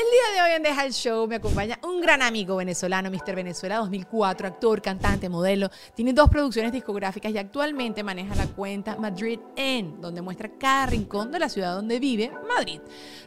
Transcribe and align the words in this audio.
El 0.00 0.06
día 0.10 0.34
de 0.34 0.48
hoy 0.48 0.56
en 0.56 0.62
Deja 0.62 0.86
el 0.86 0.94
Show 0.94 1.28
me 1.28 1.34
acompaña 1.34 1.78
un 1.82 2.00
gran 2.00 2.22
amigo 2.22 2.56
venezolano, 2.56 3.10
Mr. 3.10 3.34
Venezuela 3.34 3.76
2004, 3.76 4.48
actor, 4.48 4.80
cantante, 4.80 5.28
modelo. 5.28 5.68
Tiene 5.94 6.14
dos 6.14 6.30
producciones 6.30 6.72
discográficas 6.72 7.30
y 7.32 7.36
actualmente 7.36 8.02
maneja 8.02 8.34
la 8.34 8.46
cuenta 8.46 8.96
Madrid 8.96 9.38
En, 9.56 10.00
donde 10.00 10.22
muestra 10.22 10.56
cada 10.56 10.86
rincón 10.86 11.30
de 11.30 11.38
la 11.38 11.50
ciudad 11.50 11.74
donde 11.74 11.98
vive, 11.98 12.32
Madrid. 12.48 12.80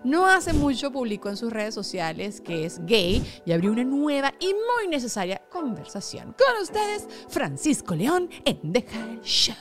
No 0.04 0.26
hace 0.26 0.52
mucho 0.52 0.92
publicó 0.92 1.30
en 1.30 1.38
sus 1.38 1.54
redes 1.54 1.76
sociales 1.76 2.42
que 2.42 2.66
es 2.66 2.84
gay 2.88 3.24
y 3.46 3.52
abrió 3.52 3.72
una 3.72 3.84
nueva 3.84 4.34
y 4.40 4.48
muy 4.48 4.88
necesaria 4.90 5.44
conversación. 5.52 6.34
Con 6.44 6.60
ustedes, 6.60 7.08
Francisco 7.30 7.94
León 7.94 8.32
en 8.46 8.74
Deja 8.74 9.00
el 9.00 9.22
Show. 9.22 9.56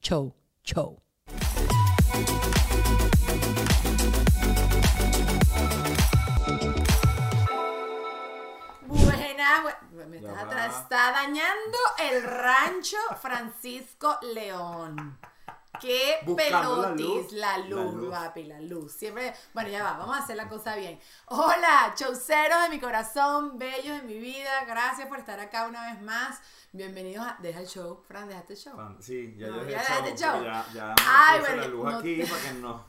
Show, 0.00 0.34
show. 0.64 1.07
Buena, 9.38 9.62
bu- 9.92 10.06
me 10.08 10.20
Ya 10.20 10.66
está, 10.66 11.12
dañando 11.12 11.78
el 12.10 12.24
rancho 12.24 12.96
Francisco 13.22 14.18
León. 14.34 15.16
Qué 15.80 16.18
Buscando 16.24 16.82
la 16.82 16.88
pelotis, 16.88 17.06
luz. 17.06 17.32
la 17.34 17.58
La 17.58 17.64
luz, 17.68 18.10
papi, 18.10 18.42
la 18.44 18.60
luz. 18.60 18.92
Siempre, 18.92 19.32
bueno, 19.54 19.68
ya 19.70 19.84
va, 19.84 19.92
vamos 19.92 20.16
a 20.16 20.24
hacer 20.24 20.34
la 20.34 20.48
cosa 20.48 20.74
bien. 20.74 20.98
Hola, 21.26 21.92
chauceros 21.94 22.62
de 22.62 22.68
mi 22.68 22.80
corazón, 22.80 23.56
bellos 23.60 23.98
de 23.98 24.02
mi 24.02 24.18
vida, 24.18 24.64
gracias 24.66 25.06
por 25.06 25.20
estar 25.20 25.38
acá 25.38 25.68
una 25.68 25.92
vez 25.92 26.02
más. 26.02 26.40
Bienvenidos 26.72 27.24
a 27.24 27.36
Deja 27.40 27.60
el 27.60 27.68
Show, 27.68 28.02
Fran, 28.08 28.26
dejaste 28.26 28.54
el 28.54 28.58
show. 28.58 28.96
Sí, 28.98 29.36
ya 29.38 29.46
No, 29.46 29.58
dejé 29.58 29.70
ya 29.70 29.80
el 29.82 29.86
dejaste 29.86 30.16
show, 30.16 30.34
el 30.34 30.42
show. 30.42 30.62
pero 30.66 30.74
Ya, 30.74 30.74
ya 30.74 30.94
Ay, 31.06 31.38
bueno, 31.40 31.56
la 31.62 31.68
luz 31.68 31.84
no 31.92 31.98
aquí 31.98 32.16
te- 32.16 32.26
para 32.26 32.42
que 32.42 32.52
nos 32.54 32.80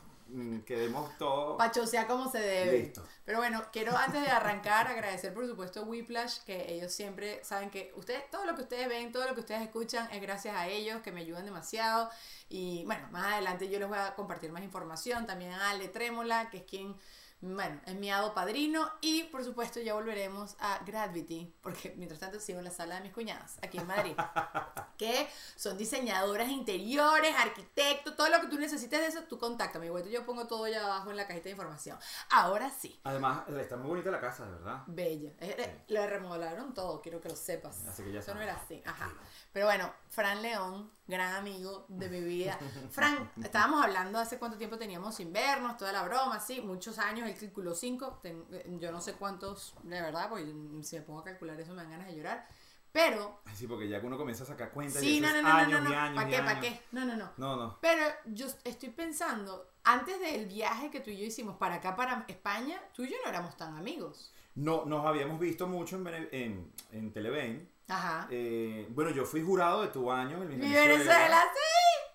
quedemos 0.66 1.16
todos. 1.18 1.56
Pachosear 1.56 2.06
como 2.06 2.30
se 2.30 2.38
debe. 2.38 2.78
Listo. 2.78 3.06
Pero 3.24 3.38
bueno, 3.38 3.62
quiero 3.72 3.96
antes 3.96 4.22
de 4.22 4.28
arrancar 4.28 4.86
agradecer 4.88 5.32
por 5.32 5.46
supuesto 5.46 5.80
a 5.80 5.82
Whiplash, 5.84 6.38
que 6.44 6.72
ellos 6.72 6.92
siempre 6.92 7.44
saben 7.44 7.70
que 7.70 7.92
ustedes, 7.96 8.30
todo 8.30 8.44
lo 8.44 8.54
que 8.54 8.62
ustedes 8.62 8.88
ven, 8.88 9.12
todo 9.12 9.26
lo 9.26 9.34
que 9.34 9.40
ustedes 9.40 9.62
escuchan 9.62 10.08
es 10.12 10.20
gracias 10.20 10.56
a 10.56 10.66
ellos, 10.68 11.00
que 11.02 11.12
me 11.12 11.20
ayudan 11.20 11.44
demasiado. 11.44 12.10
Y 12.48 12.84
bueno, 12.86 13.06
más 13.10 13.32
adelante 13.32 13.68
yo 13.68 13.78
les 13.78 13.88
voy 13.88 13.98
a 13.98 14.14
compartir 14.14 14.50
más 14.52 14.62
información. 14.62 15.26
También 15.26 15.52
a 15.52 15.70
Ale 15.70 15.88
Trémola, 15.88 16.50
que 16.50 16.58
es 16.58 16.64
quien, 16.64 16.96
bueno, 17.40 17.80
es 17.86 17.94
mi 17.94 18.10
hado 18.10 18.34
padrino. 18.34 18.90
Y 19.00 19.24
por 19.24 19.44
supuesto 19.44 19.80
ya 19.80 19.94
volveremos 19.94 20.56
a 20.60 20.78
Gravity, 20.84 21.54
porque 21.62 21.94
mientras 21.96 22.20
tanto 22.20 22.38
sigo 22.40 22.58
en 22.58 22.66
la 22.66 22.70
sala 22.70 22.96
de 22.96 23.00
mis 23.02 23.12
cuñadas, 23.12 23.58
aquí 23.62 23.78
en 23.78 23.86
Madrid. 23.86 24.14
que 24.98 25.28
son 25.56 25.78
diseñadoras 25.78 26.48
interiores, 26.50 27.34
arquitectos, 27.36 28.16
todo 28.16 28.28
lo 28.28 28.40
que 28.40 28.48
tú 28.48 28.58
necesites 28.58 29.00
de 29.00 29.06
eso, 29.06 29.22
tú 29.24 29.38
contáctame. 29.38 29.86
Igual 29.86 30.08
yo 30.08 30.26
pongo 30.26 30.46
todo 30.46 30.64
allá 30.64 30.84
abajo 30.84 31.10
en 31.10 31.16
la 31.16 31.26
cajita 31.26 31.44
de 31.44 31.50
información. 31.52 31.98
Ahora 32.30 32.70
sí, 32.70 33.00
Además, 33.04 33.48
está 33.48 33.76
muy 33.76 33.88
bonita 33.88 34.10
la 34.10 34.20
casa, 34.20 34.44
de 34.44 34.52
verdad. 34.52 34.82
bella. 34.86 35.30
Eh, 35.40 35.56
eh, 35.58 35.84
Le 35.88 36.06
remodelaron 36.06 36.74
todo, 36.74 37.00
quiero 37.00 37.20
que 37.20 37.28
lo 37.28 37.36
sepas. 37.36 37.86
Así 37.86 38.02
que 38.02 38.12
ya 38.12 38.20
Eso 38.20 38.34
no 38.34 38.42
era 38.42 38.54
así. 38.54 38.82
Ajá. 38.84 39.10
Pero 39.52 39.66
bueno, 39.66 39.92
Fran 40.10 40.42
León, 40.42 40.90
gran 41.10 41.34
amigo 41.34 41.84
de 41.88 42.08
mi 42.08 42.20
vida. 42.20 42.58
Fran, 42.90 43.30
estábamos 43.42 43.84
hablando 43.84 44.18
hace 44.18 44.38
cuánto 44.38 44.56
tiempo 44.56 44.78
teníamos 44.78 45.14
sin 45.16 45.32
vernos, 45.32 45.76
toda 45.76 45.92
la 45.92 46.02
broma, 46.04 46.40
sí, 46.40 46.60
muchos 46.60 46.98
años, 46.98 47.28
cinco, 47.74 48.18
ten- 48.22 48.44
eh, 48.52 48.76
yo 48.80 48.92
no 48.92 49.00
sé 49.00 49.14
cuántos, 49.14 49.74
de 49.82 50.00
verdad, 50.00 50.28
porque 50.28 50.46
si 50.82 50.96
me 50.96 51.02
pongo 51.02 51.20
a 51.20 51.24
calcular 51.24 51.60
eso 51.60 51.72
me 51.72 51.82
dan 51.82 51.90
ganas 51.90 52.06
de 52.06 52.16
llorar. 52.16 52.46
Pero, 52.92 53.40
Ay, 53.44 53.54
Sí, 53.54 53.66
porque 53.68 53.88
ya 53.88 54.00
que 54.00 54.06
uno 54.06 54.18
comienza 54.18 54.42
a 54.42 54.46
sacar 54.46 54.72
cuentas 54.72 55.00
sí, 55.00 55.18
y 55.18 55.20
no, 55.20 55.28
no, 55.28 55.42
no, 55.42 55.42
no, 55.42 55.54
años 55.56 55.82
no, 55.82 55.90
y 55.90 55.94
años 55.94 56.16
¿para 56.16 56.28
qué, 56.28 56.38
para 56.38 56.60
qué? 56.60 56.82
No, 56.92 57.04
no, 57.04 57.16
no. 57.16 57.30
No, 57.36 57.56
no. 57.56 57.78
Pero 57.80 58.04
yo 58.26 58.46
estoy 58.64 58.88
pensando, 58.90 59.70
antes 59.84 60.18
del 60.18 60.46
viaje 60.46 60.90
que 60.90 61.00
tú 61.00 61.10
y 61.10 61.16
yo 61.18 61.24
hicimos 61.24 61.56
para 61.56 61.76
acá, 61.76 61.94
para 61.94 62.24
España, 62.26 62.80
tú 62.92 63.04
y 63.04 63.10
yo 63.10 63.16
no 63.22 63.30
éramos 63.30 63.56
tan 63.56 63.76
amigos. 63.76 64.32
No, 64.56 64.84
nos 64.86 65.06
habíamos 65.06 65.38
visto 65.38 65.68
mucho 65.68 65.96
en, 65.96 66.28
en, 66.32 66.72
en 66.90 67.12
Televen. 67.12 67.70
Ajá. 67.90 68.26
Eh, 68.30 68.86
bueno, 68.90 69.10
yo 69.10 69.24
fui 69.24 69.42
jurado 69.42 69.82
de 69.82 69.88
tu 69.88 70.10
año 70.10 70.42
en 70.42 70.48
mi 70.48 70.56
Mi 70.56 70.72
Venezuela, 70.72 71.42
sí. 71.52 72.12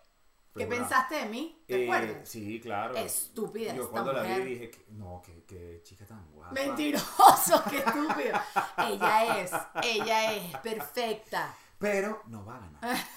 Fui 0.54 0.62
¿Qué 0.64 0.66
jurado. 0.68 0.84
pensaste 0.84 1.16
de 1.16 1.26
mí? 1.26 1.64
¿Te 1.68 1.82
Eh, 1.82 1.84
acuerdas? 1.86 2.30
Sí, 2.30 2.60
claro. 2.62 2.96
Estúpida 2.96 3.74
Yo 3.76 3.82
esta 3.84 3.92
cuando 3.92 4.14
la 4.14 4.24
vi 4.24 4.44
dije, 4.46 4.72
que, 4.72 4.86
no, 4.90 5.22
qué, 5.46 5.82
chica 5.84 6.06
tan 6.06 6.26
guapa. 6.32 6.54
Mentiroso, 6.54 7.62
qué 7.70 7.78
estúpido. 7.86 8.40
Ella 8.78 9.42
es, 9.42 9.52
ella 9.84 10.34
es 10.34 10.58
perfecta. 10.60 11.54
Pero 11.78 12.22
no 12.28 12.46
va 12.46 12.56
a 12.56 12.60
ganar. 12.62 12.98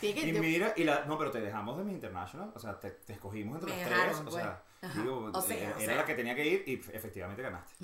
Que- 0.00 0.10
Y 0.10 0.32
mira, 0.32 0.72
y 0.76 0.84
la, 0.84 1.04
no, 1.04 1.18
pero 1.18 1.30
te 1.32 1.40
dejamos 1.40 1.76
de 1.78 1.84
mi 1.84 1.92
International, 1.92 2.52
o 2.54 2.58
sea, 2.60 2.78
te, 2.78 2.90
te 2.92 3.14
escogimos 3.14 3.56
entre 3.58 3.74
Me 3.74 3.80
los 3.80 3.90
dejaron, 3.90 4.06
tres, 4.06 4.20
o 4.20 4.30
pues. 4.30 4.34
sea, 4.36 4.62
digo, 4.94 5.30
O 5.34 5.42
sea, 5.42 5.56
era, 5.56 5.76
o 5.76 5.80
era 5.80 5.94
la 5.96 6.04
que 6.04 6.14
tenía 6.14 6.34
que 6.36 6.46
ir 6.46 6.64
y 6.66 6.74
efectivamente 6.96 7.42
ganaste. 7.42 7.74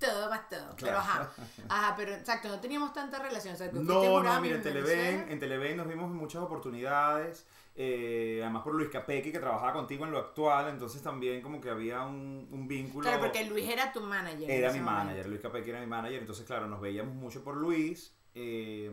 Todo 0.00 0.28
más 0.30 0.48
todo. 0.48 0.74
Pero 0.80 0.98
ajá. 0.98 1.30
Ajá, 1.68 1.94
pero 1.96 2.12
exacto, 2.14 2.48
no 2.48 2.58
teníamos 2.60 2.92
tanta 2.92 3.18
relación. 3.20 3.54
O 3.54 3.56
sea, 3.56 3.70
No, 3.72 4.22
no, 4.22 4.40
mira, 4.40 4.56
en 4.56 4.62
Televen, 4.62 5.26
en 5.30 5.38
Televen 5.38 5.76
nos 5.76 5.86
vimos 5.86 6.10
muchas 6.10 6.42
oportunidades, 6.42 7.46
eh, 7.76 8.40
además 8.42 8.62
por 8.64 8.74
Luis 8.74 8.88
Capecchi 8.90 9.30
que 9.30 9.38
trabajaba 9.38 9.72
contigo 9.74 10.04
en 10.04 10.10
lo 10.10 10.18
actual, 10.18 10.68
entonces 10.68 11.00
también 11.02 11.40
como 11.42 11.60
que 11.60 11.70
había 11.70 12.02
un, 12.02 12.48
un 12.50 12.66
vínculo. 12.66 13.02
Claro, 13.04 13.20
porque 13.20 13.44
Luis 13.44 13.68
era 13.68 13.92
tu 13.92 14.00
manager. 14.00 14.50
en 14.50 14.50
Era 14.50 14.72
mi 14.72 14.80
momento. 14.80 15.04
manager, 15.04 15.28
Luis 15.28 15.40
Capecchi 15.40 15.70
era 15.70 15.80
mi 15.80 15.86
manager, 15.86 16.18
entonces 16.20 16.44
claro, 16.46 16.66
nos 16.66 16.80
veíamos 16.80 17.14
mucho 17.14 17.44
por 17.44 17.56
Luis. 17.56 18.12
eh, 18.34 18.90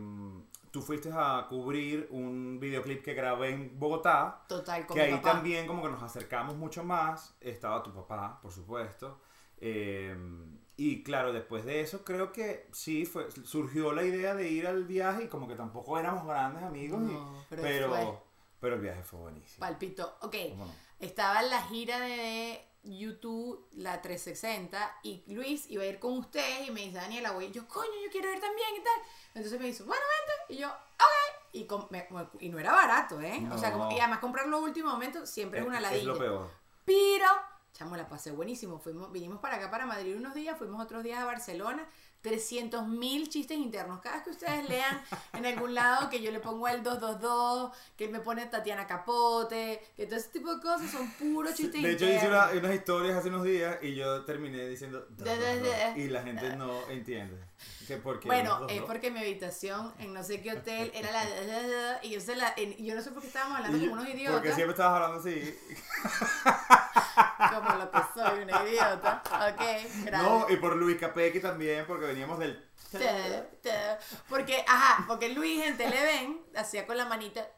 tú 0.70 0.82
fuiste 0.82 1.10
a 1.12 1.46
cubrir 1.48 2.08
un 2.10 2.58
videoclip 2.60 3.02
que 3.02 3.14
grabé 3.14 3.50
en 3.50 3.78
Bogotá, 3.78 4.42
Total, 4.46 4.86
con 4.86 4.96
que 4.96 5.02
mi 5.04 5.08
ahí 5.08 5.16
papá. 5.16 5.32
también 5.32 5.66
como 5.66 5.82
que 5.82 5.88
nos 5.88 6.02
acercamos 6.02 6.56
mucho 6.56 6.84
más. 6.84 7.34
Estaba 7.40 7.82
tu 7.82 7.92
papá, 7.92 8.38
por 8.42 8.52
supuesto. 8.52 9.18
eh, 9.60 10.14
y 10.78 11.02
claro, 11.02 11.32
después 11.34 11.64
de 11.66 11.80
eso 11.82 12.04
creo 12.04 12.32
que 12.32 12.66
sí, 12.72 13.04
fue, 13.04 13.28
surgió 13.44 13.92
la 13.92 14.04
idea 14.04 14.34
de 14.34 14.48
ir 14.48 14.66
al 14.66 14.84
viaje 14.84 15.24
y 15.24 15.28
como 15.28 15.46
que 15.46 15.54
tampoco 15.56 15.98
éramos 15.98 16.24
grandes 16.26 16.62
amigos. 16.62 17.02
y- 17.02 17.18
pero 17.50 17.62
pero, 17.62 17.88
fue. 17.90 18.18
pero 18.60 18.74
el 18.76 18.80
viaje 18.80 19.02
fue 19.02 19.18
buenísimo. 19.18 19.60
Palpito. 19.60 20.16
Ok. 20.22 20.36
Estaba 21.00 21.42
en 21.42 21.50
la 21.50 21.62
gira 21.64 22.00
de 22.00 22.64
YouTube, 22.84 23.68
la 23.72 24.00
360, 24.00 24.98
y 25.02 25.22
Luis 25.32 25.68
iba 25.70 25.82
a 25.82 25.86
ir 25.86 25.98
con 25.98 26.16
ustedes 26.18 26.68
y 26.68 26.70
me 26.70 26.80
dice, 26.82 26.96
Daniela, 26.96 27.32
voy. 27.32 27.46
Y 27.46 27.52
yo, 27.52 27.66
coño, 27.68 27.90
yo 28.04 28.10
quiero 28.10 28.32
ir 28.32 28.40
también 28.40 28.68
y 28.80 28.82
tal. 28.82 29.02
Entonces 29.34 29.60
me 29.60 29.66
dice, 29.66 29.82
bueno, 29.82 30.02
vente. 30.48 30.54
Y 30.54 30.62
yo, 30.62 30.68
ok. 30.68 31.52
Y, 31.52 31.66
me- 31.90 32.08
y 32.40 32.48
no 32.50 32.58
era 32.58 32.72
barato, 32.72 33.20
¿eh? 33.20 33.46
O 33.52 33.58
sea, 33.58 33.72
como- 33.72 33.90
y 33.90 33.98
además 33.98 34.18
comprarlo 34.20 34.60
último 34.60 34.90
momento 34.90 35.26
siempre 35.26 35.60
es, 35.60 35.66
una 35.66 35.80
ladilla. 35.80 36.00
Es 36.00 36.06
lo 36.06 36.18
peor. 36.18 36.50
Pero, 36.84 37.26
chamo, 37.72 37.96
la 37.96 38.08
pasé 38.08 38.30
buenísimo. 38.32 38.78
Fuimos, 38.78 39.10
vinimos 39.12 39.38
para 39.40 39.56
acá, 39.56 39.70
para 39.70 39.86
Madrid 39.86 40.16
unos 40.16 40.34
días, 40.34 40.56
fuimos 40.58 40.82
otros 40.82 41.02
días 41.04 41.20
a 41.20 41.24
Barcelona. 41.24 41.86
300 42.20 42.88
mil 42.88 43.28
chistes 43.28 43.56
internos. 43.56 44.00
Cada 44.00 44.16
vez 44.16 44.24
que 44.24 44.30
ustedes 44.30 44.68
lean 44.68 45.00
en 45.34 45.46
algún 45.46 45.72
lado 45.72 46.10
que 46.10 46.20
yo 46.20 46.32
le 46.32 46.40
pongo 46.40 46.66
el 46.66 46.82
222, 46.82 47.70
que 47.96 48.08
me 48.08 48.18
pone 48.18 48.44
Tatiana 48.46 48.88
Capote, 48.88 49.80
que 49.96 50.04
todo 50.06 50.16
ese 50.16 50.28
tipo 50.30 50.52
de 50.52 50.60
cosas 50.60 50.90
son 50.90 51.08
puros 51.12 51.54
chistes 51.54 51.80
De 51.80 51.92
hecho, 51.92 52.06
internos. 52.06 52.16
hice 52.16 52.28
una- 52.58 52.66
unas 52.66 52.74
historias 52.74 53.16
hace 53.18 53.28
unos 53.28 53.44
días 53.44 53.78
y 53.82 53.94
yo 53.94 54.24
terminé 54.24 54.66
diciendo. 54.68 55.06
Da, 55.10 55.36
da, 55.36 55.56
da. 55.58 55.96
Y 55.96 56.08
la 56.08 56.22
gente 56.24 56.56
no 56.56 56.88
entiende. 56.90 57.38
Porque 58.02 58.28
Bueno, 58.28 58.66
es 58.68 58.82
porque 58.82 59.10
mi 59.10 59.20
habitación 59.20 59.94
en 59.98 60.12
no 60.12 60.22
sé 60.22 60.40
qué 60.42 60.52
hotel 60.52 60.90
era 60.94 61.10
la... 61.10 61.98
Y 62.02 62.10
yo, 62.10 62.20
se 62.20 62.36
la, 62.36 62.52
en- 62.56 62.76
yo 62.84 62.94
no 62.94 63.00
sé 63.02 63.10
por 63.10 63.22
qué 63.22 63.28
estábamos 63.28 63.56
hablando 63.58 63.78
y 63.78 63.80
como 63.88 63.92
unos 63.94 64.04
Porque 64.06 64.18
idiotas. 64.20 64.54
siempre 64.54 64.72
estabas 64.72 65.02
hablando 65.02 65.20
así. 65.20 65.58
Como 67.54 67.70
lo 67.78 67.90
que 67.90 67.98
soy, 68.14 68.42
una 68.42 68.64
idiota. 68.68 69.22
Ok, 69.24 69.60
gracias. 70.04 70.22
No, 70.22 70.46
y 70.48 70.56
por 70.56 70.76
Luis 70.76 70.98
Capecchi 70.98 71.40
también, 71.40 71.84
porque 71.86 72.06
veníamos 72.06 72.38
del. 72.38 72.64
Porque, 74.28 74.64
ajá, 74.66 75.04
porque 75.06 75.28
Luis 75.30 75.64
en 75.64 75.76
Televen 75.76 76.40
hacía 76.56 76.86
con 76.86 76.96
la 76.96 77.04
manita 77.06 77.42
ta, 77.44 77.50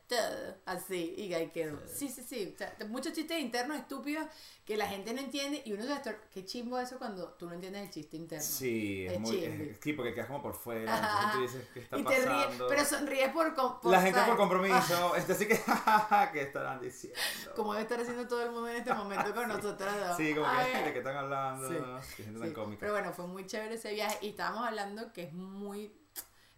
así 0.66 1.14
y 1.16 1.32
ahí 1.34 1.50
quedó. 1.50 1.78
Sí, 1.86 2.08
sí, 2.08 2.22
sí. 2.22 2.52
o 2.54 2.58
sea, 2.58 2.74
muchos 2.88 3.12
chistes 3.12 3.38
internos 3.38 3.76
estúpidos 3.78 4.26
que 4.64 4.76
la 4.76 4.86
gente 4.86 5.12
no 5.12 5.20
entiende 5.20 5.62
y 5.64 5.72
uno 5.72 5.82
se 5.84 5.92
estor- 5.92 6.20
Qué 6.32 6.44
chimbo 6.44 6.78
eso 6.78 6.98
cuando 6.98 7.28
tú 7.34 7.46
no 7.46 7.54
entiendes 7.54 7.82
el 7.82 7.90
chiste 7.90 8.16
interno. 8.16 8.44
Sí, 8.44 9.06
es 9.06 9.12
Es 9.14 9.20
muy. 9.20 9.44
es- 9.44 9.78
sí, 9.82 9.92
porque 9.92 10.14
quedas 10.14 10.28
como 10.28 10.42
por 10.42 10.54
fuera. 10.54 10.92
Ajá. 10.94 11.32
Entonces 11.32 11.52
tú 11.52 11.58
dices, 11.58 11.70
¿qué 11.74 11.80
está 11.80 11.98
y 11.98 12.04
te 12.04 12.26
ríes, 12.28 12.62
pero 12.68 12.84
sonríes 12.84 13.28
por, 13.32 13.54
por 13.54 13.90
la 13.90 14.00
gente 14.00 14.18
¿sabes? 14.18 14.28
por 14.28 14.38
compromiso. 14.38 15.16
Está 15.16 15.32
así 15.32 15.46
que, 15.46 15.56
jajaja, 15.66 16.32
¿qué 16.32 16.42
estarán 16.42 16.80
diciendo? 16.80 17.18
Como 17.56 17.72
debe 17.72 17.82
estar 17.84 18.00
haciendo 18.00 18.26
todo 18.28 18.42
el 18.44 18.50
mundo 18.52 18.68
en 18.68 18.76
este 18.76 18.94
momento 18.94 19.34
con 19.34 19.48
nosotros 19.48 19.92
dos. 20.00 20.16
Sí, 20.16 20.34
como 20.34 20.46
Ay, 20.46 20.72
que, 20.72 20.78
¿de 20.82 20.92
qué 20.92 20.98
están 20.98 21.16
hablando? 21.16 21.68
Gente 21.68 22.32
Sí, 22.34 22.40
tan 22.40 22.52
cómica. 22.52 22.80
Pero 22.80 22.92
bueno, 22.92 23.12
fue 23.12 23.26
muy 23.26 23.46
chévere 23.46 23.74
ese 23.74 23.92
viaje 23.94 24.18
y 24.22 24.30
estábamos 24.30 24.66
hablando 24.66 25.12
que 25.12 25.24
es 25.24 25.32
muy... 25.32 25.92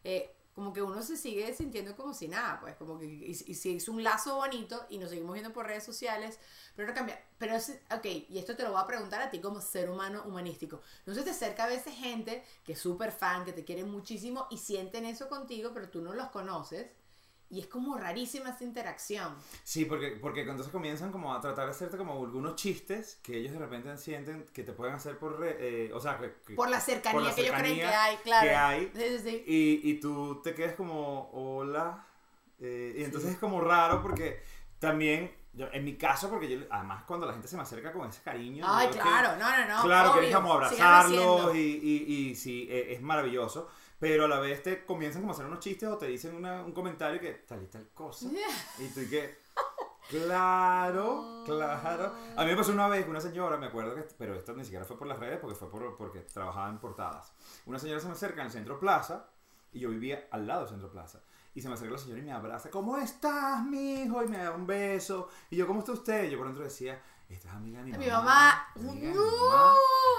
eh, 0.05 0.35
como 0.55 0.73
que 0.73 0.83
uno 0.83 1.03
se 1.03 1.17
sigue 1.17 1.55
sintiendo 1.55 1.97
como 1.97 2.13
si 2.15 2.29
nada, 2.29 2.61
pues 2.61 2.77
como 2.77 2.99
que 2.99 3.07
y, 3.07 3.33
y 3.47 3.69
hizo 3.71 3.93
un 3.93 4.03
lazo 4.03 4.37
bonito 4.37 4.85
y 4.91 4.99
nos 4.99 5.11
seguimos 5.11 5.33
viendo 5.33 5.53
por 5.53 5.67
redes 5.67 5.85
sociales, 5.85 6.39
pero 6.77 6.89
no 6.89 6.95
cambia. 6.95 7.21
Pero 7.39 7.55
es, 7.55 7.71
ok, 7.91 8.05
y 8.29 8.39
esto 8.39 8.55
te 8.57 8.63
lo 8.63 8.73
voy 8.73 8.81
a 8.83 8.87
preguntar 8.87 9.23
a 9.23 9.31
ti 9.31 9.41
como 9.41 9.61
ser 9.61 9.91
humano 9.91 10.23
humanístico. 10.27 10.81
¿No 11.07 11.15
se 11.15 11.23
te 11.23 11.31
acerca 11.31 11.65
a 11.65 11.69
veces 11.69 11.95
gente 11.95 12.45
que 12.65 12.73
es 12.73 12.79
súper 12.79 13.13
fan, 13.13 13.45
que 13.45 13.53
te 13.53 13.65
quiere 13.65 13.85
muchísimo 13.85 14.47
y 14.51 14.59
sienten 14.59 15.07
eso 15.07 15.29
contigo, 15.29 15.71
pero 15.73 15.89
tú 15.89 16.03
no 16.03 16.13
los 16.13 16.29
conoces? 16.29 16.87
Y 17.53 17.61
es 17.61 17.67
como 17.67 17.99
rarísima 17.99 18.49
esa 18.49 18.65
interacción. 18.65 19.35
Sí, 19.63 19.85
porque, 19.85 20.13
porque 20.21 20.41
entonces 20.41 20.73
comienzan 20.73 21.13
como 21.13 21.35
a 21.35 21.41
tratar 21.43 21.67
de 21.67 21.73
hacerte 21.73 21.99
como 21.99 22.15
algunos 22.15 22.57
chistes 22.57 23.19
que 23.23 23.37
ellos 23.37 23.53
de 23.53 23.59
repente 23.59 23.95
sienten 23.99 24.47
que 24.55 24.63
te 24.65 24.73
pueden 24.73 24.95
hacer 24.95 25.19
por... 25.19 25.39
re- 25.39 25.59
eh, 25.61 25.93
o 25.93 26.01
sea, 26.01 26.17
que, 26.19 26.33
que- 26.47 26.55
Por 26.55 26.71
la 26.71 26.81
cercanía 26.81 27.13
por 27.21 27.29
la 27.29 27.35
que 27.35 27.41
ellos 27.43 27.55
creen 27.59 27.77
que 27.77 27.85
hay, 27.85 28.17
claro. 28.25 28.49
que 28.49 28.55
hay. 28.55 28.93
Sí, 28.95 29.19
sí, 29.19 29.19
sí. 29.31 29.45
Y, 29.47 29.91
y 29.91 30.01
tú 30.01 30.41
te 30.43 30.55
quedas 30.55 30.75
como, 30.75 31.29
hola. 31.35 32.07
eh, 32.59 32.95
y 32.97 33.05
entonces 33.05 33.33
es 33.33 33.39
como 33.39 33.61
raro 33.61 34.01
porque 34.01 34.43
también, 34.79 35.31
yo- 35.53 35.69
en 35.73 35.85
mi 35.85 35.97
caso, 35.99 36.31
porque 36.31 36.49
yo, 36.49 36.65
además 36.71 37.05
cuando 37.07 37.27
la 37.27 37.35
gente 37.35 37.49
se 37.49 37.57
me 37.57 37.63
acerca 37.65 37.93
con 37.93 38.09
ese 38.09 38.23
cariño... 38.23 38.65
Ay, 38.67 38.87
yo 38.87 38.93
que- 38.95 38.99
claro, 39.01 39.37
no, 39.39 39.51
no, 39.59 39.77
no. 39.77 39.83
claro, 39.83 40.13
que 40.15 40.19
obvio. 40.21 40.29
es 40.31 40.35
como 40.35 40.53
abrazarlos 40.55 41.55
y, 41.55 41.59
y, 41.59 42.15
y 42.31 42.35
sí, 42.35 42.67
eh, 42.71 42.95
es 42.95 43.03
maravilloso. 43.03 43.69
Pero 44.03 44.25
a 44.25 44.29
la 44.29 44.41
vez 44.41 44.65
te 44.65 44.85
comienzan 44.85 45.23
como 45.23 45.33
a 45.33 45.35
hacer 45.37 45.47
unos 45.47 45.61
chistes 45.61 45.89
o 45.89 45.97
te 45.97 46.07
dicen 46.07 46.35
una- 46.35 46.65
un 46.65 46.73
comentario 46.73 47.21
que 47.21 47.31
tal 47.47 47.63
y 47.63 47.67
tal 47.69 47.89
cosa. 47.95 48.27
Y 48.81 48.89
tú 48.89 49.01
y 49.01 49.07
que... 49.09 49.39
Claro, 50.11 51.43
claro. 51.47 52.13
A 52.37 52.43
mí 52.45 52.51
me 52.51 52.57
pasó 52.57 52.73
una 52.73 52.89
vez 52.89 53.05
que 53.05 53.11
una 53.11 53.21
señora, 53.21 53.57
me 53.57 53.67
acuerdo 53.67 53.95
que, 53.95 54.03
pero 54.19 54.35
esto 54.35 54.55
ni 54.55 54.65
siquiera 54.65 54.85
fue 54.85 54.99
por 54.99 55.07
las 55.07 55.19
redes, 55.19 55.39
porque 55.41 55.55
fue 55.57 55.71
por, 55.71 55.97
porque 55.97 56.19
trabajaba 56.21 56.69
en 56.69 56.79
portadas. 56.79 57.33
Una 57.67 57.79
señora 57.79 58.01
se 58.01 58.07
me 58.07 58.13
acerca 58.13 58.41
en 58.41 58.47
el 58.47 58.53
Centro 58.53 58.79
Plaza, 58.81 59.29
y 59.73 59.79
yo 59.81 59.89
vivía 59.91 60.27
al 60.33 60.47
lado 60.47 60.63
del 60.63 60.71
Centro 60.71 60.91
Plaza. 60.91 61.21
Y 61.55 61.61
se 61.63 61.69
me 61.69 61.75
acerca 61.75 61.93
la 61.93 61.99
señora 61.99 62.21
y 62.21 62.25
me 62.25 62.33
abraza, 62.33 62.71
¿cómo 62.71 62.99
estás, 62.99 63.65
mi 63.65 64.03
hijo? 64.03 64.23
Y 64.25 64.29
me 64.29 64.39
da 64.39 64.51
un 64.51 64.67
beso. 64.67 65.29
Y 65.51 65.57
yo, 65.57 65.67
¿cómo 65.67 65.79
está 65.81 65.93
usted? 65.93 66.25
Y 66.25 66.31
yo 66.31 66.39
por 66.39 66.47
dentro 66.47 66.65
decía, 66.65 67.01
esta 67.29 67.49
es 67.51 67.55
amiga 67.55 67.79
de 67.79 67.93
mi 67.93 67.99
Mi 67.99 68.07
mamá. 68.09 68.19
mamá. 68.25 68.67
amiga 68.75 68.93
de 68.93 69.09
mi 69.11 69.15
¡No! 69.15 69.49
mamá". 69.49 69.75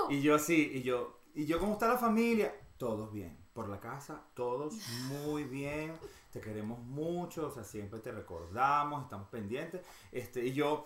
Y 0.10 0.22
yo 0.22 0.36
así, 0.36 0.72
y 0.76 0.84
yo, 0.84 1.20
¿y 1.36 1.46
yo 1.46 1.60
cómo 1.60 1.74
está 1.74 1.88
la 1.90 1.98
familia? 1.98 2.56
Todos 2.78 3.12
bien. 3.12 3.43
Por 3.54 3.70
la 3.70 3.80
casa, 3.80 4.22
todos 4.34 4.74
muy 5.10 5.44
bien. 5.44 5.94
Te 6.32 6.42
queremos 6.42 6.80
mucho, 6.80 7.48
o 7.48 7.52
sea, 7.52 7.64
siempre 7.64 8.00
te 8.00 8.12
recordamos, 8.12 9.04
estamos 9.04 9.28
pendientes. 9.30 9.82
Este, 10.12 10.44
y 10.44 10.54
yo, 10.54 10.86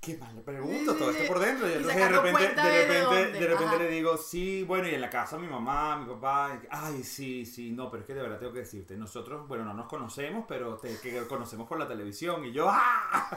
qué 0.00 0.16
mal 0.18 0.36
le 0.36 0.42
pregunto 0.42 0.94
todo 0.94 1.10
esto 1.10 1.26
por 1.26 1.40
dentro. 1.40 1.68
Y 1.68 1.72
entonces 1.72 1.96
de 1.98 2.08
repente, 2.08 2.42
de 2.42 2.54
de 2.54 2.86
repente, 3.04 3.38
de 3.40 3.46
repente 3.48 3.78
le 3.80 3.88
digo, 3.88 4.16
sí, 4.16 4.62
bueno, 4.62 4.86
y 4.86 4.94
en 4.94 5.00
la 5.00 5.10
casa 5.10 5.36
mi 5.36 5.48
mamá, 5.48 5.96
mi 5.96 6.06
papá, 6.14 6.60
ay, 6.70 7.02
sí, 7.02 7.44
sí, 7.44 7.72
no, 7.72 7.90
pero 7.90 8.02
es 8.02 8.06
que 8.06 8.14
de 8.14 8.22
verdad 8.22 8.38
tengo 8.38 8.52
que 8.52 8.60
decirte, 8.60 8.96
nosotros, 8.96 9.48
bueno, 9.48 9.64
no 9.64 9.74
nos 9.74 9.88
conocemos, 9.88 10.44
pero 10.46 10.76
te 10.76 10.96
que 11.00 11.26
conocemos 11.26 11.66
por 11.66 11.76
la 11.80 11.88
televisión. 11.88 12.44
Y 12.44 12.52
yo, 12.52 12.68
¡ah! 12.70 13.30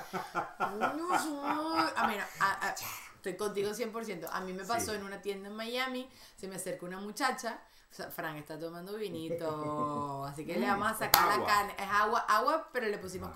No, 0.79 1.19
soy- 1.19 1.39
A 1.95 2.05
no, 2.07 2.23
a- 2.39 2.67
a- 2.67 2.75
estoy 3.15 3.35
contigo 3.35 3.71
100%. 3.73 4.29
A 4.31 4.41
mí 4.41 4.53
me 4.53 4.63
pasó 4.63 4.91
Sí. 4.91 4.97
en 4.97 5.03
una 5.05 5.19
tienda 5.23 5.49
en 5.49 5.55
Miami, 5.55 6.07
se 6.37 6.47
me 6.47 6.57
acerca 6.57 6.85
una 6.85 6.99
muchacha. 6.99 7.59
Fran 7.91 8.37
está 8.37 8.57
tomando 8.59 8.95
vinito, 8.97 10.23
así 10.25 10.45
que 10.45 10.57
le 10.57 10.65
vamos 10.67 10.87
a 10.87 10.93
Mm, 10.93 10.97
sacar 10.99 11.27
la 11.39 11.45
carne. 11.45 11.75
Es 11.77 11.87
agua, 11.89 12.19
agua, 12.27 12.69
pero 12.71 12.87
le 12.87 12.97
pusimos 12.97 13.29
Ah. 13.29 13.33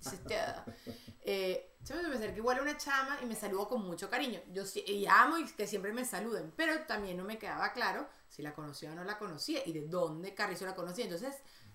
Chisteada. 0.00 0.64
Eh, 1.22 1.76
se 1.82 1.94
me 1.94 2.14
acerca 2.14 2.36
igual 2.36 2.58
a 2.58 2.62
una 2.62 2.76
chama 2.76 3.18
y 3.22 3.26
me 3.26 3.34
saludó 3.34 3.68
con 3.68 3.82
mucho 3.82 4.08
cariño. 4.10 4.40
Yo 4.52 4.64
sí, 4.66 4.84
y 4.86 5.06
amo 5.06 5.38
y 5.38 5.44
que 5.46 5.66
siempre 5.66 5.92
me 5.92 6.04
saluden, 6.04 6.52
pero 6.56 6.80
también 6.86 7.16
no 7.16 7.24
me 7.24 7.38
quedaba 7.38 7.72
claro 7.72 8.06
si 8.28 8.42
la 8.42 8.54
conocía 8.54 8.92
o 8.92 8.94
no 8.94 9.02
la 9.04 9.18
conocía 9.18 9.60
y 9.66 9.72
de 9.72 9.86
dónde 9.88 10.34
Carrizo 10.34 10.66
la 10.66 10.74
conocía. 10.74 11.04
Entonces, 11.04 11.34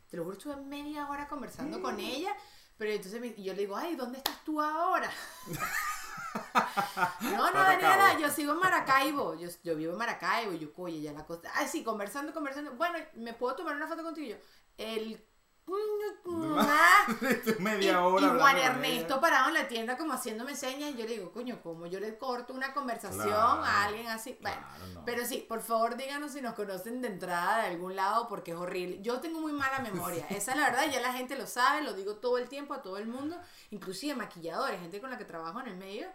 te 0.10 0.18
lo 0.18 0.24
juro, 0.24 0.38
estuve 0.38 0.56
media 0.58 1.10
hora 1.10 1.28
conversando 1.28 1.82
con 1.82 2.00
ella, 2.00 2.34
pero 2.78 2.92
entonces 2.92 3.20
me- 3.20 3.34
yo 3.42 3.54
le 3.54 3.62
digo, 3.62 3.76
ay, 3.76 3.96
¿dónde 3.96 4.20
estás 4.20 4.44
tú 4.46 4.62
ahora? 4.62 5.10
no, 7.22 7.32
no, 7.32 7.54
Maracaibo. 7.54 7.82
Daniela, 7.82 8.20
yo 8.20 8.30
sigo 8.30 8.54
en 8.54 8.60
Maracaibo, 8.60 9.36
yo, 9.36 9.50
yo 9.64 9.76
vivo 9.76 9.92
en 9.94 9.98
Maracaibo, 9.98 10.54
y 10.54 10.60
yo, 10.60 10.70
oye, 10.78 11.02
ya 11.02 11.12
la 11.14 11.26
cosa, 11.26 11.50
ay, 11.56 11.68
sí, 11.68 11.84
conversando, 11.84 12.34
conversando, 12.34 12.72
bueno, 12.74 12.98
¿me 13.16 13.34
puedo 13.34 13.56
tomar 13.56 13.76
una 13.76 13.88
foto 13.88 14.04
contigo? 14.04 14.28
Y 14.28 14.30
yo, 14.32 14.38
el... 14.78 15.26
Y, 16.28 17.62
Media 17.62 18.06
hora. 18.06 18.22
y 18.22 18.26
hablando 18.30 18.40
Juan 18.40 18.58
Ernesto 18.58 19.20
parado 19.20 19.48
en 19.48 19.56
la 19.56 19.68
tienda 19.68 19.98
como 19.98 20.14
haciéndome 20.14 20.56
señas 20.56 20.92
y 20.92 20.98
yo 20.98 21.06
le 21.08 21.14
digo, 21.14 21.32
coño, 21.32 21.60
¿cómo 21.64 21.88
yo 21.88 22.00
le 22.00 22.18
corto 22.20 22.54
una 22.54 22.72
conversación 22.74 23.24
Claro. 23.28 23.64
a 23.64 23.84
alguien 23.86 24.08
así? 24.08 24.38
Bueno, 24.42 24.58
Claro, 24.78 24.94
no. 24.94 25.06
pero 25.06 25.26
sí, 25.26 25.44
por 25.48 25.62
favor 25.62 25.96
díganos 25.98 26.34
si 26.34 26.42
nos 26.42 26.54
conocen 26.54 27.02
de 27.02 27.08
entrada 27.08 27.64
de 27.64 27.68
algún 27.70 27.96
lado 27.96 28.28
porque 28.28 28.52
es 28.52 28.58
horrible. 28.58 29.02
Yo 29.02 29.20
tengo 29.22 29.40
muy 29.40 29.54
mala 29.54 29.80
memoria, 29.80 30.26
esa 30.30 30.52
es 30.52 30.58
la 30.58 30.70
verdad, 30.70 30.86
ya 30.92 31.00
la 31.02 31.14
gente 31.14 31.36
lo 31.36 31.48
sabe, 31.48 31.82
lo 31.82 31.94
digo 31.94 32.18
todo 32.18 32.38
el 32.38 32.48
tiempo 32.48 32.74
a 32.76 32.82
todo 32.84 32.98
el 32.98 33.08
mundo, 33.08 33.36
inclusive 33.72 34.14
maquilladores, 34.16 34.80
gente 34.80 35.02
con 35.02 35.10
la 35.10 35.18
que 35.18 35.26
trabajo 35.26 35.60
en 35.62 35.68
el 35.68 35.78
medio. 35.78 36.08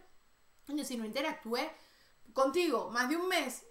Si 0.84 0.96
no 0.96 1.04
interactué 1.04 1.70
contigo 2.32 2.90
más 2.90 3.08
de 3.08 3.16
un 3.16 3.28
mes, 3.28 3.64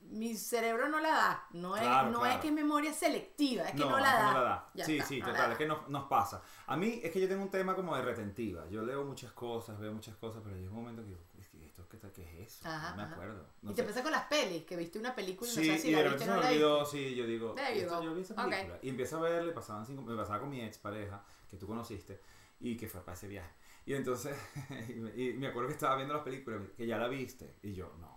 mi 0.00 0.36
cerebro 0.36 0.88
no 0.88 1.00
la 1.00 1.10
da. 1.10 1.46
No, 1.52 1.76
es, 1.76 1.82
Claro, 1.82 2.10
no 2.10 2.20
claro. 2.20 2.34
es 2.34 2.40
que 2.40 2.48
es 2.48 2.52
memoria 2.54 2.92
selectiva, 2.92 3.64
es 3.64 3.72
que 3.72 3.78
no, 3.78 3.96
es 3.96 4.02
la, 4.02 4.10
que 4.10 4.16
da. 4.22 4.26
no 4.32 4.34
la 4.34 4.40
da. 4.44 4.70
Ya 4.74 4.84
sí, 4.84 4.96
está, 4.96 5.08
sí, 5.08 5.20
no 5.20 5.26
la 5.26 5.32
total, 5.32 5.46
da. 5.48 5.52
es 5.52 5.58
que 5.58 5.66
nos, 5.66 5.88
nos 5.88 6.04
pasa. 6.04 6.42
A 6.66 6.76
mí 6.76 7.00
es 7.02 7.10
que 7.10 7.20
yo 7.20 7.28
tengo 7.28 7.42
un 7.42 7.50
tema 7.50 7.74
como 7.74 7.96
de 7.96 8.02
retentiva. 8.02 8.68
Yo 8.68 8.82
leo 8.82 9.04
muchas 9.04 9.32
cosas, 9.32 9.78
veo 9.78 9.92
muchas 9.92 10.16
cosas, 10.16 10.42
pero 10.44 10.56
llega 10.56 10.68
un 10.70 10.76
momento 10.76 11.02
que 11.02 11.08
digo, 11.08 11.20
es 11.40 11.48
que 11.48 11.64
esto, 11.66 11.88
¿qué, 11.88 11.98
qué 12.12 12.42
es 12.42 12.52
eso? 12.60 12.68
Ajá, 12.68 12.90
no 12.90 12.96
me 12.96 13.02
ajá. 13.04 13.12
acuerdo. 13.14 13.46
No 13.62 13.70
y 13.70 13.74
te 13.74 13.82
sé. 13.82 13.88
pasa 13.88 14.02
con 14.02 14.12
las 14.12 14.24
pelis, 14.26 14.64
que 14.64 14.76
viste 14.76 14.98
una 14.98 15.14
película 15.14 15.50
y 15.50 15.54
no 15.56 15.60
Sí, 15.62 15.66
sabes 15.68 15.82
si 15.82 15.88
y 15.88 15.92
la 15.92 15.98
de 16.02 16.04
viste 16.10 16.24
repente 16.24 16.24
o 16.24 16.26
se 16.26 16.30
no 16.30 16.36
me 16.36 16.42
la 16.42 16.48
olvidó, 16.50 16.84
sí, 16.84 17.14
yo 17.14 17.26
digo, 17.26 17.54
esto, 17.58 18.02
yo 18.04 18.14
vi 18.14 18.20
esa 18.20 18.34
película. 18.36 18.78
Y 18.82 18.88
empiezo 18.90 19.16
a 19.16 19.20
verle, 19.20 19.52
pasaban 19.52 19.86
cinco, 19.86 20.02
me 20.02 20.14
pasaba 20.16 20.40
con 20.40 20.50
mi 20.50 20.60
ex 20.60 20.78
pareja, 20.78 21.24
que 21.50 21.56
tú 21.56 21.66
conociste, 21.66 22.20
y 22.60 22.76
que 22.76 22.86
fue 22.88 23.00
para 23.00 23.16
ese 23.16 23.26
viaje. 23.26 23.50
Y 23.86 23.94
entonces, 23.94 24.36
y 25.16 25.32
me, 25.34 25.48
acuerdo 25.48 25.68
que 25.68 25.74
estaba 25.74 25.96
viendo 25.96 26.14
las 26.14 26.22
películas, 26.22 26.60
que 26.76 26.86
ya 26.86 26.96
la 26.98 27.08
viste, 27.08 27.56
y 27.62 27.74
yo, 27.74 27.92
no. 28.00 28.14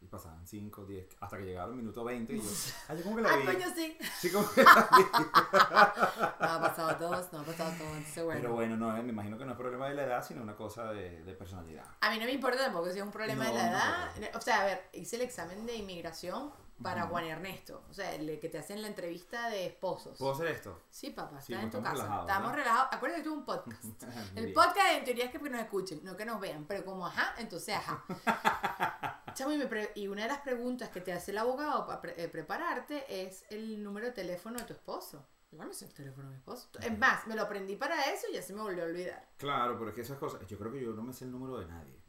Y 0.00 0.08
pasaban 0.08 0.46
5, 0.46 0.84
10, 0.84 1.16
hasta 1.20 1.38
que 1.38 1.44
llegaron 1.46 1.70
el 1.70 1.76
minuto 1.78 2.04
20, 2.04 2.34
y 2.34 2.38
yo, 2.38 2.42
ay, 2.88 2.98
yo 2.98 3.04
como 3.04 3.16
que 3.16 3.22
la 3.22 3.30
Ah, 3.32 3.36
vi. 3.36 3.44
coño, 3.46 3.66
sí. 3.74 3.96
Sí, 4.20 4.30
como 4.30 4.48
que 4.52 4.62
la 4.62 4.88
vi. 4.96 5.04
No 6.40 6.52
ha 6.52 6.60
pasado 6.60 6.88
a 6.90 6.98
todos, 6.98 7.32
no 7.32 7.40
ha 7.40 7.44
pasado 7.44 7.72
a 7.72 7.78
todos, 7.78 7.96
entonces 7.96 8.24
bueno. 8.24 8.40
Pero 8.40 8.54
bueno, 8.54 8.76
no, 8.76 8.96
eh, 8.96 9.02
me 9.02 9.10
imagino 9.10 9.38
que 9.38 9.44
no 9.44 9.52
es 9.52 9.56
problema 9.58 9.88
de 9.88 9.94
la 9.94 10.04
edad, 10.04 10.24
sino 10.26 10.42
una 10.42 10.54
cosa 10.56 10.92
de, 10.92 11.22
de 11.24 11.32
personalidad. 11.34 11.86
A 12.00 12.10
mí 12.10 12.18
no 12.18 12.24
me 12.26 12.32
importa 12.32 12.58
tampoco 12.58 12.90
si 12.90 12.98
es 12.98 13.04
un 13.04 13.10
problema 13.10 13.44
de 13.46 13.50
No, 13.50 13.56
la 13.56 13.62
no 13.64 13.70
edad. 14.26 14.36
O 14.36 14.40
sea, 14.40 14.62
a 14.62 14.64
ver, 14.66 14.88
hice 14.92 15.16
el 15.16 15.22
examen 15.22 15.64
de 15.66 15.76
inmigración 15.76 16.52
para. 16.82 17.06
Juan 17.06 17.24
Ernesto. 17.24 17.84
O 17.90 17.94
sea, 17.94 18.14
el 18.14 18.38
que 18.40 18.48
te 18.48 18.58
hacen 18.58 18.82
la 18.82 18.88
entrevista 18.88 19.48
de 19.50 19.66
esposos. 19.66 20.18
¿Puedo 20.18 20.32
hacer 20.32 20.48
esto? 20.48 20.82
Sí, 20.90 21.10
papá, 21.10 21.40
Sí, 21.40 21.52
estás 21.52 21.64
en 21.64 21.70
tu 21.70 21.82
casa. 21.82 21.94
estamos 21.94 22.02
relajados, 22.02 22.28
Estamos 22.28 22.50
¿verdad? 22.52 22.64
relajados. 22.64 22.88
Acuérdate 22.94 23.22
que 23.22 23.28
tuve 23.28 23.38
un 23.38 23.44
podcast. 23.44 23.84
Muy 23.84 23.94
El 24.36 24.44
bien. 24.44 24.54
podcast 24.54 24.92
en 24.92 25.04
teoría 25.04 25.24
es 25.26 25.30
que 25.30 25.38
nos 25.50 25.60
escuchen, 25.60 26.00
no 26.04 26.16
que 26.16 26.24
nos 26.26 26.40
vean, 26.40 26.64
pero 26.66 26.84
como 26.84 27.06
ajá, 27.06 27.34
entonces 27.38 27.74
ajá. 27.76 29.22
Chamo, 29.34 29.52
y, 29.52 29.58
me 29.58 29.66
pre- 29.66 29.92
y 29.94 30.08
una 30.08 30.22
de 30.22 30.28
las 30.28 30.38
preguntas 30.40 30.88
que 30.90 31.00
te 31.00 31.12
hace 31.12 31.30
el 31.30 31.38
abogado 31.38 31.86
para 31.86 32.00
pre- 32.00 32.22
eh, 32.22 32.28
prepararte 32.28 33.24
es 33.24 33.44
el 33.50 33.82
número 33.82 34.06
de 34.06 34.12
teléfono 34.12 34.58
de 34.58 34.64
tu 34.64 34.72
esposo. 34.72 35.26
Igual 35.52 35.68
me 35.68 35.74
sé 35.74 35.84
el 35.86 35.94
teléfono 35.94 36.24
de 36.28 36.30
mi 36.34 36.36
esposo. 36.38 36.68
Es 36.80 36.98
más, 36.98 37.26
me 37.26 37.34
lo 37.36 37.42
aprendí 37.42 37.76
para 37.76 38.10
eso 38.12 38.26
y 38.30 38.34
ya 38.34 38.42
se 38.42 38.52
me 38.52 38.62
volvió 38.62 38.82
a 38.82 38.86
olvidar. 38.86 39.28
Claro, 39.36 39.76
pero 39.78 39.90
es 39.90 39.94
que 39.94 40.00
esas 40.02 40.18
cosas, 40.18 40.44
yo 40.46 40.58
creo 40.58 40.72
que 40.72 40.82
yo 40.82 40.92
no 40.92 41.02
me 41.02 41.12
sé 41.12 41.24
el 41.24 41.30
número 41.32 41.58
de 41.58 41.66
nadie. 41.66 42.02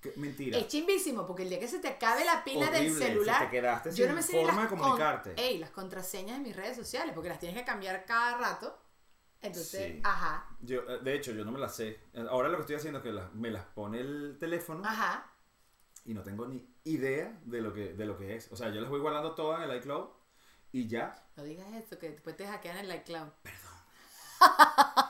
Que- 0.00 0.12
mentira. 0.16 0.56
Es 0.58 0.68
chimbísimo, 0.68 1.26
porque 1.26 1.42
el 1.42 1.48
día 1.48 1.58
que 1.58 1.66
se 1.68 1.80
te 1.80 1.88
acabe 1.88 2.24
la 2.24 2.44
pila 2.44 2.70
del 2.70 2.92
celular, 2.96 3.38
si 3.40 3.44
te 3.46 3.50
quedaste 3.50 3.90
yo 3.90 3.96
sin 3.96 4.08
no 4.08 4.14
me 4.14 4.22
sé 4.22 4.32
forma 4.44 4.62
de 4.62 4.68
con- 4.68 4.78
comunicarte. 4.78 5.34
ey, 5.36 5.58
las 5.58 5.70
contraseñas 5.70 6.38
de 6.38 6.44
mis 6.44 6.54
redes 6.56 6.76
sociales, 6.76 7.12
porque 7.14 7.28
las 7.28 7.40
tienes 7.40 7.58
que 7.58 7.64
cambiar 7.64 8.04
cada 8.04 8.38
rato. 8.38 8.78
Entonces, 9.40 9.94
Sí. 9.94 10.00
ajá, 10.04 10.48
Yo, 10.60 10.80
eh, 10.88 10.98
de 11.02 11.14
hecho, 11.14 11.32
yo 11.32 11.44
no 11.44 11.52
me 11.52 11.58
las 11.60 11.74
sé. 11.76 12.00
Ahora 12.30 12.48
lo 12.48 12.56
que 12.56 12.62
estoy 12.62 12.76
haciendo 12.76 12.98
es 12.98 13.04
que 13.04 13.12
las- 13.12 13.32
me 13.34 13.50
las 13.50 13.64
pone 13.66 14.00
el 14.00 14.36
teléfono 14.38 14.84
ajá. 14.84 15.32
y 16.04 16.14
no 16.14 16.22
tengo 16.22 16.46
ni 16.46 16.64
idea 16.84 17.38
de 17.44 17.60
lo 17.60 17.72
que, 17.74 17.92
de 17.94 18.04
lo 18.06 18.16
que 18.16 18.34
es. 18.36 18.50
O 18.52 18.56
sea, 18.56 18.70
yo 18.70 18.80
las 18.80 18.90
voy 18.90 19.00
guardando 19.00 19.34
todas 19.34 19.62
en 19.62 19.70
el 19.70 19.76
iCloud 19.78 20.08
y 20.72 20.86
ya. 20.88 21.24
No 21.36 21.42
digas 21.44 21.72
esto, 21.74 21.98
que 21.98 22.10
después 22.10 22.36
te 22.36 22.46
hackean 22.46 22.78
el 22.78 22.92
iCloud. 22.94 23.28
Perdón. 23.42 23.74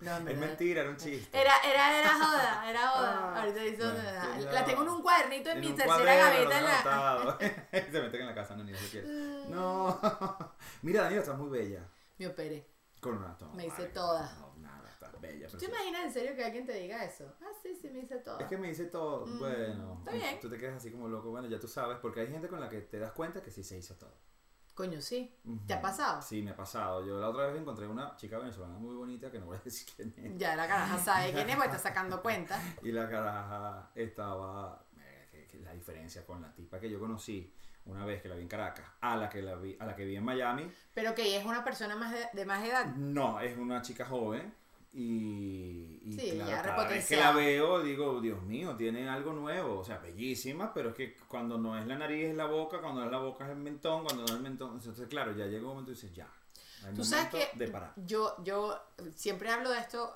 no, 0.00 0.28
Es 0.28 0.38
mentira, 0.38 0.80
era 0.82 0.90
un 0.90 0.96
chiste. 0.96 1.38
Era, 1.38 1.52
era, 1.64 2.00
era 2.00 2.14
joda, 2.14 2.70
era 2.70 2.88
joda. 2.88 3.32
Ah, 3.34 3.40
Ahorita 3.40 3.60
dice 3.60 3.82
bueno. 3.82 4.52
La 4.52 4.64
tengo 4.64 4.82
en 4.82 4.88
un 4.88 5.02
cuadernito 5.02 5.50
en, 5.50 5.56
En 5.58 5.60
mi 5.70 5.72
tercera 5.72 6.14
gaveta. 6.16 6.58
en 6.58 6.64
la... 6.64 6.74
anotado. 6.80 7.38
Se 7.72 8.00
meten 8.02 8.20
en 8.20 8.26
la 8.26 8.34
casa, 8.34 8.56
no, 8.56 8.64
ni 8.64 8.74
se 8.74 8.88
quiere. 8.90 9.08
No. 9.48 9.98
Mira, 10.82 11.02
Daniela, 11.02 11.22
estás 11.22 11.38
muy 11.38 11.50
bella. 11.50 11.88
Me 12.18 12.26
operé. 12.26 12.66
Con 13.00 13.18
una 13.18 13.36
toma. 13.36 13.54
Me 13.54 13.66
hice 13.66 13.84
toda. 13.86 14.32
No, 14.40 14.54
nada, 14.58 14.88
estás 14.90 15.20
bella. 15.20 15.46
¿Tú 15.48 15.58
te 15.58 15.66
imaginas 15.66 16.04
en 16.04 16.12
serio 16.12 16.34
que 16.34 16.44
alguien 16.44 16.64
te 16.64 16.72
diga 16.72 17.04
eso? 17.04 17.34
Ah, 17.42 17.50
sí, 17.62 17.76
sí, 17.80 17.90
me 17.90 18.00
hice 18.00 18.16
todo. 18.16 18.38
Es 18.38 18.46
que 18.46 18.56
me 18.56 18.70
hice 18.70 18.86
todo. 18.86 19.26
Mm, 19.26 19.38
bueno, 19.38 19.96
está 19.98 20.12
bien. 20.12 20.40
tú 20.40 20.48
te 20.48 20.56
quedas 20.56 20.76
así 20.76 20.90
como 20.90 21.08
loco. 21.08 21.30
Bueno, 21.30 21.48
ya 21.48 21.60
tú 21.60 21.68
sabes, 21.68 21.98
porque 22.00 22.20
hay 22.20 22.28
gente 22.28 22.48
con 22.48 22.60
la 22.60 22.68
que 22.68 22.80
te 22.80 22.98
das 22.98 23.12
cuenta 23.12 23.42
que 23.42 23.50
sí 23.50 23.62
se 23.62 23.76
hizo 23.76 23.94
todo. 23.96 24.14
Coño, 24.74 25.00
sí. 25.00 25.32
¿Te 25.44 25.50
Ujú. 25.50 25.74
ha 25.74 25.80
pasado? 25.80 26.20
Sí, 26.22 26.42
me 26.42 26.50
ha 26.50 26.56
pasado. 26.56 27.06
Yo 27.06 27.18
la 27.20 27.28
otra 27.28 27.46
vez 27.46 27.60
encontré 27.60 27.86
una 27.86 28.16
chica 28.16 28.38
venezolana 28.38 28.74
muy 28.76 28.94
bonita 28.96 29.30
que 29.30 29.38
no 29.38 29.46
voy 29.46 29.56
a 29.56 29.60
decir 29.60 29.86
quién 29.94 30.12
es. 30.16 30.36
Ya 30.36 30.56
la 30.56 30.66
caraja 30.66 30.98
sabe 30.98 31.32
quién 31.32 31.48
es, 31.48 31.56
porque 31.56 31.76
está 31.76 31.88
sacando 31.88 32.20
cuenta. 32.20 32.60
Y 32.82 32.90
la 32.90 33.08
caraja 33.08 33.90
estaba. 33.94 34.84
eh, 35.32 35.60
la 35.62 35.72
diferencia 35.72 36.26
con 36.26 36.42
la 36.42 36.52
tipa 36.52 36.80
que 36.80 36.90
yo 36.90 36.98
conocí 36.98 37.52
una 37.86 38.04
vez 38.04 38.20
que 38.22 38.28
la 38.28 38.34
vi 38.34 38.42
en 38.42 38.48
Caracas 38.48 38.84
a 39.00 39.14
la 39.14 39.28
que 39.28 39.42
la 39.42 39.54
vi, 39.56 39.76
a 39.78 39.86
la 39.86 39.94
que 39.94 40.04
vi 40.04 40.16
en 40.16 40.24
Miami. 40.24 40.68
Pero 40.94 41.14
que 41.14 41.22
ella 41.22 41.38
es 41.40 41.44
una 41.46 41.62
persona 41.62 41.94
más 41.96 42.12
de, 42.12 42.26
de 42.32 42.44
más 42.44 42.64
edad. 42.64 42.86
No, 42.96 43.38
es 43.40 43.56
una 43.56 43.80
chica 43.82 44.04
joven. 44.06 44.52
Y, 44.96 46.00
y 46.04 46.12
Sí, 46.18 46.30
claro, 46.36 46.50
ya 46.50 46.62
cada 46.62 46.88
vez 46.88 47.06
que 47.08 47.16
la 47.16 47.32
veo, 47.32 47.82
digo, 47.82 48.20
Dios 48.20 48.40
mío, 48.42 48.76
tiene 48.76 49.08
algo 49.08 49.32
nuevo. 49.32 49.80
O 49.80 49.84
sea, 49.84 49.98
bellísima, 49.98 50.72
pero 50.72 50.90
es 50.90 50.94
que 50.94 51.16
cuando 51.28 51.58
no 51.58 51.76
es 51.76 51.86
la 51.86 51.96
nariz 51.98 52.26
es 52.26 52.36
la 52.36 52.46
boca, 52.46 52.80
cuando 52.80 53.00
no 53.00 53.06
es 53.06 53.12
la 53.12 53.18
boca 53.18 53.44
es 53.44 53.50
el 53.50 53.56
mentón, 53.56 54.04
cuando 54.04 54.22
no 54.22 54.26
es 54.28 54.34
el 54.34 54.40
mentón. 54.40 54.74
Entonces, 54.78 55.08
claro, 55.08 55.32
ya 55.36 55.46
llega 55.46 55.62
un 55.62 55.70
momento 55.70 55.90
y 55.90 55.94
dices, 55.94 56.12
ya. 56.14 56.28
Hay 56.86 56.94
Tú 56.94 57.04
sabes 57.04 57.28
que 57.30 57.48
de 57.58 57.68
parar. 57.68 57.92
yo, 57.96 58.36
yo 58.44 58.78
siempre 59.16 59.50
hablo 59.50 59.70
de 59.70 59.78
esto, 59.80 60.14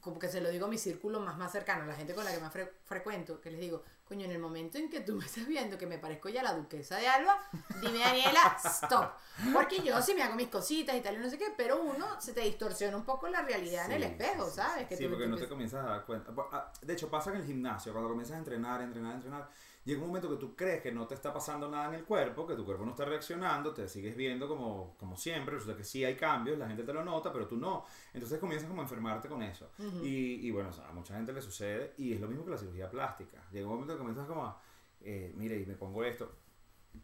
como 0.00 0.18
que 0.18 0.28
se 0.28 0.40
lo 0.40 0.50
digo 0.50 0.66
a 0.66 0.68
mi 0.68 0.76
círculo 0.78 1.20
más, 1.20 1.38
más 1.38 1.50
cercano, 1.52 1.86
la 1.86 1.94
gente 1.94 2.14
con 2.14 2.24
la 2.24 2.32
que 2.34 2.40
más 2.40 2.52
fre- 2.52 2.70
frecuento, 2.84 3.40
que 3.40 3.50
les 3.50 3.60
digo, 3.60 3.82
coño, 4.08 4.24
en 4.24 4.30
el 4.32 4.38
momento 4.38 4.78
en 4.78 4.88
que 4.88 5.00
tú 5.00 5.14
me 5.16 5.24
estás 5.26 5.46
viendo 5.46 5.76
que 5.76 5.86
me 5.86 5.98
parezco 5.98 6.28
ya 6.30 6.42
la 6.42 6.54
duquesa 6.54 6.96
de 6.96 7.06
Alba, 7.06 7.38
dime 7.80 7.98
Daniela, 7.98 8.56
stop. 8.64 9.12
Porque 9.52 9.80
yo 9.82 10.00
sí 10.02 10.14
me 10.14 10.22
hago 10.22 10.34
mis 10.34 10.48
cositas 10.48 10.96
y 10.96 11.00
tal 11.00 11.16
y 11.16 11.18
no 11.18 11.28
sé 11.30 11.36
qué, 11.38 11.52
pero 11.56 11.82
uno 11.82 12.20
se 12.20 12.32
te 12.32 12.40
distorsiona 12.40 12.96
un 12.96 13.04
poco 13.04 13.28
la 13.28 13.42
realidad 13.42 13.84
en 13.86 13.92
el 13.92 14.02
espejo, 14.04 14.48
¿sabes? 14.50 14.82
Sí, 14.82 14.88
Que 14.88 14.96
Sí, 14.96 15.04
tú- 15.04 15.10
porque 15.10 15.24
tú 15.24 15.30
no 15.30 15.36
te 15.36 15.48
comienzas 15.48 15.84
a 15.84 15.88
dar 15.90 16.04
cuenta. 16.06 16.32
Ah, 16.52 16.72
De 16.80 16.92
hecho, 16.94 17.08
pasa 17.10 17.30
en 17.30 17.36
el 17.36 17.46
gimnasio, 17.46 17.92
cuando 17.92 18.08
comienzas 18.08 18.36
a 18.36 18.38
entrenar, 18.38 18.80
entrenar, 18.80 19.14
entrenar, 19.14 19.48
llega 19.84 20.00
un 20.02 20.08
momento 20.08 20.28
que 20.30 20.36
tú 20.36 20.54
crees 20.54 20.82
que 20.82 20.92
no 20.92 21.06
te 21.06 21.14
está 21.14 21.32
pasando 21.32 21.68
nada 21.70 21.88
en 21.88 21.94
el 21.94 22.04
cuerpo, 22.04 22.46
que 22.46 22.54
tu 22.54 22.64
cuerpo 22.64 22.84
no 22.84 22.90
está 22.90 23.04
reaccionando, 23.04 23.72
te 23.72 23.88
sigues 23.88 24.14
viendo 24.16 24.46
como, 24.48 24.96
como 24.98 25.16
siempre, 25.16 25.54
resulta 25.54 25.76
que 25.76 25.84
sí 25.84 26.04
hay 26.04 26.14
cambios, 26.16 26.58
la 26.58 26.66
gente 26.68 26.82
te 26.84 26.92
lo 26.92 27.04
nota, 27.04 27.32
pero 27.32 27.46
tú 27.46 27.56
no. 27.56 27.84
Entonces 28.12 28.38
comienzas 28.38 28.68
como 28.68 28.80
a 28.82 28.84
enfermarte 28.84 29.28
con 29.28 29.42
eso. 29.42 29.70
y, 30.02 30.46
y 30.46 30.50
bueno, 30.50 30.68
o 30.70 30.72
sea, 30.72 30.88
a 30.88 30.92
mucha 30.92 31.14
gente 31.14 31.32
le 31.32 31.40
sucede 31.42 31.94
y 31.96 32.12
es 32.12 32.20
lo 32.20 32.28
mismo 32.28 32.44
que 32.44 32.50
la 32.50 32.58
cirugía 32.58 32.90
plástica. 32.90 33.42
Llega 33.50 33.66
un 33.66 33.72
momento 33.74 33.94
que 33.94 33.98
comienzas 33.98 34.26
como 34.26 34.44
a, 34.44 34.60
eh, 35.00 35.32
mire, 35.36 35.58
y 35.60 35.64
me 35.66 35.74
pongo 35.74 36.04
esto. 36.04 36.30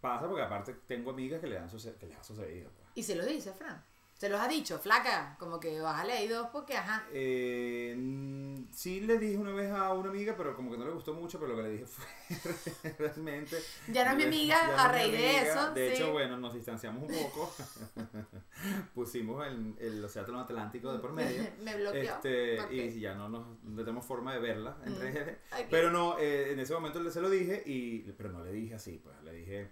Pasa 0.00 0.26
porque 0.26 0.42
aparte 0.42 0.74
tengo 0.86 1.10
amigas 1.10 1.40
que 1.40 1.46
le, 1.46 1.58
han 1.58 1.68
suce- 1.70 1.94
que 1.96 2.06
les 2.06 2.18
ha 2.18 2.24
sucedido. 2.24 2.70
pues. 2.70 2.88
Y 2.94 3.02
se 3.02 3.14
lo 3.14 3.24
dice, 3.24 3.52
Fran. 3.52 3.82
Se 4.24 4.30
los 4.30 4.40
ha 4.40 4.48
dicho, 4.48 4.78
flaca, 4.78 5.36
como 5.38 5.60
que 5.60 5.78
bájale 5.82 6.14
ahí 6.14 6.28
dos 6.28 6.48
porque, 6.50 6.74
ajá. 6.78 7.04
Eh, 7.12 7.94
mm, 7.94 8.72
sí 8.72 9.00
le 9.00 9.18
dije 9.18 9.36
una 9.36 9.52
vez 9.52 9.70
a 9.70 9.92
una 9.92 10.08
amiga, 10.08 10.34
pero 10.34 10.56
como 10.56 10.70
que 10.70 10.78
no 10.78 10.86
le 10.86 10.92
gustó 10.92 11.12
mucho, 11.12 11.38
pero 11.38 11.52
lo 11.54 11.56
que 11.58 11.62
le 11.64 11.70
dije 11.72 11.84
fue 11.84 12.92
realmente... 12.98 13.58
Ya 13.88 14.06
no 14.06 14.12
es 14.12 14.16
mi 14.16 14.24
amiga, 14.24 14.82
a 14.82 14.88
raíz 14.90 15.12
de 15.12 15.40
eso, 15.42 15.74
De 15.74 15.90
sí. 15.90 15.94
hecho, 15.96 16.12
bueno, 16.12 16.38
nos 16.38 16.54
distanciamos 16.54 17.02
un 17.02 17.14
poco. 17.14 17.54
Pusimos 18.94 19.46
el, 19.46 19.74
el 19.78 20.02
Océano 20.02 20.40
Atlántico 20.40 20.90
de 20.90 21.00
por 21.00 21.12
medio. 21.12 21.42
Me 21.62 21.76
bloqueó. 21.76 22.14
Este. 22.14 22.56
Y 22.74 23.00
ya 23.00 23.14
no, 23.14 23.28
nos, 23.28 23.62
no 23.62 23.76
tenemos 23.84 24.06
forma 24.06 24.32
de 24.32 24.40
verla 24.40 24.78
en 24.86 24.94
Mm. 24.94 25.00
redes. 25.00 25.38
Ok. 25.52 25.66
Pero 25.70 25.90
no, 25.90 26.18
eh, 26.18 26.50
en 26.52 26.60
ese 26.60 26.72
momento 26.72 27.10
se 27.10 27.20
lo 27.20 27.28
dije, 27.28 27.62
y, 27.66 27.98
pero 28.12 28.30
no 28.32 28.42
le 28.42 28.52
dije 28.52 28.74
así, 28.74 28.98
pues 29.04 29.22
le 29.22 29.32
dije, 29.34 29.70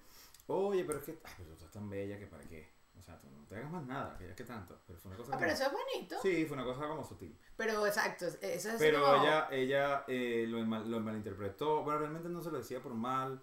oye, 0.49 0.85
pero 0.85 0.99
es 0.99 1.07
que, 1.07 1.13
ay, 1.25 1.33
pero 1.39 1.49
tú 1.49 1.55
estás 1.55 1.71
tan 1.71 1.89
bella 1.89 2.19
que 2.19 2.27
para 2.27 2.45
qué. 2.45 2.69
O 3.01 3.03
sea, 3.03 3.19
tú 3.19 3.27
te 3.53 3.59
hagas 3.59 3.71
más 3.71 3.85
nada, 3.87 4.17
que 4.19 4.27
ya 4.29 4.35
que 4.35 4.45
tanto. 4.45 4.81
Pero 4.87 4.99
fue 4.99 5.11
una 5.11 5.19
cosa 5.19 5.33
Ah, 5.35 5.37
pero 5.39 5.53
eso 5.53 5.65
es 5.65 5.73
bonito. 5.73 6.17
Sí, 6.23 6.47
fue 6.47 6.55
una 6.57 6.65
cosa 6.65 6.89
como 6.89 7.05
sutil. 7.05 7.39
Pero 7.57 7.87
exacto, 7.87 8.27
eso 8.27 8.71
es 8.71 8.77
Pero 8.79 9.03
como- 9.03 9.23
ella, 9.23 9.49
ella 9.51 10.05
eh, 10.09 10.47
lo, 10.49 10.59
mal- 10.65 10.91
lo 10.91 11.01
malinterpretó. 11.01 11.83
Bueno, 11.83 12.01
realmente 12.01 12.29
no 12.29 12.41
se 12.41 12.51
lo 12.51 12.59
decía 12.59 12.81
por 12.81 12.95
mal. 12.95 13.43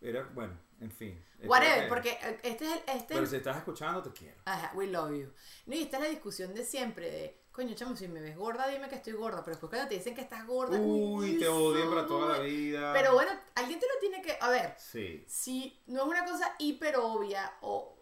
Era, 0.00 0.22
bueno, 0.34 0.56
en 0.80 0.90
fin. 0.92 1.20
Whatever, 1.44 1.88
porque 1.88 2.10
eh, 2.22 2.38
este 2.44 2.66
es 2.66 2.72
el. 2.72 2.78
Este 2.96 3.14
Pero 3.14 3.24
es- 3.24 3.30
si 3.30 3.36
estás 3.36 3.56
escuchando, 3.56 4.02
te 4.02 4.10
quiero. 4.12 4.40
Ajá, 4.44 4.70
we 4.74 4.86
love 4.86 5.10
you. 5.12 5.32
No, 5.66 5.74
y 5.74 5.82
esta 5.82 5.96
es 5.96 6.02
la 6.04 6.08
discusión 6.10 6.54
de 6.54 6.64
siempre 6.64 7.10
de, 7.10 7.40
coño, 7.50 7.74
chamo, 7.74 7.96
si 7.96 8.06
me 8.06 8.20
ves 8.20 8.36
gorda, 8.36 8.68
dime 8.68 8.88
que 8.88 8.94
estoy 8.94 9.14
gorda. 9.14 9.42
Pero 9.42 9.56
después 9.56 9.70
cuando 9.70 9.88
te 9.88 9.96
dicen 9.96 10.14
que 10.14 10.20
estás 10.20 10.46
gorda, 10.46 10.78
Uy, 10.78 11.38
te 11.38 11.48
odian 11.48 11.88
para 11.90 12.06
toda 12.06 12.36
la 12.38 12.42
vida. 12.44 12.92
Pero 12.92 13.14
bueno, 13.14 13.32
alguien 13.56 13.80
te 13.80 13.86
lo 13.86 13.98
tiene 13.98 14.22
que. 14.22 14.36
A 14.40 14.50
ver, 14.50 14.74
Sí. 14.78 15.24
si 15.26 15.82
no 15.86 16.02
es 16.02 16.06
una 16.08 16.24
cosa 16.24 16.54
hiper 16.58 16.96
obvia 16.98 17.54
o. 17.62 17.97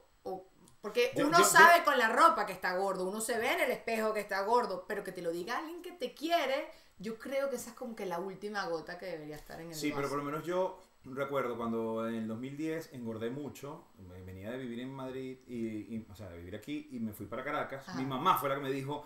porque 0.87 1.11
Yo- 1.17 1.27
uno 1.27 1.39
yo- 1.39 1.45
sabe 1.45 1.83
con 1.83 1.99
la 1.99 2.09
ropa 2.09 2.47
que 2.47 2.53
está 2.53 2.77
gordo, 2.77 3.09
uno 3.09 3.21
se 3.21 3.37
ve 3.39 3.53
en 3.55 3.61
el 3.61 3.73
espejo 3.73 4.15
que 4.15 4.21
está 4.21 4.43
gordo, 4.43 4.85
pero 4.87 5.03
que 5.03 5.11
te 5.11 5.21
lo 5.21 5.33
diga 5.33 5.59
alguien 5.59 5.83
que 5.83 5.91
te 5.91 6.15
quiere, 6.15 6.69
yo 6.99 7.19
creo 7.19 7.51
que 7.51 7.57
esa 7.57 7.71
es 7.71 7.77
como 7.77 7.97
que 7.97 8.07
la 8.07 8.21
última 8.21 8.65
gota 8.69 8.97
que 8.97 9.07
debería 9.07 9.35
estar 9.35 9.61
en 9.61 9.71
el 9.71 9.75
Sí, 9.75 9.89
pero 9.91 10.03
vaso. 10.03 10.11
por 10.11 10.19
lo 10.19 10.25
menos 10.31 10.47
yo 10.47 10.81
recuerdo 11.05 11.57
cuando 11.57 12.07
en 12.09 12.15
el 12.15 12.29
2010 12.29 12.91
engordé 12.93 13.31
mucho, 13.31 13.89
venía 14.25 14.53
de 14.53 14.59
vivir 14.59 14.79
en 14.79 14.95
Madrid, 14.95 15.39
y, 15.49 15.57
y- 15.97 16.07
o 16.09 16.15
sea, 16.15 16.29
de 16.29 16.39
vivir 16.39 16.55
aquí, 16.55 16.89
y 16.93 17.01
me 17.01 17.13
fui 17.13 17.27
para 17.27 17.43
Caracas. 17.43 17.89
Ajá. 17.89 17.99
Mi 17.99 18.07
mamá 18.07 18.39
fue 18.39 18.49
la 18.49 18.55
que 18.55 18.61
me 18.61 18.71
dijo, 18.71 19.05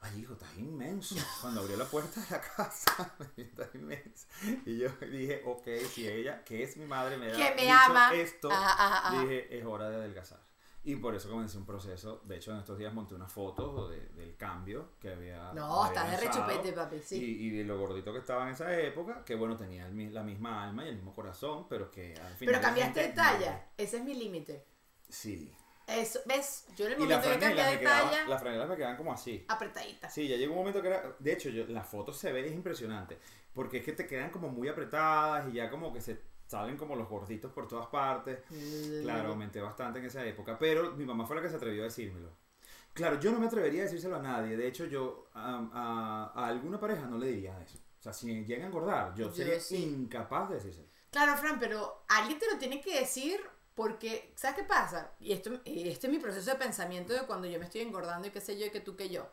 ay 0.00 0.18
hijo, 0.22 0.32
estás 0.32 0.58
inmenso. 0.58 1.14
Cuando 1.42 1.60
abrió 1.60 1.76
la 1.76 1.84
puerta 1.84 2.20
de 2.20 2.26
la 2.28 2.40
casa, 2.40 3.14
estás 3.36 3.72
inmenso. 3.76 4.26
Y 4.66 4.78
yo 4.78 4.88
dije, 5.12 5.42
ok, 5.46 5.64
si 5.94 6.08
ella, 6.08 6.42
que 6.44 6.64
es 6.64 6.76
mi 6.76 6.86
madre, 6.86 7.16
me 7.18 7.28
da 7.28 7.36
que 7.36 7.54
me 7.54 7.70
ama. 7.70 8.12
esto, 8.14 8.50
ajá, 8.50 9.08
ajá. 9.10 9.20
dije, 9.22 9.56
es 9.56 9.64
hora 9.64 9.88
de 9.90 9.94
adelgazar. 9.96 10.40
Y 10.82 10.96
por 10.96 11.14
eso 11.14 11.28
comencé 11.28 11.58
un 11.58 11.66
proceso. 11.66 12.22
De 12.24 12.36
hecho, 12.36 12.52
en 12.52 12.58
estos 12.58 12.78
días 12.78 12.92
monté 12.94 13.14
una 13.14 13.28
foto 13.28 13.88
de- 13.88 14.08
del 14.10 14.34
cambio 14.36 14.92
que 14.98 15.10
había. 15.12 15.52
No, 15.52 15.82
me 15.82 15.88
estás 15.88 16.10
de 16.10 16.16
había 16.16 16.30
rechupete, 16.30 16.72
papi, 16.72 16.98
sí. 17.00 17.16
Y, 17.22 17.46
y 17.48 17.50
de 17.50 17.64
lo 17.64 17.78
gordito 17.78 18.12
que 18.14 18.20
estaba 18.20 18.44
en 18.46 18.54
esa 18.54 18.74
época, 18.80 19.22
que 19.24 19.34
bueno, 19.34 19.56
tenía 19.56 19.86
el 19.86 20.14
la 20.14 20.22
misma 20.22 20.64
alma 20.64 20.84
y 20.86 20.88
el 20.88 20.94
mismo 20.96 21.12
corazón, 21.14 21.66
pero 21.68 21.90
que 21.90 22.14
al 22.14 22.34
final. 22.34 22.54
Pero 22.54 22.60
cambiaste 22.60 23.00
de 23.00 23.08
talla, 23.10 23.68
ese 23.76 23.98
es 23.98 24.04
mi 24.04 24.14
límite. 24.14 24.64
Sí. 25.08 25.52
Eso, 25.86 26.20
¿ves? 26.24 26.66
Yo 26.76 26.86
en 26.86 26.92
el 26.92 26.98
momento 26.98 27.28
que 27.28 27.38
cambié 27.38 27.64
de 27.64 27.78
talla, 27.78 28.28
las 28.28 28.40
franelas 28.40 28.68
me 28.68 28.76
quedaban 28.76 28.96
como 28.96 29.12
así. 29.12 29.44
apretadita. 29.48 30.08
Sí, 30.08 30.28
ya 30.28 30.36
llegó 30.36 30.52
un 30.52 30.60
momento 30.60 30.80
que 30.80 30.88
era. 30.88 31.14
De 31.18 31.32
hecho, 31.32 31.50
yo, 31.50 31.66
la 31.66 31.82
foto 31.82 32.12
se 32.12 32.32
ve, 32.32 32.46
es 32.46 32.52
impresionante. 32.52 33.18
Porque 33.52 33.78
es 33.78 33.84
que 33.84 33.92
te 33.92 34.06
quedan 34.06 34.30
como 34.30 34.48
muy 34.48 34.68
apretadas 34.68 35.48
y 35.48 35.54
ya 35.54 35.68
como 35.68 35.92
que 35.92 36.00
se 36.00 36.22
salen 36.50 36.76
como 36.76 36.96
los 36.96 37.08
gorditos 37.08 37.52
por 37.52 37.68
todas 37.68 37.86
partes. 37.86 38.40
Claro, 39.00 39.30
aumenté 39.30 39.60
bastante 39.60 39.98
en 40.00 40.06
esa 40.06 40.24
época, 40.26 40.58
pero 40.58 40.92
mi 40.92 41.04
mamá 41.06 41.26
fue 41.26 41.36
la 41.36 41.42
que 41.42 41.48
se 41.48 41.56
atrevió 41.56 41.82
a 41.82 41.84
decírmelo. 41.84 42.30
Claro, 42.92 43.18
yo 43.20 43.30
no 43.32 43.38
me 43.38 43.46
atrevería 43.46 43.82
a 43.82 43.84
decírselo 43.84 44.16
a 44.16 44.22
nadie. 44.22 44.56
De 44.56 44.66
hecho, 44.66 44.84
yo 44.86 45.28
a, 45.34 45.68
a- 45.72 46.32
a 46.42 46.46
alguna 46.48 46.78
pareja 46.78 47.06
no 47.06 47.18
le 47.18 47.28
diría 47.28 47.60
eso. 47.62 47.78
O 47.98 48.02
sea, 48.02 48.12
si 48.12 48.44
llega 48.44 48.64
a 48.64 48.66
engordar, 48.66 49.14
yo 49.14 49.26
Yo 49.28 49.34
sería 49.34 49.60
sí. 49.60 49.76
incapaz 49.84 50.48
de 50.48 50.56
decírselo. 50.56 50.88
Claro, 51.10 51.36
Fran, 51.36 51.58
pero 51.58 52.04
alguien 52.08 52.38
te 52.38 52.50
lo 52.50 52.58
tiene 52.58 52.80
que 52.80 52.98
decir 53.00 53.40
porque, 53.74 54.32
¿sabes 54.36 54.56
qué 54.58 54.64
pasa? 54.64 55.12
Y 55.20 55.32
esto, 55.32 55.50
este 55.64 56.06
es 56.06 56.12
mi 56.12 56.18
proceso 56.18 56.50
de 56.50 56.56
pensamiento 56.56 57.12
de 57.12 57.26
cuando 57.26 57.46
yo 57.46 57.58
me 57.58 57.64
estoy 57.64 57.82
engordando 57.82 58.28
y 58.28 58.30
qué 58.30 58.40
sé 58.40 58.58
yo, 58.58 58.66
y 58.66 58.70
que 58.70 58.80
tú 58.80 58.96
que 58.96 59.08
yo. 59.08 59.28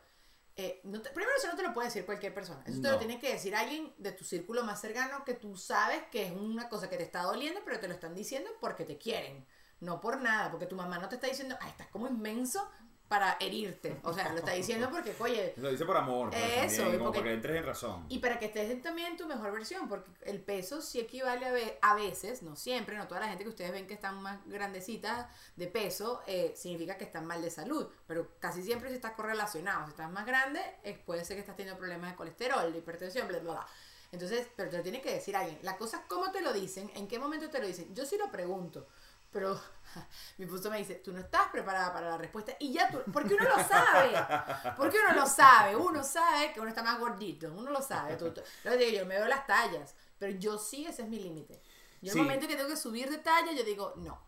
Eh, 0.60 0.80
no 0.82 1.00
te- 1.00 1.10
primero, 1.10 1.30
eso 1.38 1.46
no 1.46 1.56
te 1.56 1.62
lo 1.62 1.72
puede 1.72 1.86
decir 1.86 2.04
cualquier 2.04 2.34
persona. 2.34 2.62
Eso 2.66 2.80
te 2.82 2.90
lo 2.90 2.98
tiene 2.98 3.20
que 3.20 3.32
decir 3.32 3.54
alguien 3.54 3.94
de 3.96 4.10
tu 4.10 4.24
círculo 4.24 4.64
más 4.64 4.80
cercano 4.80 5.24
que 5.24 5.34
tú 5.34 5.56
sabes 5.56 6.02
que 6.10 6.26
es 6.26 6.32
una 6.32 6.68
cosa 6.68 6.90
que 6.90 6.96
te 6.96 7.04
está 7.04 7.22
doliendo, 7.22 7.60
pero 7.64 7.78
te 7.78 7.86
lo 7.86 7.94
están 7.94 8.12
diciendo 8.12 8.50
porque 8.60 8.84
te 8.84 8.98
quieren. 8.98 9.46
No 9.80 10.00
por 10.00 10.20
nada, 10.20 10.50
porque 10.50 10.66
tu 10.66 10.74
mamá 10.74 10.98
no 10.98 11.08
te 11.08 11.14
está 11.14 11.28
diciendo, 11.28 11.56
ay, 11.60 11.70
estás 11.70 11.86
como 11.86 12.08
inmenso 12.08 12.68
para 13.08 13.36
herirte. 13.40 13.98
O 14.02 14.12
sea, 14.12 14.28
lo 14.30 14.36
está 14.38 14.52
diciendo 14.52 14.88
porque, 14.90 15.14
oye, 15.18 15.54
Lo 15.56 15.70
dice 15.70 15.84
por 15.86 15.96
amor, 15.96 16.28
pero 16.30 16.44
Eso, 16.44 16.82
también, 16.82 16.98
como 16.98 17.04
porque- 17.06 17.18
porque 17.20 17.32
entres 17.32 17.56
en 17.56 17.64
razón. 17.64 18.06
y 18.08 18.18
para 18.18 18.38
que 18.38 18.46
estés 18.46 18.82
también 18.82 19.12
en 19.12 19.16
tu 19.16 19.26
mejor 19.26 19.50
versión, 19.52 19.88
porque 19.88 20.10
el 20.26 20.40
peso 20.42 20.82
sí 20.82 21.00
equivale 21.00 21.46
a, 21.46 21.52
ve- 21.52 21.78
a 21.80 21.94
veces, 21.94 22.42
no 22.42 22.54
siempre, 22.54 22.96
no 22.96 23.08
toda 23.08 23.20
la 23.20 23.28
gente 23.28 23.44
que 23.44 23.50
ustedes 23.50 23.72
ven 23.72 23.86
que 23.86 23.94
están 23.94 24.20
más 24.22 24.38
grandecitas 24.46 25.26
de 25.56 25.66
peso, 25.68 26.22
eh, 26.26 26.52
significa 26.54 26.98
que 26.98 27.04
están 27.04 27.24
mal 27.26 27.40
de 27.40 27.50
salud, 27.50 27.88
pero 28.06 28.28
casi 28.38 28.62
siempre 28.62 28.88
si 28.90 28.96
está 28.96 29.14
correlacionado, 29.14 29.84
si 29.86 29.90
estás 29.92 30.10
más 30.10 30.26
grande, 30.26 30.60
eh, 30.84 31.00
puede 31.06 31.24
ser 31.24 31.36
que 31.36 31.40
estás 31.40 31.56
teniendo 31.56 31.78
problemas 31.78 32.10
de 32.10 32.16
colesterol, 32.16 32.72
de 32.72 32.78
hipertensión, 32.78 33.26
bla, 33.26 33.38
bla, 33.38 33.52
bla. 33.52 33.66
Entonces, 34.10 34.46
pero 34.56 34.70
te 34.70 34.78
lo 34.78 34.82
tiene 34.82 35.02
que 35.02 35.12
decir 35.12 35.36
alguien. 35.36 35.58
La 35.62 35.76
cosa 35.76 35.98
es 35.98 36.02
cómo 36.08 36.30
te 36.30 36.40
lo 36.40 36.52
dicen, 36.54 36.90
en 36.94 37.08
qué 37.08 37.18
momento 37.18 37.50
te 37.50 37.58
lo 37.58 37.66
dicen. 37.66 37.94
Yo 37.94 38.06
sí 38.06 38.16
lo 38.16 38.30
pregunto, 38.30 38.86
pero 39.30 39.60
mi 40.38 40.44
esposo 40.44 40.70
me 40.70 40.78
dice, 40.78 40.96
tú 40.96 41.12
no 41.12 41.18
estás 41.20 41.48
preparada 41.48 41.92
para 41.92 42.10
la 42.10 42.18
respuesta 42.18 42.52
y 42.58 42.72
ya 42.72 42.90
tú, 42.90 42.98
porque 43.12 43.34
uno 43.34 43.44
lo 43.48 43.62
sabe, 43.64 44.74
porque 44.76 44.98
uno 45.04 45.14
lo 45.14 45.26
sabe, 45.26 45.76
uno 45.76 46.02
sabe 46.04 46.52
que 46.52 46.60
uno 46.60 46.68
está 46.68 46.82
más 46.82 46.98
gordito, 46.98 47.52
uno 47.52 47.70
lo 47.70 47.82
sabe. 47.82 48.16
Tú, 48.16 48.32
tú- 48.32 48.42
que 48.62 48.76
digo, 48.76 48.98
yo 49.00 49.06
me 49.06 49.16
veo 49.16 49.26
las 49.26 49.46
tallas, 49.46 49.94
pero 50.18 50.32
yo 50.38 50.58
sí, 50.58 50.86
ese 50.86 51.02
es 51.02 51.08
mi 51.08 51.18
límite. 51.18 51.62
Yo 52.00 52.12
Sí. 52.12 52.18
el 52.18 52.24
momento 52.24 52.46
que 52.46 52.56
tengo 52.56 52.68
que 52.68 52.76
subir 52.76 53.10
de 53.10 53.18
talla, 53.18 53.52
yo 53.52 53.64
digo, 53.64 53.94
no, 53.96 54.20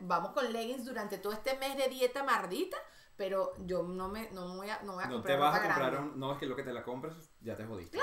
vamos 0.00 0.32
con 0.32 0.50
leggings 0.52 0.84
durante 0.84 1.18
todo 1.18 1.32
este 1.32 1.56
mes 1.58 1.76
de 1.76 1.88
dieta 1.88 2.22
mardita, 2.22 2.76
pero 3.16 3.52
yo 3.58 3.82
no 3.82 4.08
me, 4.08 4.30
no 4.30 4.56
voy 4.56 4.70
a, 4.70 4.80
no 4.82 4.94
voy 4.94 5.02
a 5.04 5.06
No 5.08 5.14
comprar 5.14 5.36
te 5.36 5.40
vas 5.42 5.54
a 5.56 5.58
comprar 5.62 5.90
grande. 5.92 6.10
un. 6.12 6.20
No 6.20 6.32
es 6.32 6.38
que 6.38 6.46
lo 6.46 6.54
que 6.56 6.62
te 6.62 6.72
la 6.72 6.82
compras, 6.84 7.14
ya 7.40 7.56
te 7.56 7.64
jodiste. 7.64 7.98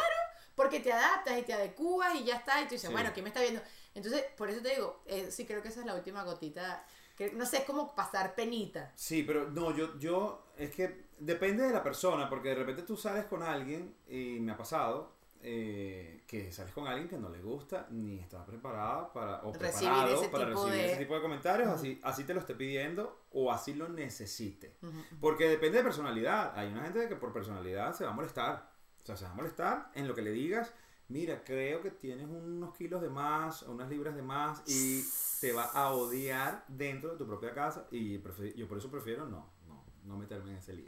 Porque 0.55 0.79
te 0.79 0.91
adaptas 0.93 1.37
y 1.37 1.41
te 1.43 1.53
adecuas 1.53 2.15
y 2.15 2.23
ya 2.23 2.35
está. 2.37 2.61
Y 2.61 2.65
tú 2.65 2.71
dices, 2.71 2.87
Sí. 2.87 2.93
bueno, 2.93 3.11
¿quién 3.13 3.23
me 3.25 3.29
está 3.29 3.41
viendo? 3.41 3.61
Entonces, 3.95 4.23
por 4.37 4.49
eso 4.49 4.61
te 4.61 4.69
digo, 4.75 5.01
eh, 5.07 5.31
sí 5.31 5.45
creo 5.45 5.61
que 5.63 5.69
esa 5.69 5.79
es 5.79 5.85
la 5.87 5.95
última 5.95 6.23
gotita. 6.23 6.85
Que, 7.17 7.31
no 7.31 7.45
sé, 7.45 7.57
es 7.59 7.63
como 7.63 7.95
pasar 7.95 8.35
penita. 8.35 8.91
Sí, 8.95 9.23
pero 9.23 9.49
no, 9.49 9.75
yo, 9.75 9.97
yo, 9.97 10.47
es 10.57 10.69
que 10.75 11.05
depende 11.17 11.63
de 11.63 11.71
la 11.73 11.81
persona, 11.81 12.29
porque 12.29 12.49
de 12.49 12.55
repente 12.55 12.83
tú 12.83 12.97
sales 12.97 13.25
con 13.25 13.41
alguien, 13.41 13.95
y 14.07 14.37
me 14.41 14.51
ha 14.51 14.57
pasado, 14.57 15.15
eh, 15.41 16.23
que 16.27 16.51
sales 16.51 16.73
con 16.73 16.87
alguien 16.87 17.07
que 17.07 17.17
no 17.17 17.29
le 17.29 17.41
gusta, 17.41 17.87
ni 17.89 18.19
está 18.19 18.45
preparada 18.45 19.13
para, 19.13 19.43
o 19.43 19.53
Recibir 19.53 19.89
preparado 19.91 20.31
para 20.31 20.45
recibir 20.45 20.71
de- 20.73 20.85
ese 20.87 20.97
tipo 20.97 21.15
de 21.15 21.21
comentarios, 21.21 21.69
así, 21.69 21.99
así 22.03 22.23
te 22.25 22.33
lo 22.33 22.41
esté 22.41 22.53
pidiendo, 22.55 23.21
o 23.31 23.49
así 23.51 23.73
lo 23.75 23.87
necesite. 23.87 24.75
Ujú. 24.81 24.99
Porque 25.21 25.47
depende 25.47 25.77
de 25.77 25.83
personalidad. 25.85 26.51
Hay 26.57 26.67
una 26.69 26.81
gente 26.83 27.07
que 27.07 27.15
por 27.15 27.31
personalidad 27.31 27.93
se 27.93 28.03
va 28.03 28.09
a 28.11 28.13
molestar. 28.13 28.71
O 29.01 29.05
sea, 29.05 29.15
se 29.15 29.23
va 29.25 29.31
a 29.31 29.35
molestar 29.35 29.91
en 29.93 30.07
lo 30.07 30.15
que 30.15 30.21
le 30.23 30.31
digas. 30.31 30.73
Mira, 31.07 31.43
creo 31.43 31.81
que 31.81 31.91
tienes 31.91 32.27
unos 32.27 32.75
kilos 32.75 33.01
de 33.01 33.09
más 33.09 33.61
unas 33.63 33.89
libras 33.89 34.15
de 34.15 34.23
más 34.23 34.63
y 34.67 35.03
te 35.39 35.53
va 35.53 35.65
a 35.65 35.91
odiar 35.91 36.65
dentro 36.67 37.11
de 37.11 37.17
tu 37.17 37.27
propia 37.27 37.53
casa. 37.53 37.87
Y 37.91 38.19
yo 38.55 38.67
por 38.67 38.77
eso 38.77 38.89
prefiero 38.89 39.27
no, 39.27 39.51
no, 39.67 39.83
no 40.03 40.17
meterme 40.17 40.51
en 40.51 40.57
ese 40.57 40.73
lío. 40.73 40.87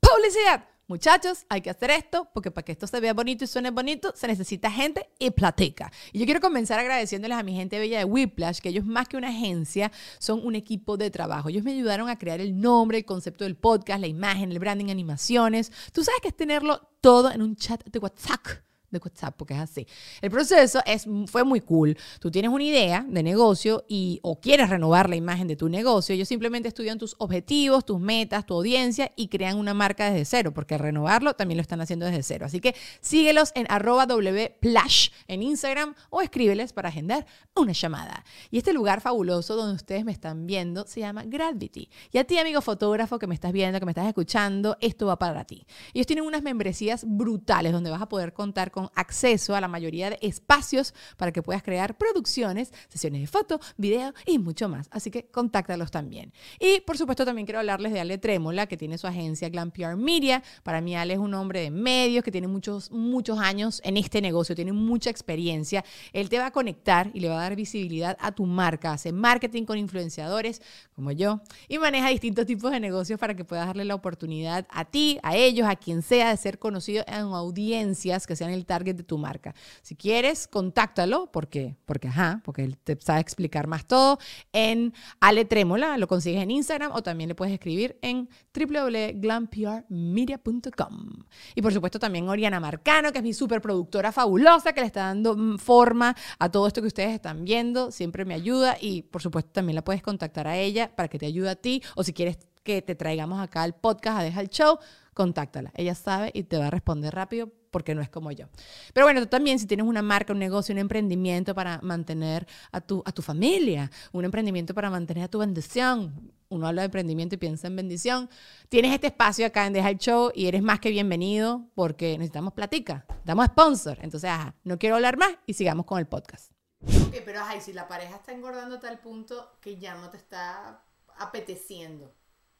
Publicidad. 0.00 0.66
muchachos, 0.86 1.44
hay 1.50 1.60
que 1.60 1.68
hacer 1.68 1.90
esto, 1.90 2.30
porque 2.32 2.50
para 2.50 2.64
que 2.64 2.72
esto 2.72 2.86
se 2.86 2.98
vea 2.98 3.12
bonito 3.12 3.44
y 3.44 3.46
suene 3.46 3.70
bonito, 3.70 4.12
se 4.16 4.26
necesita 4.26 4.70
gente 4.70 5.10
y 5.18 5.30
platica. 5.30 5.92
Y 6.12 6.18
yo 6.18 6.24
quiero 6.24 6.40
comenzar 6.40 6.78
agradeciéndoles 6.78 7.36
a 7.36 7.42
mi 7.42 7.54
gente 7.54 7.78
bella 7.78 7.98
de 7.98 8.06
Whiplash, 8.06 8.60
que 8.60 8.70
ellos 8.70 8.86
más 8.86 9.06
que 9.06 9.18
una 9.18 9.28
agencia, 9.28 9.92
son 10.18 10.44
un 10.46 10.54
equipo 10.54 10.96
de 10.96 11.10
trabajo. 11.10 11.50
Ellos 11.50 11.62
me 11.62 11.72
ayudaron 11.72 12.08
a 12.08 12.18
crear 12.18 12.40
el 12.40 12.58
nombre, 12.58 12.96
el 12.96 13.04
concepto 13.04 13.44
del 13.44 13.56
podcast, 13.56 14.00
la 14.00 14.06
imagen, 14.06 14.50
el 14.50 14.58
branding, 14.58 14.90
animaciones. 14.90 15.70
Tú 15.92 16.02
sabes 16.02 16.22
que 16.22 16.28
es 16.28 16.36
tenerlo 16.36 16.88
todo 17.02 17.30
en 17.30 17.42
un 17.42 17.54
chat 17.54 17.84
de 17.84 17.98
WhatsApp 17.98 18.46
de 18.90 18.98
WhatsApp, 18.98 19.34
porque 19.36 19.54
es 19.54 19.60
así. 19.60 19.86
El 20.20 20.30
proceso 20.30 20.80
es, 20.86 21.06
fue 21.26 21.44
muy 21.44 21.60
cool. 21.60 21.96
Tú 22.20 22.30
tienes 22.30 22.50
una 22.50 22.64
idea 22.64 23.04
de 23.08 23.22
negocio 23.22 23.84
y 23.88 24.20
o 24.22 24.40
quieres 24.40 24.70
renovar 24.70 25.08
la 25.08 25.16
imagen 25.16 25.48
de 25.48 25.56
tu 25.56 25.68
negocio. 25.68 26.14
Ellos 26.14 26.28
simplemente 26.28 26.68
estudian 26.68 26.98
tus 26.98 27.14
objetivos, 27.18 27.84
tus 27.84 28.00
metas, 28.00 28.46
tu 28.46 28.54
audiencia 28.54 29.12
y 29.16 29.28
crean 29.28 29.58
una 29.58 29.74
marca 29.74 30.10
desde 30.10 30.24
cero, 30.24 30.52
porque 30.54 30.78
renovarlo 30.78 31.34
también 31.34 31.56
lo 31.56 31.62
están 31.62 31.80
haciendo 31.80 32.06
desde 32.06 32.22
cero. 32.22 32.46
Así 32.46 32.60
que 32.60 32.74
síguelos 33.00 33.52
en 33.54 33.66
arroba 33.68 34.06
wplash 34.06 35.10
en 35.26 35.42
Instagram 35.42 35.94
o 36.10 36.22
escríbeles 36.22 36.72
para 36.72 36.88
agendar 36.88 37.26
una 37.54 37.72
llamada. 37.72 38.24
Y 38.50 38.58
este 38.58 38.72
lugar 38.72 39.00
fabuloso 39.00 39.56
donde 39.56 39.74
ustedes 39.74 40.04
me 40.04 40.12
están 40.12 40.46
viendo 40.46 40.86
se 40.86 41.00
llama 41.00 41.24
Gravity. 41.24 41.88
Y 42.12 42.18
a 42.18 42.24
ti, 42.24 42.38
amigo 42.38 42.60
fotógrafo 42.60 43.18
que 43.18 43.26
me 43.26 43.34
estás 43.34 43.52
viendo, 43.52 43.78
que 43.78 43.86
me 43.86 43.92
estás 43.92 44.06
escuchando, 44.06 44.76
esto 44.80 45.06
va 45.06 45.18
para 45.18 45.44
ti. 45.44 45.66
Ellos 45.92 46.06
tienen 46.06 46.24
unas 46.24 46.42
membresías 46.42 47.04
brutales 47.06 47.72
donde 47.72 47.90
vas 47.90 48.02
a 48.02 48.08
poder 48.08 48.32
contar 48.32 48.70
con 48.70 48.77
con 48.78 48.90
acceso 48.94 49.56
a 49.56 49.60
la 49.60 49.66
mayoría 49.66 50.08
de 50.08 50.18
espacios 50.22 50.94
para 51.16 51.32
que 51.32 51.42
puedas 51.42 51.64
crear 51.64 51.98
producciones, 51.98 52.72
sesiones 52.88 53.22
de 53.22 53.26
foto, 53.26 53.58
video 53.76 54.14
y 54.24 54.38
mucho 54.38 54.68
más. 54.68 54.86
Así 54.92 55.10
que 55.10 55.24
contáctalos 55.24 55.90
también. 55.90 56.32
Y 56.60 56.78
por 56.82 56.96
supuesto 56.96 57.24
también 57.24 57.44
quiero 57.44 57.58
hablarles 57.58 57.92
de 57.92 57.98
Ale 57.98 58.18
Trémola, 58.18 58.66
que 58.66 58.76
tiene 58.76 58.96
su 58.96 59.08
agencia 59.08 59.48
Glam 59.48 59.72
PR 59.72 59.96
Media. 59.96 60.44
Para 60.62 60.80
mí 60.80 60.94
Ale 60.94 61.14
es 61.14 61.18
un 61.18 61.34
hombre 61.34 61.60
de 61.60 61.72
medios 61.72 62.22
que 62.22 62.30
tiene 62.30 62.46
muchos, 62.46 62.92
muchos 62.92 63.40
años 63.40 63.80
en 63.82 63.96
este 63.96 64.20
negocio, 64.20 64.54
tiene 64.54 64.72
mucha 64.72 65.10
experiencia. 65.10 65.84
Él 66.12 66.28
te 66.28 66.38
va 66.38 66.46
a 66.46 66.50
conectar 66.52 67.10
y 67.14 67.18
le 67.18 67.30
va 67.30 67.40
a 67.40 67.42
dar 67.42 67.56
visibilidad 67.56 68.16
a 68.20 68.30
tu 68.30 68.46
marca. 68.46 68.92
Hace 68.92 69.10
marketing 69.10 69.64
con 69.64 69.76
influenciadores 69.76 70.62
como 70.94 71.10
yo 71.10 71.40
y 71.66 71.78
maneja 71.78 72.10
distintos 72.10 72.46
tipos 72.46 72.70
de 72.70 72.78
negocios 72.78 73.18
para 73.18 73.34
que 73.34 73.44
puedas 73.44 73.66
darle 73.66 73.84
la 73.84 73.96
oportunidad 73.96 74.68
a 74.70 74.84
ti, 74.84 75.18
a 75.24 75.34
ellos, 75.34 75.66
a 75.66 75.74
quien 75.74 76.02
sea 76.02 76.30
de 76.30 76.36
ser 76.36 76.60
conocido 76.60 77.02
en 77.08 77.34
audiencias 77.34 78.26
que 78.28 78.36
sean 78.36 78.50
el 78.50 78.66
target 78.68 78.94
de 78.94 79.02
tu 79.02 79.18
marca. 79.18 79.52
Si 79.82 79.96
quieres, 79.96 80.46
contáctalo 80.46 81.32
porque, 81.32 81.74
porque, 81.86 82.06
ajá, 82.06 82.40
porque 82.44 82.62
él 82.62 82.78
te 82.78 82.96
sabe 83.00 83.20
explicar 83.20 83.66
más 83.66 83.84
todo 83.86 84.18
en 84.52 84.94
Ale 85.18 85.44
Trémola, 85.44 85.98
lo 85.98 86.06
consigues 86.06 86.40
en 86.40 86.52
Instagram 86.52 86.92
o 86.92 87.02
también 87.02 87.26
le 87.28 87.34
puedes 87.34 87.52
escribir 87.52 87.98
en 88.02 88.28
www.glamprmedia.com. 88.54 91.24
Y 91.56 91.62
por 91.62 91.72
supuesto 91.72 91.98
también 91.98 92.28
Oriana 92.28 92.60
Marcano, 92.60 93.10
que 93.10 93.18
es 93.18 93.24
mi 93.24 93.32
superproductora 93.32 94.12
fabulosa, 94.12 94.72
que 94.72 94.82
le 94.82 94.86
está 94.86 95.06
dando 95.06 95.36
mm, 95.36 95.58
forma 95.58 96.14
a 96.38 96.48
todo 96.48 96.68
esto 96.68 96.80
que 96.80 96.86
ustedes 96.86 97.14
están 97.14 97.44
viendo, 97.44 97.90
siempre 97.90 98.24
me 98.24 98.34
ayuda 98.34 98.76
y 98.80 99.02
por 99.02 99.20
supuesto 99.22 99.50
también 99.50 99.74
la 99.74 99.82
puedes 99.82 100.02
contactar 100.02 100.46
a 100.46 100.56
ella 100.56 100.94
para 100.94 101.08
que 101.08 101.18
te 101.18 101.26
ayude 101.26 101.50
a 101.50 101.56
ti 101.56 101.82
o 101.96 102.04
si 102.04 102.12
quieres 102.12 102.38
que 102.62 102.82
te 102.82 102.94
traigamos 102.94 103.40
acá 103.40 103.62
al 103.62 103.74
podcast 103.74 104.18
a 104.18 104.22
Deja 104.22 104.42
el 104.42 104.50
Show, 104.50 104.78
contáctala. 105.14 105.72
Ella 105.74 105.94
sabe 105.94 106.30
y 106.34 106.44
te 106.44 106.58
va 106.58 106.66
a 106.66 106.70
responder 106.70 107.14
rápido 107.14 107.50
porque 107.70 107.94
no 107.94 108.02
es 108.02 108.08
como 108.08 108.32
yo. 108.32 108.46
Pero 108.92 109.06
bueno, 109.06 109.20
tú 109.20 109.26
también 109.26 109.58
si 109.58 109.66
tienes 109.66 109.86
una 109.86 110.02
marca, 110.02 110.32
un 110.32 110.38
negocio, 110.38 110.72
un 110.72 110.78
emprendimiento 110.78 111.54
para 111.54 111.80
mantener 111.82 112.46
a 112.72 112.80
tu, 112.80 113.02
a 113.04 113.12
tu 113.12 113.22
familia, 113.22 113.90
un 114.12 114.24
emprendimiento 114.24 114.74
para 114.74 114.90
mantener 114.90 115.24
a 115.24 115.28
tu 115.28 115.38
bendición, 115.38 116.32
uno 116.48 116.66
habla 116.66 116.82
de 116.82 116.86
emprendimiento 116.86 117.34
y 117.34 117.38
piensa 117.38 117.66
en 117.66 117.76
bendición, 117.76 118.30
tienes 118.68 118.92
este 118.92 119.08
espacio 119.08 119.46
acá 119.46 119.66
en 119.66 119.72
Deja 119.72 119.90
el 119.90 119.98
Show 119.98 120.32
y 120.34 120.46
eres 120.46 120.62
más 120.62 120.80
que 120.80 120.90
bienvenido 120.90 121.66
porque 121.74 122.12
necesitamos 122.12 122.54
platica, 122.54 123.04
damos 123.24 123.46
sponsor. 123.46 123.98
Entonces, 124.00 124.30
ajá, 124.30 124.54
no 124.64 124.78
quiero 124.78 124.96
hablar 124.96 125.16
más 125.16 125.32
y 125.46 125.54
sigamos 125.54 125.86
con 125.86 125.98
el 125.98 126.06
podcast. 126.06 126.52
Ok, 126.82 127.16
pero 127.24 127.40
ajá, 127.40 127.60
si 127.60 127.72
la 127.72 127.88
pareja 127.88 128.16
está 128.16 128.32
engordando 128.32 128.76
a 128.76 128.80
tal 128.80 128.98
punto 128.98 129.58
que 129.60 129.78
ya 129.78 129.94
no 129.96 130.10
te 130.10 130.16
está 130.16 130.84
apeteciendo. 131.18 132.14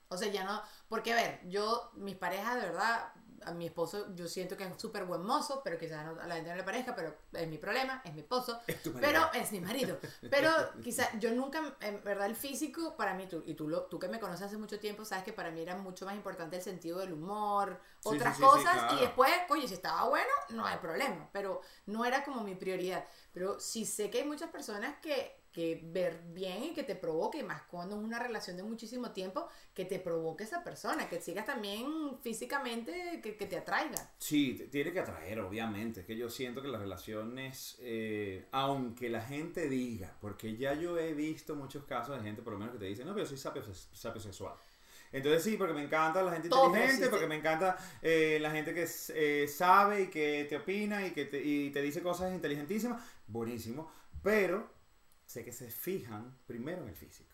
O 0.09 0.17
sea, 0.17 0.29
ya 0.29 0.45
no, 0.45 0.63
porque 0.89 1.13
a 1.13 1.17
ver, 1.17 1.41
yo, 1.49 1.91
mis 1.95 2.17
parejas 2.17 2.57
de 2.57 2.63
verdad, 2.63 3.13
a 3.45 3.53
mi 3.53 3.67
esposo 3.67 4.15
yo 4.15 4.27
siento 4.27 4.57
que 4.57 4.65
es 4.65 4.71
súper 4.81 5.05
buen 5.05 5.23
mozo, 5.23 5.61
pero 5.63 5.79
quizás 5.79 6.07
a 6.07 6.27
la 6.27 6.35
gente 6.37 6.51
no 6.51 6.57
le 6.57 6.65
parezca, 6.65 6.95
pero 6.95 7.15
es 7.33 7.49
mi 7.49 7.59
problema, 7.59 8.03
es 8.05 8.13
mi 8.15 8.21
esposo, 8.21 8.61
pero 9.01 9.33
es 9.33 9.53
mi 9.53 9.61
marido. 9.61 9.99
Pero 10.31 10.51
quizás 10.83 11.09
yo 11.19 11.31
nunca, 11.33 11.77
en 11.81 12.03
verdad 12.03 12.27
el 12.27 12.37
físico, 12.37 12.97
para 12.97 13.15
mí, 13.15 13.27
tú, 13.27 13.43
y 13.47 13.55
tú, 13.55 13.69
lo, 13.69 13.83
tú 13.83 13.99
que 13.99 14.09
me 14.09 14.21
conoces 14.21 14.47
hace 14.47 14.57
mucho 14.57 14.79
tiempo, 14.79 15.05
sabes 15.05 15.25
que 15.25 15.33
para 15.33 15.51
mí 15.51 15.61
era 15.61 15.77
mucho 15.77 16.05
más 16.05 16.15
importante 16.15 16.57
el 16.57 16.63
sentido 16.63 16.99
del 16.99 17.13
humor, 17.13 17.81
otras 18.05 18.39
cosas, 18.39 18.93
y 18.95 19.01
después, 19.01 19.33
oye, 19.49 19.69
si 19.69 19.75
estaba 19.75 20.09
bueno, 20.09 20.31
no 20.51 20.65
hay 20.67 20.79
problema, 20.79 21.29
pero 21.33 21.61
no 21.87 22.05
era 22.05 22.25
como 22.25 22.43
mi 22.43 22.55
prioridad. 22.55 23.05
Pero 23.33 23.61
sí 23.61 23.85
sé 23.85 24.11
que 24.11 24.19
hay 24.19 24.27
muchas 24.27 24.51
personas 24.51 24.99
que 25.01 25.38
que 25.53 25.81
ver 25.83 26.23
bien 26.33 26.63
y 26.65 26.75
que 26.75 26.83
te 26.83 26.95
provoque, 26.95 27.43
más 27.43 27.63
cuando 27.63 27.97
es 27.97 28.03
una 28.03 28.19
relación 28.19 28.57
de 28.57 28.63
muchísimo 28.63 29.11
tiempo, 29.13 29.49
que 29.75 29.85
te 29.85 29.99
provoque 29.99 30.45
esa 30.45 30.63
persona, 30.63 31.09
que 31.09 31.21
sigas 31.21 31.47
también 31.47 32.19
físicamente, 32.23 33.21
que, 33.23 33.37
que 33.37 33.47
te 33.47 33.57
atraiga. 33.57 34.11
Sí, 34.19 34.69
tiene 34.71 34.93
que 34.93 35.01
atraer, 35.01 35.41
obviamente. 35.41 36.01
Es 36.01 36.07
que 36.07 36.17
yo 36.17 36.29
siento 36.31 36.63
que 36.63 36.69
las 36.69 36.81
relaciones, 36.81 37.77
eh, 37.81 38.47
aunque 38.53 39.09
la 39.09 39.23
gente 39.23 39.69
diga, 39.69 40.17
porque 40.21 40.57
ya 40.57 40.75
yo 40.75 40.99
he 40.99 41.15
visto 41.15 41.55
muchos 41.55 41.85
casos 41.85 42.17
de 42.17 42.23
gente, 42.23 42.43
por 42.43 42.53
lo 42.53 42.59
menos, 42.59 42.75
que 42.75 42.81
te 42.81 42.87
dicen, 42.87 43.07
no, 43.07 43.15
pero 43.15 43.25
yo 43.25 43.29
soy 43.29 43.39
sapio, 43.39 43.63
sapio 43.93 44.21
sexual. 44.21 44.55
Entonces 45.11 45.43
sí, 45.43 45.57
porque 45.57 45.73
me 45.73 45.83
encanta 45.83 46.23
la 46.23 46.33
gente 46.33 46.49
inteligente, 46.49 47.09
porque 47.09 47.27
me 47.27 47.37
encanta 47.37 47.79
eh, 48.03 48.39
la 48.41 48.51
gente 48.51 48.75
que 48.75 48.87
eh, 49.15 49.49
sabe 49.49 50.03
y 50.03 50.07
que 50.09 50.47
te 50.49 50.57
opina 50.57 51.07
y 51.07 51.13
que 51.13 51.25
te, 51.25 51.43
y 51.43 51.71
te 51.71 51.81
dice 51.81 52.03
cosas 52.03 52.33
inteligentísimas. 52.33 53.03
Buenísimo. 53.27 53.91
Pero 54.23 54.78
sé 55.29 55.45
que 55.45 55.53
se 55.53 55.71
fijan 55.71 56.39
primero 56.47 56.83
en 56.83 56.89
el 56.89 56.97
físico. 56.97 57.29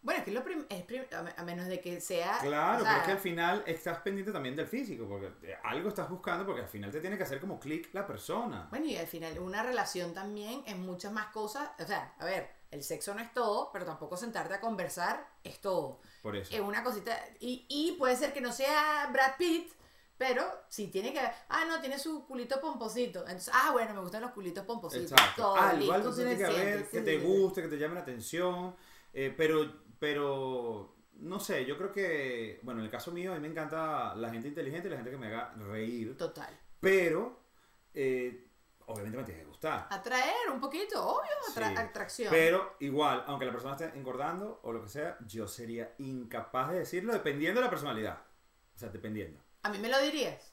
Bueno, 0.00 0.20
es 0.20 0.24
que 0.24 0.30
lo 0.30 0.44
es 0.68 1.36
a 1.36 1.42
menos 1.42 1.66
de 1.66 1.80
que 1.80 2.00
sea... 2.00 2.38
Claro, 2.40 2.84
pero 2.84 2.98
es 2.98 3.02
que 3.04 3.12
al 3.12 3.18
final 3.18 3.62
estás 3.66 3.98
pendiente 3.98 4.32
también 4.32 4.56
del 4.56 4.66
físico, 4.66 5.06
porque 5.06 5.54
algo 5.64 5.88
estás 5.88 6.08
buscando, 6.08 6.46
porque 6.46 6.62
al 6.62 6.68
final 6.68 6.90
te 6.90 7.00
tiene 7.00 7.18
que 7.18 7.24
hacer 7.24 7.40
como 7.40 7.58
clic 7.58 7.90
la 7.92 8.06
persona. 8.06 8.68
Bueno, 8.70 8.86
y 8.86 8.96
al 8.96 9.06
final 9.06 9.38
una 9.40 9.62
relación 9.62 10.14
también 10.14 10.62
es 10.66 10.76
muchas 10.76 11.12
más 11.12 11.26
cosas, 11.26 11.68
o 11.78 11.84
sea, 11.84 12.14
a 12.18 12.24
ver, 12.24 12.48
el 12.70 12.84
sexo 12.84 13.14
no 13.14 13.20
es 13.20 13.32
todo, 13.32 13.70
pero 13.72 13.84
tampoco 13.84 14.16
sentarte 14.16 14.54
a 14.54 14.60
conversar 14.60 15.28
es 15.42 15.60
todo. 15.60 16.00
Por 16.22 16.36
eso. 16.36 16.54
Es 16.54 16.60
una 16.60 16.84
cosita, 16.84 17.18
y, 17.40 17.66
y 17.68 17.96
puede 17.98 18.16
ser 18.16 18.32
que 18.32 18.40
no 18.40 18.52
sea 18.52 19.10
Brad 19.12 19.36
Pitt, 19.36 19.72
pero 20.18 20.42
si 20.68 20.88
tiene 20.88 21.12
que. 21.12 21.20
Ah, 21.20 21.64
no, 21.68 21.80
tiene 21.80 21.98
su 21.98 22.26
culito 22.26 22.60
pomposito. 22.60 23.20
Entonces, 23.20 23.52
ah, 23.54 23.70
bueno, 23.72 23.94
me 23.94 24.00
gustan 24.00 24.22
los 24.22 24.30
culitos 24.30 24.64
pompositos. 24.64 25.12
Exacto. 25.12 25.54
algo 25.54 26.14
tiene 26.14 26.36
que 26.36 26.44
haber 26.44 26.88
que 26.88 27.02
te 27.02 27.18
guste, 27.18 27.62
que 27.62 27.68
te 27.68 27.78
llame 27.78 27.94
la 27.94 28.00
atención. 28.00 28.74
Eh, 29.12 29.34
pero, 29.36 29.82
pero, 29.98 30.96
no 31.14 31.38
sé, 31.38 31.66
yo 31.66 31.76
creo 31.76 31.92
que. 31.92 32.60
Bueno, 32.62 32.80
en 32.80 32.86
el 32.86 32.90
caso 32.90 33.12
mío, 33.12 33.32
a 33.32 33.34
mí 33.34 33.40
me 33.40 33.48
encanta 33.48 34.14
la 34.14 34.30
gente 34.30 34.48
inteligente 34.48 34.88
y 34.88 34.90
la 34.90 34.96
gente 34.96 35.10
que 35.10 35.18
me 35.18 35.26
haga 35.26 35.52
reír. 35.54 36.16
Total. 36.16 36.58
Pero, 36.80 37.40
eh, 37.92 38.48
obviamente 38.86 39.18
me 39.18 39.24
tiene 39.24 39.40
que 39.40 39.48
gustar. 39.48 39.86
Atraer 39.90 40.50
un 40.50 40.60
poquito, 40.60 41.06
obvio, 41.06 41.30
atracción. 41.76 42.30
Pero 42.30 42.76
igual, 42.80 43.22
aunque 43.26 43.44
la 43.44 43.52
persona 43.52 43.74
esté 43.74 43.98
engordando 43.98 44.60
o 44.62 44.72
lo 44.72 44.82
que 44.82 44.88
sea, 44.88 45.18
yo 45.26 45.46
sería 45.46 45.94
incapaz 45.98 46.70
de 46.70 46.78
decirlo 46.78 47.12
dependiendo 47.12 47.60
de 47.60 47.66
la 47.66 47.70
personalidad. 47.70 48.18
O 48.74 48.78
sea, 48.78 48.88
dependiendo. 48.88 49.45
¿A 49.66 49.68
mí 49.68 49.78
me 49.78 49.88
lo 49.88 50.00
dirías? 50.00 50.52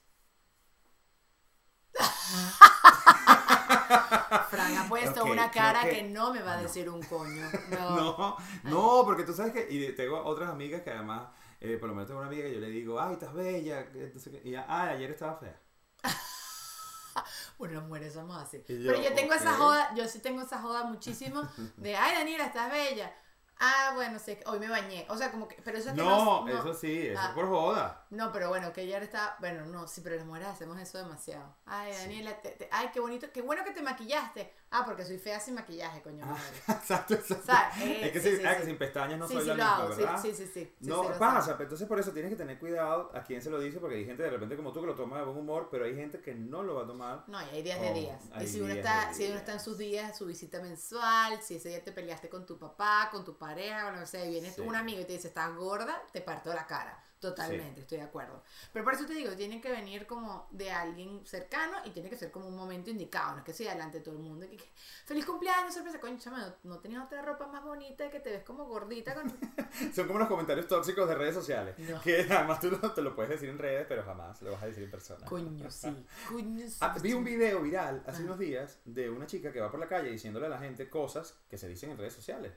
Fran 4.49 4.76
ha 4.76 4.89
puesto 4.89 5.23
una 5.26 5.52
cara 5.52 5.84
que, 5.84 6.02
no 6.02 6.34
me 6.34 6.41
va 6.41 6.54
a 6.54 6.62
decir 6.63 6.89
un 6.89 7.04
coño. 7.04 7.47
No, 7.69 8.36
no, 8.63 9.04
porque 9.06 9.21
tú 9.21 9.32
sabes 9.32 9.54
que. 9.54 9.67
Y 9.69 9.91
tengo 9.91 10.19
otras 10.23 10.49
amigas 10.49 10.82
que 10.82 10.89
además, 10.89 11.30
eh, 11.62 11.78
por 11.78 11.89
lo 11.89 11.95
menos 11.95 12.08
tengo 12.08 12.21
una 12.21 12.30
amiga 12.30 12.45
que 12.45 12.56
yo 12.56 12.60
le 12.60 12.69
digo, 12.69 12.99
ay, 12.99 13.13
estás 13.13 13.36
bella. 13.36 13.86
y 13.93 14.49
ella, 14.49 14.65
ay, 14.67 14.95
ayer 14.95 15.12
estaba 15.12 15.36
fea. 15.36 15.62
bueno, 17.60 17.76
las 17.76 17.84
mujeres 17.84 18.15
somos 18.15 18.41
así. 18.41 18.63
Pero 18.65 18.99
yo 18.99 19.13
tengo 19.13 19.36
esa 19.36 19.54
joda, 19.54 19.93
yo 19.93 20.08
sí 20.08 20.21
tengo 20.21 20.41
esa 20.41 20.58
joda 20.58 20.86
muchísimo 20.86 21.47
de, 21.78 21.95
ay, 21.95 22.15
Daniela, 22.15 22.47
estás 22.47 22.71
bella. 22.71 23.13
Ah, 23.60 23.92
bueno, 23.96 24.20
sí, 24.20 24.38
hoy 24.46 24.60
me 24.60 24.68
bañé. 24.68 25.06
O 25.10 25.18
sea, 25.18 25.32
como 25.32 25.48
que. 25.48 25.56
Pero 25.63 25.78
eso 25.78 25.89
es 25.89 25.96
que 25.96 26.02
no, 26.02 26.48
eso 26.48 26.74
sí, 26.74 27.08
eso 27.08 27.13
es 27.13 27.20
ah. 27.20 27.32
por 27.34 27.48
joda. 27.48 28.06
No, 28.10 28.32
pero 28.32 28.50
bueno, 28.50 28.74
que 28.74 28.82
ella 28.82 28.98
está. 28.98 29.38
Bueno, 29.39 29.66
no, 29.66 29.88
sí, 29.88 30.02
pero 30.02 30.16
las 30.16 30.26
mujeres 30.26 30.50
hacemos 30.50 30.80
eso 30.80 30.98
demasiado. 30.98 31.56
Ay, 31.66 31.94
Daniela, 31.94 32.38
ay, 32.72 32.89
qué 32.94 33.00
bonito, 33.00 33.28
qué 33.32 33.42
bueno 33.42 33.63
que 33.63 33.72
te 33.72 33.82
maquillaste. 33.82 34.54
Ah, 34.76 34.84
porque 34.84 35.06
soy 35.06 35.20
fea 35.20 35.40
sin 35.40 35.54
maquillaje, 35.54 36.02
coño. 36.02 36.26
Ah, 36.28 36.36
exacto, 36.74 37.14
exacto. 37.14 37.46
Sea, 37.46 37.70
es 37.78 38.12
que, 38.12 38.48
ah, 38.48 38.58
que 38.58 38.66
sin 38.66 38.76
pestañas 38.76 39.20
no 39.20 39.28
soy 39.28 39.46
la 39.46 39.54
misma, 39.54 39.86
¿verdad? 39.86 40.20
Sí, 40.20 40.34
sí, 40.34 40.48
sí. 40.52 40.74
No 40.80 41.04
pasa, 41.20 41.52
pero 41.54 41.66
entonces 41.66 41.88
por 41.88 42.00
eso 42.00 42.12
tienes 42.12 42.32
que 42.32 42.38
tener 42.38 42.58
cuidado 42.58 43.12
a 43.14 43.24
quién 43.24 43.40
se 43.40 43.52
lo 43.52 43.60
dice, 43.60 43.80
porque 43.80 43.98
hay 43.98 44.06
gente 44.06 44.24
de 44.24 44.32
repente 44.32 44.56
como 44.56 44.74
tú 44.74 44.82
que 44.82 44.88
lo 44.88 44.96
toma 44.96 45.20
de 45.20 45.26
buen 45.26 45.38
humor, 45.38 45.68
pero 45.70 45.86
hay 45.86 45.96
gente 45.96 46.22
que 46.22 46.34
no 46.34 46.64
lo 46.64 46.74
va 46.74 46.86
a 46.86 46.88
tomar. 46.88 47.24
No, 47.28 47.40
y 47.40 47.50
hay 47.56 47.62
días 47.62 47.80
de 47.80 47.94
días. 47.94 48.24
Y 48.42 48.48
si 48.48 48.62
uno, 48.62 48.74
está, 48.74 49.14
si 49.14 49.28
uno 49.28 49.38
está 49.38 49.54
en 49.54 49.60
sus 49.60 49.78
días, 49.78 50.18
su 50.18 50.26
visita 50.26 50.60
mensual, 50.60 51.40
si 51.44 51.58
ese 51.58 51.70
día 51.70 51.84
te 51.84 51.92
peleaste 51.92 52.28
con 52.28 52.48
tu 52.48 52.58
papá, 52.58 53.10
con 53.12 53.24
tu 53.24 53.38
pareja, 53.38 53.90
o 53.90 53.92
no 53.92 54.08
sé, 54.08 54.28
viene 54.28 54.52
un 54.58 54.76
amigo 54.76 55.02
y 55.02 55.06
te 55.06 55.14
dice, 55.14 55.28
estás 55.28 55.56
gorda, 55.56 56.02
te 56.12 56.22
parto 56.22 56.52
la 56.52 56.66
cara 56.66 57.00
Totalmente, 57.30 57.82
estoy 57.82 57.98
de 58.00 58.04
acuerdo. 58.04 58.44
Pero 58.72 58.84
por 58.84 58.94
eso 58.94 59.06
te 59.06 59.14
digo, 59.14 59.32
tiene 59.36 59.62
que 59.62 59.70
venir 59.72 60.06
como 60.06 60.48
de 60.52 60.72
alguien 60.72 61.26
cercano 61.26 61.78
y 61.86 61.92
tiene 61.92 62.10
que 62.10 62.18
ser 62.18 62.32
como 62.32 62.48
un 62.48 62.56
momento 62.56 62.90
indicado, 62.90 63.32
no 63.32 63.38
es 63.40 63.44
que 63.46 63.54
sea 63.54 63.74
delante 63.74 64.00
de 64.00 64.04
todo 64.04 64.16
el 64.16 64.22
mundo. 64.22 64.46
Que, 64.50 64.58
que, 64.58 64.70
Feliz 65.06 65.26
cumpleaños, 65.26 65.74
sorpresa, 65.74 66.00
coño, 66.00 66.18
no, 66.26 66.56
no 66.64 66.80
tenías 66.80 67.06
otra 67.06 67.22
ropa 67.22 67.48
más 67.48 67.64
bonita 67.64 68.10
que 68.10 68.20
te 68.20 68.30
ves 68.32 68.44
como 68.44 68.66
gordita 68.66 69.14
con... 69.16 69.32
Son 69.94 70.08
como 70.08 70.20
los 70.20 70.28
comentarios 70.28 70.68
tóxicos 70.68 71.08
de 71.08 71.16
redes 71.16 71.34
sociales. 71.36 71.78
No. 71.80 72.02
Que 72.02 72.28
además 72.30 72.60
tú 72.60 72.70
lo, 72.72 72.94
te 72.94 73.02
lo 73.02 73.16
puedes 73.16 73.32
decir 73.32 73.50
en 73.50 73.58
redes, 73.58 73.86
pero 73.88 74.04
jamás 74.04 74.42
lo 74.42 74.52
vas 74.52 74.64
a 74.64 74.66
decir 74.68 74.84
en 74.84 74.92
persona. 74.92 75.26
Coño, 75.26 75.70
sí, 75.72 76.06
coño, 76.30 76.68
sí. 76.68 76.78
Ah, 76.82 76.96
vi 77.02 77.14
un 77.14 77.24
video 77.24 77.62
viral 77.62 78.04
hace 78.06 78.22
Ah. 78.22 78.26
unos 78.26 78.40
días 78.40 78.80
de 78.86 79.10
una 79.10 79.26
chica 79.28 79.52
que 79.52 79.60
va 79.60 79.72
por 79.72 79.80
la 79.80 79.88
calle 79.88 80.10
diciéndole 80.10 80.46
a 80.46 80.50
la 80.50 80.60
gente 80.60 80.90
cosas 80.90 81.38
que 81.50 81.58
se 81.58 81.68
dicen 81.68 81.92
en 81.92 81.98
redes 81.98 82.14
sociales, 82.14 82.54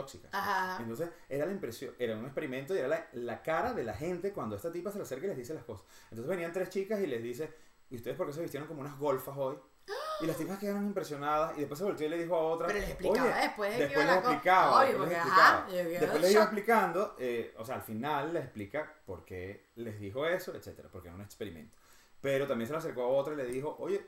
tóxicas. 0.00 0.30
Ajá. 0.32 0.80
Entonces 0.80 1.10
era 1.28 1.46
la 1.46 1.52
impresión, 1.52 1.94
era 1.98 2.16
un 2.16 2.24
experimento 2.24 2.74
y 2.74 2.78
era 2.78 2.88
la, 2.88 3.06
la 3.12 3.42
cara 3.42 3.72
de 3.74 3.84
la 3.84 3.94
gente 3.94 4.32
cuando 4.32 4.56
esta 4.56 4.72
tipa 4.72 4.90
se 4.90 4.98
le 4.98 5.04
acerca 5.04 5.26
y 5.26 5.28
les 5.28 5.36
dice 5.38 5.54
las 5.54 5.64
cosas. 5.64 5.86
Entonces 6.04 6.26
venían 6.28 6.52
tres 6.52 6.70
chicas 6.70 7.00
y 7.00 7.06
les 7.06 7.22
dice, 7.22 7.52
¿y 7.90 7.96
ustedes 7.96 8.16
por 8.16 8.26
qué 8.26 8.32
se 8.32 8.40
vistieron 8.42 8.66
como 8.68 8.80
unas 8.80 8.98
golfas 8.98 9.34
hoy? 9.36 9.58
Y 10.22 10.26
las 10.26 10.36
tipas 10.36 10.58
quedaron 10.58 10.84
impresionadas 10.84 11.56
y 11.56 11.60
después 11.60 11.78
se 11.78 11.84
volteó 11.84 12.06
y 12.06 12.10
le 12.10 12.18
dijo 12.18 12.36
a 12.36 12.40
otra. 12.40 12.66
Pero 12.66 12.78
les 12.80 12.90
explicaba 12.90 13.26
"Oye", 13.26 13.40
después 13.40 13.72
de 13.72 13.78
después 13.84 14.06
les 14.06 14.16
explicaba. 14.16 14.76
Obvio, 14.82 14.88
después 14.88 15.08
les 15.08 15.18
porque, 15.18 15.28
explicaba. 15.28 15.58
ajá, 15.58 15.72
Después 16.00 16.20
les 16.20 16.32
iba 16.32 16.42
explicando, 16.42 17.16
eh, 17.18 17.54
o 17.56 17.64
sea, 17.64 17.74
al 17.76 17.82
final 17.82 18.32
les 18.34 18.44
explica 18.44 18.94
por 19.06 19.24
qué 19.24 19.70
les 19.76 19.98
dijo 19.98 20.26
eso, 20.26 20.54
etcétera, 20.54 20.88
porque 20.92 21.08
era 21.08 21.14
un 21.14 21.22
experimento. 21.22 21.76
Pero 22.20 22.46
también 22.46 22.66
se 22.66 22.72
le 22.74 22.78
acercó 22.78 23.02
a 23.04 23.08
otra 23.08 23.32
y 23.32 23.36
le 23.38 23.46
dijo, 23.46 23.74
oye, 23.78 24.06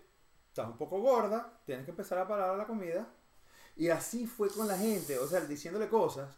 estás 0.49 0.67
un 0.67 0.77
poco 0.77 1.01
gorda, 1.01 1.61
tienes 1.65 1.87
que 1.87 1.93
empezar 1.93 2.19
a 2.19 2.29
parar 2.29 2.59
la 2.59 2.67
comida. 2.67 3.09
Y 3.77 3.89
así 3.89 4.27
fue 4.27 4.49
con 4.51 4.69
la 4.69 4.77
gente, 4.77 5.19
o 5.19 5.27
sea, 5.27 5.41
diciéndole 5.41 5.89
cosas, 5.89 6.37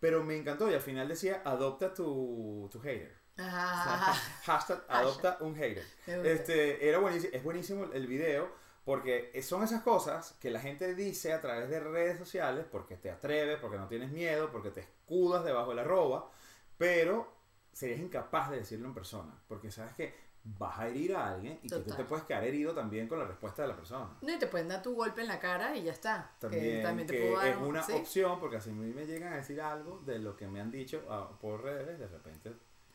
pero 0.00 0.22
me 0.24 0.36
encantó 0.36 0.70
y 0.70 0.74
al 0.74 0.80
final 0.80 1.08
decía, 1.08 1.42
adopta 1.44 1.94
tu, 1.94 2.68
tu 2.70 2.80
hater. 2.80 3.16
Ajá, 3.36 3.94
ajá. 3.94 4.12
Hashtag 4.44 4.84
adopta 4.88 5.38
un 5.40 5.54
hater. 5.56 5.84
Este, 6.06 6.88
era 6.88 6.98
buenísimo, 6.98 7.32
es 7.32 7.42
buenísimo 7.42 7.84
el 7.92 8.06
video 8.06 8.52
porque 8.84 9.40
son 9.42 9.64
esas 9.64 9.82
cosas 9.82 10.36
que 10.40 10.50
la 10.50 10.60
gente 10.60 10.94
dice 10.94 11.32
a 11.32 11.40
través 11.40 11.70
de 11.70 11.80
redes 11.80 12.18
sociales 12.18 12.66
porque 12.70 12.96
te 12.96 13.10
atreves, 13.10 13.58
porque 13.58 13.78
no 13.78 13.88
tienes 13.88 14.10
miedo, 14.10 14.50
porque 14.52 14.70
te 14.70 14.80
escudas 14.80 15.44
debajo 15.44 15.70
de 15.70 15.76
la 15.76 15.84
roba, 15.84 16.30
pero 16.76 17.32
serías 17.72 18.00
incapaz 18.00 18.50
de 18.50 18.58
decirlo 18.58 18.86
en 18.86 18.94
persona 18.94 19.34
porque 19.48 19.70
sabes 19.70 19.94
que 19.94 20.14
vas 20.46 20.78
a 20.78 20.88
herir 20.88 21.16
a 21.16 21.30
alguien 21.32 21.58
y 21.62 21.68
que 21.68 21.76
tú 21.76 21.82
Total. 21.82 21.96
te 21.96 22.04
puedes 22.04 22.24
quedar 22.26 22.44
herido 22.44 22.74
también 22.74 23.08
con 23.08 23.18
la 23.18 23.24
respuesta 23.24 23.62
de 23.62 23.68
la 23.68 23.76
persona. 23.76 24.10
No, 24.20 24.32
y 24.34 24.38
te 24.38 24.46
pueden 24.46 24.68
dar 24.68 24.82
tu 24.82 24.94
golpe 24.94 25.22
en 25.22 25.28
la 25.28 25.38
cara 25.40 25.74
y 25.74 25.82
ya 25.84 25.92
está. 25.92 26.32
Que 26.38 26.46
También, 26.48 26.82
también 26.82 27.08
te 27.08 27.14
que 27.14 27.22
puedo 27.22 27.36
dar 27.38 27.48
es 27.48 27.56
un- 27.56 27.62
una 27.64 27.82
¿sí? 27.82 27.92
opción 27.92 28.38
porque 28.40 28.56
así 28.58 28.68
a 28.70 28.72
mí 28.74 28.92
me 28.92 29.06
llegan 29.06 29.32
a 29.32 29.36
decir 29.36 29.60
algo 29.60 30.00
de 30.04 30.18
lo 30.18 30.36
que 30.36 30.46
me 30.46 30.60
han 30.60 30.70
dicho 30.70 31.02
ah, 31.08 31.30
por 31.40 31.62
redes, 31.62 31.98
de 31.98 32.06
repente. 32.08 32.52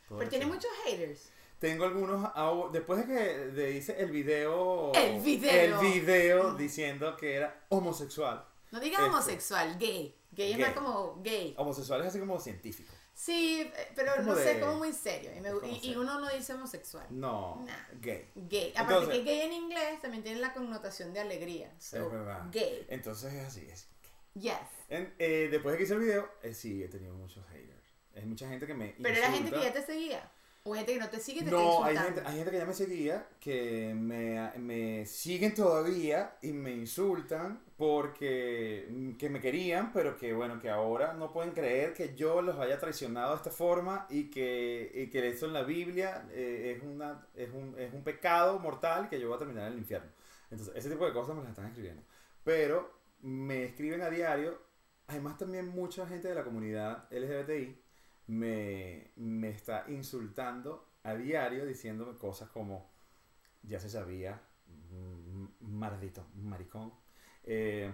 Pero 0.07 0.29
tiene 0.29 0.45
muchos 0.45 0.69
haters. 0.85 1.31
Tengo 1.59 1.85
algunos, 1.85 2.31
ah, 2.35 2.69
después 2.71 2.99
de 2.99 3.13
que 3.13 3.23
de 3.51 3.71
hice 3.75 3.99
el 3.99 4.11
video, 4.11 4.93
El 4.93 5.19
video. 5.21 5.79
el 5.81 5.91
video 5.91 6.53
diciendo 6.53 7.17
que 7.17 7.33
era 7.35 7.65
homosexual. 7.69 8.45
No 8.71 8.79
digas 8.79 8.99
Este. 9.01 9.09
homosexual, 9.11 9.77
gay. 9.79 10.15
Gay 10.31 10.51
es 10.51 10.57
Gay. 10.57 10.65
más 10.67 10.75
como 10.75 11.19
gay. 11.23 11.55
Homosexual 11.57 12.01
es 12.01 12.07
así 12.07 12.19
como 12.19 12.39
científico. 12.39 12.93
Sí, 13.21 13.61
eh, 13.75 13.87
pero 13.95 14.21
no 14.23 14.33
sé, 14.33 14.61
como 14.61 14.75
muy 14.75 14.93
serio. 14.93 15.31
Y, 15.35 15.41
me- 15.41 15.49
y- 15.67 15.91
y 15.91 15.95
uno 15.97 16.21
no 16.21 16.29
dice 16.29 16.53
homosexual. 16.53 17.05
No, 17.09 17.61
Nah. 17.65 17.73
gay. 17.99 18.31
Gay. 18.33 18.71
Aparte 18.77 18.93
Entonces- 18.93 19.17
que 19.17 19.23
gay 19.25 19.41
en 19.41 19.51
inglés 19.51 20.01
también 20.01 20.23
tiene 20.23 20.39
la 20.39 20.53
connotación 20.53 21.11
de 21.13 21.19
alegría. 21.19 21.69
So, 21.79 21.97
es 21.97 22.11
verdad. 22.13 22.45
Gay. 22.49 22.85
Entonces 22.87 23.33
es 23.33 23.45
así. 23.45 23.67
Es. 23.69 23.87
Yes. 24.35 24.53
En- 24.87 25.13
eh, 25.19 25.49
después 25.51 25.73
de 25.73 25.77
que 25.79 25.83
hice 25.83 25.95
el 25.95 25.99
video, 25.99 26.29
eh, 26.43 26.53
sí, 26.53 26.81
he 26.81 26.87
tenido 26.87 27.13
muchos 27.13 27.45
haters. 27.47 27.83
Es 28.13 28.25
mucha 28.25 28.47
gente 28.47 28.65
que 28.65 28.73
me 28.73 28.95
Pero 29.01 29.09
era 29.17 29.27
gente 29.31 29.49
que 29.49 29.55
insulta. 29.57 29.67
ya 29.67 29.73
te 29.73 29.85
seguía. 29.85 30.31
O 30.63 30.73
gente 30.73 30.93
que 30.93 30.99
no 30.99 31.09
te 31.09 31.19
sigue 31.19 31.43
te 31.43 31.51
No, 31.51 31.87
está 31.87 31.87
hay 31.87 31.97
gente, 31.97 32.21
hay 32.25 32.35
gente 32.35 32.51
que 32.51 32.57
ya 32.57 32.65
me 32.65 32.73
seguía, 32.73 33.27
que 33.39 33.93
me, 33.95 34.51
me 34.57 35.05
siguen 35.05 35.55
todavía 35.55 36.35
y 36.41 36.51
me 36.51 36.71
insultan 36.71 37.63
porque 37.77 38.87
mm, 38.89 39.11
que 39.13 39.29
me 39.29 39.39
querían, 39.39 39.93
pero 39.93 40.17
que 40.17 40.33
bueno, 40.33 40.59
que 40.59 40.69
ahora 40.69 41.13
no 41.13 41.31
pueden 41.31 41.53
creer 41.53 41.93
que 41.93 42.13
yo 42.13 42.41
los 42.41 42.59
haya 42.59 42.77
traicionado 42.77 43.31
de 43.31 43.37
esta 43.37 43.51
forma 43.51 44.05
y 44.09 44.29
que, 44.29 44.91
y 44.93 45.09
que 45.09 45.25
eso 45.29 45.45
en 45.45 45.53
la 45.53 45.63
Biblia 45.63 46.27
eh, 46.31 46.75
es, 46.75 46.83
una, 46.83 47.25
es, 47.35 47.49
un, 47.53 47.75
es 47.79 47.93
un 47.93 48.03
pecado 48.03 48.59
mortal 48.59 49.07
que 49.09 49.17
yo 49.17 49.27
voy 49.29 49.37
a 49.37 49.39
terminar 49.39 49.67
en 49.67 49.73
el 49.73 49.79
infierno. 49.79 50.11
Entonces, 50.51 50.75
ese 50.75 50.89
tipo 50.89 51.05
de 51.05 51.13
cosas 51.13 51.35
me 51.35 51.41
las 51.41 51.51
están 51.51 51.67
escribiendo. 51.67 52.03
Pero 52.43 52.99
me 53.21 53.63
escriben 53.63 54.01
a 54.01 54.09
diario, 54.09 54.61
además 55.07 55.37
también 55.37 55.69
mucha 55.69 56.05
gente 56.05 56.27
de 56.27 56.35
la 56.35 56.43
comunidad 56.43 57.07
LGBTI 57.11 57.88
me, 58.29 59.11
me 59.15 59.49
está 59.49 59.85
insultando 59.87 60.87
a 61.03 61.15
diario 61.15 61.65
diciéndome 61.65 62.17
cosas 62.17 62.49
como 62.49 62.89
ya 63.63 63.79
se 63.79 63.89
sabía, 63.89 64.41
mm, 64.91 65.45
maldito, 65.61 66.27
maricón. 66.35 66.93
Eh, 67.43 67.91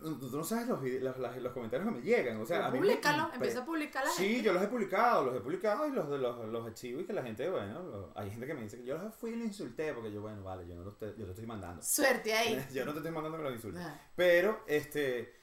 tú 0.00 0.30
no 0.32 0.42
sabes 0.44 0.66
los, 0.66 0.82
los, 0.82 1.36
los 1.42 1.52
comentarios 1.52 1.88
que 1.88 1.94
me 1.94 2.02
llegan. 2.02 2.40
O 2.40 2.46
sea, 2.46 2.66
a 2.66 2.70
mí 2.70 2.80
me 2.80 2.92
empieza 2.94 3.60
a 3.60 3.64
publicar 3.66 4.04
la 4.04 4.10
Sí, 4.10 4.26
gente. 4.26 4.42
yo 4.44 4.52
los 4.54 4.62
he 4.62 4.68
publicado, 4.68 5.24
los 5.26 5.36
he 5.36 5.40
publicado 5.40 5.86
y 5.86 5.92
los 5.92 6.08
los, 6.08 6.48
los 6.48 6.66
archivo 6.66 7.00
y 7.00 7.04
que 7.04 7.12
la 7.12 7.22
gente, 7.22 7.48
bueno, 7.50 7.82
lo- 7.82 8.12
hay 8.18 8.30
gente 8.30 8.46
que 8.46 8.54
me 8.54 8.62
dice 8.62 8.78
que 8.78 8.84
yo 8.84 8.96
los 8.98 9.14
fui 9.14 9.30
y 9.30 9.36
los 9.36 9.46
insulté 9.46 9.92
porque 9.92 10.10
yo, 10.10 10.22
bueno, 10.22 10.42
vale, 10.42 10.66
yo 10.66 10.74
no 10.76 10.90
te, 10.92 11.06
yo 11.16 11.24
te 11.26 11.30
estoy 11.32 11.46
mandando. 11.46 11.82
Suerte 11.82 12.32
ahí. 12.34 12.64
Yo 12.72 12.84
no 12.84 12.92
te 12.92 12.98
estoy 12.98 13.12
mandando 13.12 13.38
que 13.38 13.44
los 13.44 13.54
insultes. 13.54 13.82
Pero, 14.16 14.64
este, 14.66 15.34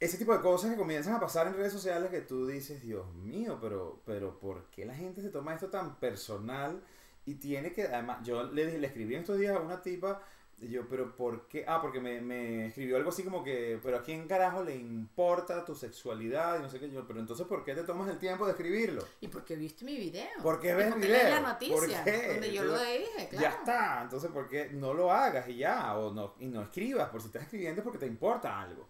ese 0.00 0.18
tipo 0.18 0.32
de 0.32 0.40
cosas 0.40 0.70
que 0.70 0.76
comienzan 0.76 1.14
a 1.14 1.20
pasar 1.20 1.46
en 1.46 1.54
redes 1.54 1.72
sociales 1.72 2.10
que 2.10 2.20
tú 2.20 2.46
dices, 2.46 2.82
Dios 2.82 3.12
mío, 3.14 3.58
pero, 3.60 4.02
pero 4.04 4.38
¿por 4.38 4.68
qué 4.70 4.84
la 4.84 4.94
gente 4.94 5.22
se 5.22 5.30
toma 5.30 5.54
esto 5.54 5.70
tan 5.70 5.96
personal? 5.96 6.82
Y 7.26 7.34
tiene 7.36 7.72
que, 7.72 7.84
además, 7.84 8.18
yo 8.24 8.44
le, 8.44 8.78
le 8.78 8.86
escribí 8.86 9.14
en 9.14 9.20
estos 9.20 9.38
días 9.38 9.56
a 9.56 9.60
una 9.60 9.80
tipa, 9.80 10.20
y 10.60 10.68
yo, 10.68 10.88
pero 10.88 11.14
¿por 11.14 11.48
qué? 11.48 11.64
Ah, 11.66 11.80
porque 11.82 12.00
me, 12.00 12.20
me 12.20 12.66
escribió 12.66 12.96
algo 12.96 13.10
así 13.10 13.22
como 13.22 13.42
que, 13.42 13.78
pero 13.82 13.98
¿a 13.98 14.02
quién 14.02 14.26
carajo 14.28 14.62
le 14.62 14.76
importa 14.76 15.64
tu 15.64 15.74
sexualidad? 15.74 16.58
Y 16.58 16.62
no 16.62 16.70
sé 16.70 16.78
qué, 16.78 16.90
yo, 16.90 17.06
pero 17.06 17.20
entonces 17.20 17.46
¿por 17.46 17.64
qué 17.64 17.74
te 17.74 17.82
tomas 17.82 18.08
el 18.08 18.18
tiempo 18.18 18.46
de 18.46 18.52
escribirlo? 18.52 19.04
¿Y 19.20 19.28
por 19.28 19.44
qué 19.44 19.56
viste 19.56 19.84
mi 19.84 19.96
video? 19.96 20.26
¿Por 20.42 20.60
qué 20.60 20.70
¿Y 20.70 20.74
ves 20.74 20.96
lees 20.96 21.00
video? 21.00 21.30
la 21.30 21.40
noticia? 21.40 21.74
¿Por 21.74 22.04
qué? 22.04 22.28
Donde 22.28 22.52
yo 22.52 22.64
lo 22.64 22.78
dije, 22.78 23.28
claro. 23.30 23.42
Ya 23.42 23.50
está, 23.50 24.02
entonces 24.02 24.30
¿por 24.30 24.48
qué 24.48 24.70
no 24.70 24.94
lo 24.94 25.10
hagas 25.10 25.48
y 25.48 25.56
ya? 25.56 25.96
O 25.98 26.12
no, 26.12 26.34
y 26.38 26.46
no 26.46 26.62
escribas, 26.62 27.08
por 27.08 27.20
si 27.20 27.26
estás 27.26 27.42
escribiendo 27.42 27.80
es 27.80 27.84
porque 27.84 27.98
te 27.98 28.06
importa 28.06 28.60
algo. 28.60 28.88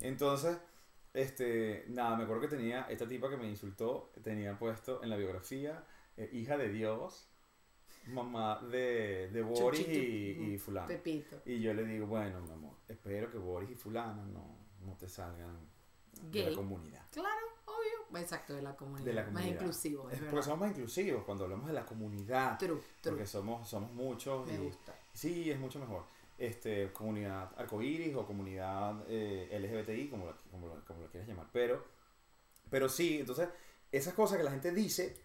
Entonces, 0.00 0.58
este, 1.12 1.84
nada, 1.88 2.16
me 2.16 2.24
acuerdo 2.24 2.42
que 2.42 2.48
tenía 2.48 2.82
esta 2.90 3.06
tipa 3.08 3.30
que 3.30 3.36
me 3.36 3.48
insultó, 3.48 4.12
tenía 4.22 4.58
puesto 4.58 5.02
en 5.02 5.10
la 5.10 5.16
biografía, 5.16 5.84
eh, 6.16 6.28
hija 6.32 6.56
de 6.56 6.68
Dios, 6.68 7.28
mamá 8.08 8.60
de, 8.70 9.30
de 9.30 9.42
Boris 9.42 9.86
y, 9.88 10.54
y 10.54 10.58
fulano. 10.58 10.88
Pepito. 10.88 11.40
Y 11.46 11.60
yo 11.60 11.72
le 11.72 11.84
digo, 11.84 12.06
bueno, 12.06 12.40
mi 12.40 12.50
amor, 12.50 12.74
espero 12.88 13.30
que 13.30 13.38
Boris 13.38 13.70
y 13.70 13.74
fulana 13.76 14.24
no, 14.26 14.56
no 14.84 14.96
te 14.96 15.08
salgan 15.08 15.56
de 16.30 16.50
la 16.50 16.56
comunidad. 16.56 17.02
Claro, 17.10 17.46
obvio. 17.66 18.20
Exacto, 18.20 18.54
de 18.54 18.62
la 18.62 18.76
comunidad. 18.76 19.04
De 19.06 19.12
la 19.12 19.22
Más 19.22 19.32
comunidad. 19.32 19.60
inclusivo, 19.60 20.08
es 20.10 20.20
Es 20.20 20.24
porque 20.28 20.42
somos 20.44 20.60
más 20.60 20.70
inclusivos 20.70 21.24
cuando 21.24 21.44
hablamos 21.44 21.66
de 21.66 21.72
la 21.72 21.84
comunidad. 21.84 22.58
True, 22.58 22.80
true. 23.00 23.12
Porque 23.12 23.26
somos, 23.26 23.68
somos 23.68 23.92
muchos. 23.92 24.46
Me 24.46 24.54
y- 24.54 24.58
gusta. 24.58 24.94
Sí, 25.12 25.50
es 25.50 25.58
mucho 25.58 25.78
mejor. 25.80 26.04
Este, 26.36 26.92
comunidad 26.92 27.52
arcoíris 27.56 28.14
o 28.16 28.26
comunidad 28.26 29.04
eh, 29.08 29.48
LGBTI, 29.52 30.08
como 30.08 30.26
lo, 30.26 30.84
como, 30.84 31.06
quieras 31.06 31.28
llamar. 31.28 31.46
Pero, 31.52 31.84
pero 32.68 32.88
sí, 32.88 33.20
entonces, 33.20 33.48
esas 33.92 34.14
cosas 34.14 34.38
que 34.38 34.44
la 34.44 34.50
gente 34.50 34.72
dice 34.72 35.16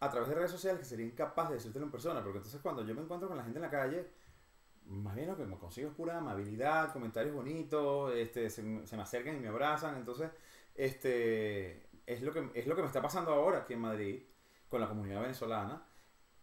a 0.00 0.10
través 0.10 0.28
de 0.28 0.34
redes 0.34 0.50
sociales 0.50 0.80
que 0.80 0.86
sería 0.86 1.06
incapaz 1.06 1.48
de 1.48 1.56
decírtelo 1.56 1.86
en 1.86 1.92
persona. 1.92 2.22
Porque 2.22 2.38
entonces 2.38 2.60
cuando 2.60 2.84
yo 2.84 2.94
me 2.94 3.02
encuentro 3.02 3.28
con 3.28 3.36
la 3.36 3.44
gente 3.44 3.58
en 3.58 3.62
la 3.62 3.70
calle, 3.70 4.06
más 4.86 5.14
bien 5.14 5.28
lo 5.28 5.36
que 5.36 5.44
me 5.44 5.56
consigo 5.58 5.88
es 5.88 5.94
pura 5.94 6.18
amabilidad, 6.18 6.92
comentarios 6.92 7.34
bonitos, 7.34 8.14
este, 8.14 8.50
se, 8.50 8.86
se 8.86 8.96
me 8.96 9.02
acercan 9.02 9.36
y 9.36 9.40
me 9.40 9.48
abrazan. 9.48 9.96
Entonces, 9.96 10.30
este, 10.74 11.86
es 12.06 12.22
lo 12.22 12.32
que, 12.32 12.50
es 12.54 12.66
lo 12.66 12.76
que 12.76 12.82
me 12.82 12.88
está 12.88 13.02
pasando 13.02 13.32
ahora 13.32 13.58
aquí 13.58 13.72
en 13.74 13.80
Madrid 13.80 14.22
con 14.68 14.80
la 14.80 14.88
comunidad 14.88 15.20
venezolana. 15.22 15.86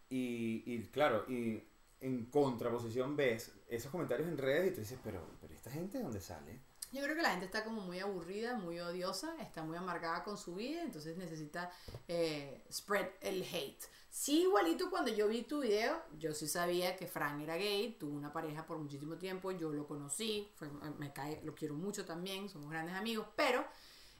Y, 0.08 0.62
y 0.66 0.82
claro, 0.88 1.24
y 1.28 1.62
en 2.04 2.26
contraposición 2.26 3.16
ves 3.16 3.52
esos 3.68 3.90
comentarios 3.90 4.28
en 4.28 4.38
redes 4.38 4.72
y 4.72 4.74
tú 4.74 4.80
dices, 4.80 4.98
pero, 5.02 5.20
pero 5.40 5.54
esta 5.54 5.70
gente 5.70 5.98
de 5.98 6.04
dónde 6.04 6.20
sale? 6.20 6.60
Yo 6.92 7.02
creo 7.02 7.16
que 7.16 7.22
la 7.22 7.30
gente 7.30 7.46
está 7.46 7.64
como 7.64 7.80
muy 7.80 7.98
aburrida, 7.98 8.54
muy 8.56 8.78
odiosa, 8.78 9.34
está 9.40 9.64
muy 9.64 9.76
amargada 9.76 10.22
con 10.22 10.38
su 10.38 10.54
vida, 10.54 10.82
entonces 10.82 11.16
necesita 11.16 11.70
eh, 12.06 12.62
spread 12.70 13.08
el 13.20 13.42
hate. 13.42 13.82
Sí, 14.10 14.42
igualito 14.42 14.90
cuando 14.90 15.10
yo 15.10 15.26
vi 15.26 15.42
tu 15.42 15.60
video, 15.62 16.00
yo 16.18 16.32
sí 16.34 16.46
sabía 16.46 16.94
que 16.96 17.08
Frank 17.08 17.42
era 17.42 17.56
gay, 17.56 17.96
tuvo 17.98 18.14
una 18.16 18.32
pareja 18.32 18.64
por 18.64 18.78
muchísimo 18.78 19.16
tiempo, 19.18 19.50
yo 19.50 19.72
lo 19.72 19.88
conocí, 19.88 20.48
fue- 20.54 20.68
me 20.98 21.12
cae, 21.12 21.40
lo 21.42 21.52
quiero 21.54 21.74
mucho 21.74 22.04
también, 22.04 22.48
somos 22.48 22.70
grandes 22.70 22.94
amigos, 22.94 23.26
pero 23.34 23.64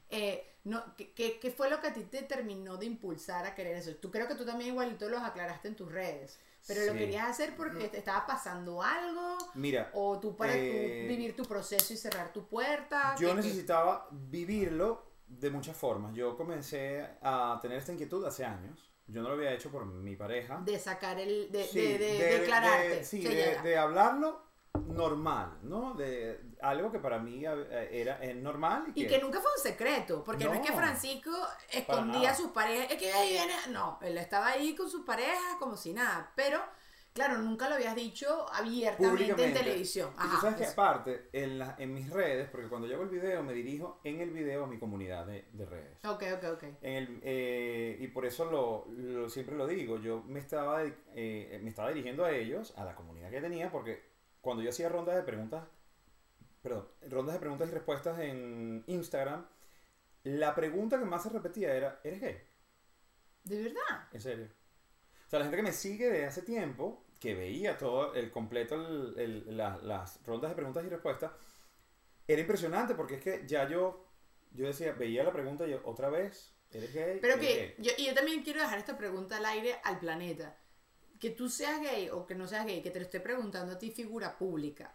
eh, 0.09 0.57
no, 0.65 0.83
¿qué, 0.97 1.13
qué, 1.13 1.39
qué 1.39 1.51
fue 1.51 1.69
lo 1.69 1.79
que 1.79 1.87
a 1.87 1.93
ti 1.93 2.03
te 2.03 2.23
terminó 2.23 2.75
de 2.77 2.87
impulsar 2.87 3.45
a 3.45 3.55
querer 3.55 3.77
eso? 3.77 3.95
Tú 3.95 4.11
creo 4.11 4.27
que 4.27 4.35
tú 4.35 4.45
también 4.45 4.71
igualito 4.71 5.07
los 5.09 5.21
aclaraste 5.21 5.69
en 5.69 5.75
tus 5.77 5.91
redes, 5.91 6.39
pero 6.67 6.85
lo 6.85 6.91
Sí. 6.93 6.97
querías 6.99 7.29
hacer 7.29 7.55
porque 7.55 7.87
te 7.89 7.97
estaba 7.99 8.25
pasando 8.25 8.81
algo, 8.81 9.37
Mira, 9.55 9.91
o 9.93 10.19
tú 10.19 10.35
para 10.35 10.53
tú 10.53 10.59
Eh, 10.59 11.05
vivir 11.07 11.35
tu 11.35 11.43
proceso 11.43 11.93
y 11.93 11.97
cerrar 11.97 12.31
tu 12.33 12.47
puerta. 12.47 13.15
yo 13.19 13.27
¿qué- 13.29 13.35
qué? 13.35 13.41
necesitaba 13.41 14.07
vivirlo 14.11 15.11
de 15.27 15.49
muchas 15.49 15.75
formas. 15.75 16.13
Yo 16.15 16.35
comencé 16.37 17.05
a 17.21 17.57
tener 17.61 17.77
esta 17.79 17.91
inquietud 17.93 18.23
hace 18.25 18.45
años 18.45 18.91
yo 19.07 19.21
no 19.21 19.27
lo 19.29 19.35
había 19.35 19.53
hecho 19.53 19.69
por 19.69 19.85
mi 19.85 20.15
pareja. 20.15 20.59
De 20.65 20.79
sacar 20.79 21.19
el. 21.19 21.51
de, 21.51 21.63
Sí, 21.65 21.79
de, 21.79 21.97
de, 21.99 22.39
declararte. 22.39 23.03
sí, 23.03 23.21
Sí, 23.21 23.27
de, 23.27 23.35
ya, 23.37 23.53
ya. 23.53 23.61
de 23.61 23.77
hablarlo 23.77 24.41
normal, 24.87 25.59
¿no? 25.61 25.93
De 25.93 26.54
algo 26.69 26.91
que 26.91 26.99
para 26.99 27.19
mí 27.19 27.43
eh, 27.45 27.89
era 27.91 28.23
es 28.23 28.35
normal 28.35 28.85
y 28.95 28.99
Y 29.01 29.03
que, 29.03 29.07
que 29.07 29.21
nunca 29.21 29.39
fue 29.41 29.51
un 29.55 29.61
secreto, 29.63 30.23
porque 30.23 30.45
no, 30.45 30.53
es 30.53 30.59
que. 30.61 30.73
Francisco 30.73 31.31
escondía 31.71 32.31
a 32.31 32.35
sus 32.35 32.51
parejas, 32.51 32.91
es 32.91 32.97
que 32.97 33.11
ahí 33.13 33.29
viene, 33.31 33.53
no, 33.69 33.99
él 34.01 34.17
estaba 34.17 34.47
ahí 34.47 34.75
con 34.75 34.89
sus 34.89 35.05
parejas 35.05 35.37
como 35.59 35.75
si 35.77 35.93
nada, 35.93 36.31
pero 36.35 36.59
claro, 37.13 37.37
nunca 37.39 37.69
lo 37.69 37.75
habías 37.75 37.95
dicho 37.95 38.45
abiertamente 38.53 39.31
en 39.45 39.53
televisión. 39.53 40.09
Y 40.15 40.17
tú 40.17 40.37
Ajá, 40.37 40.41
sabes 40.41 40.57
que 40.57 40.63
eso. 40.63 40.73
aparte, 40.73 41.29
en, 41.33 41.59
la- 41.59 41.75
en 41.77 41.93
mis 41.93 42.09
redes, 42.09 42.49
porque 42.49 42.67
cuando 42.67 42.87
yo 42.87 42.95
hago 42.95 43.03
el 43.03 43.09
video, 43.09 43.41
me 43.43 43.53
dirijo 43.53 43.99
en 44.03 44.19
el 44.21 44.31
video 44.31 44.63
a 44.65 44.67
mi 44.67 44.77
comunidad 44.79 45.25
de, 45.25 45.45
de 45.53 45.65
redes. 45.65 45.97
Ok, 46.05 46.23
ok, 46.37 46.43
ok. 46.53 46.63
En 46.81 46.93
el, 46.95 47.19
eh, 47.23 47.97
y 47.99 48.07
por 48.07 48.25
eso 48.25 48.45
lo, 48.45 48.85
lo- 48.97 49.29
siempre 49.29 49.55
lo 49.55 49.65
digo, 49.67 49.99
yo 49.99 50.23
me 50.23 50.39
estaba, 50.39 50.83
eh, 50.83 51.59
me 51.63 51.69
estaba 51.69 51.89
dirigiendo 51.89 52.25
a 52.25 52.31
ellos, 52.31 52.73
a 52.77 52.83
la 52.85 52.95
comunidad 52.95 53.29
que 53.31 53.41
tenía, 53.41 53.71
porque 53.71 54.03
cuando 54.41 54.61
yo 54.63 54.69
hacía 54.69 54.89
rondas 54.89 55.15
de 55.15 55.23
preguntas, 55.23 55.63
perdón, 56.65 56.87
rondas 57.09 57.33
de 57.35 57.39
preguntas 57.39 57.69
y 57.69 57.71
respuestas 57.71 58.19
en 58.19 58.83
Instagram, 58.87 59.45
la 60.23 60.55
pregunta 60.55 60.97
que 60.97 61.05
más 61.05 61.21
se 61.21 61.29
repetía 61.29 61.75
era, 61.75 61.99
¿eres 62.03 62.19
gay? 62.21 62.41
¿De 63.43 63.61
verdad? 63.61 64.07
En 64.11 64.19
serio. 64.19 64.47
O 65.27 65.29
sea, 65.29 65.37
la 65.39 65.45
gente 65.45 65.57
que 65.57 65.63
me 65.63 65.71
sigue 65.73 66.09
de 66.09 66.25
hace 66.25 66.41
tiempo, 66.41 67.05
que 67.19 67.35
veía 67.35 67.77
todo 67.77 68.15
el 68.15 68.31
completo, 68.31 68.75
el- 68.75 69.13
el- 69.19 69.57
la- 69.57 69.77
las 69.77 70.23
rondas 70.25 70.49
de 70.49 70.55
preguntas 70.55 70.83
y 70.83 70.89
respuestas, 70.89 71.31
era 72.27 72.41
impresionante 72.41 72.95
porque 72.95 73.15
es 73.15 73.21
que 73.21 73.43
ya 73.47 73.69
yo, 73.69 74.03
yo 74.51 74.65
decía, 74.65 74.93
veía 74.93 75.23
la 75.23 75.31
pregunta 75.31 75.67
y 75.67 75.71
yo, 75.71 75.81
otra 75.85 76.09
vez, 76.09 76.51
¿eres 76.71 76.91
gay? 76.93 77.19
Pero 77.21 77.35
¿Eres 77.35 77.47
que, 77.47 77.55
gay?". 77.55 77.75
yo, 77.77 77.91
y 77.99 78.07
yo 78.07 78.15
también 78.15 78.41
quiero 78.41 78.61
dejar 78.61 78.79
esta 78.79 78.97
pregunta 78.97 79.37
al 79.37 79.45
aire 79.45 79.75
al 79.83 79.99
planeta. 79.99 80.57
Que 81.19 81.29
tú 81.29 81.47
seas 81.47 81.79
gay 81.79 82.09
o 82.09 82.25
que 82.25 82.33
no 82.33 82.47
seas 82.47 82.65
gay, 82.65 82.81
que 82.81 82.89
te 82.89 82.99
lo 82.99 83.05
esté 83.05 83.19
preguntando 83.19 83.73
a 83.73 83.77
ti 83.77 83.91
figura 83.91 84.35
pública. 84.37 84.93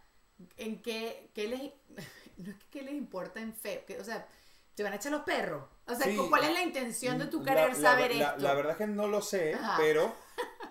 ¿En 0.56 0.80
qué, 0.82 1.30
qué 1.34 1.48
les, 1.48 1.60
no 2.38 2.50
es 2.50 2.56
que 2.56 2.66
qué 2.70 2.82
les 2.82 2.94
importa 2.94 3.40
en 3.40 3.52
feo? 3.54 3.84
Que, 3.86 3.98
o 3.98 4.04
sea, 4.04 4.26
¿te 4.74 4.82
van 4.82 4.92
a 4.92 4.96
echar 4.96 5.12
los 5.12 5.22
perros? 5.22 5.64
O 5.86 5.94
sea, 5.94 6.06
Sí. 6.06 6.16
¿cuál 6.28 6.44
es 6.44 6.52
la 6.52 6.62
intención 6.62 7.18
de 7.18 7.26
tu 7.26 7.42
querer 7.42 7.70
la- 7.70 7.74
saber 7.90 8.14
la, 8.16 8.30
esto? 8.30 8.42
La 8.42 8.54
verdad 8.54 8.72
es 8.72 8.78
que 8.78 8.86
no 8.86 9.06
lo 9.08 9.20
sé, 9.22 9.54
Ajá. 9.54 9.76
pero, 9.78 10.14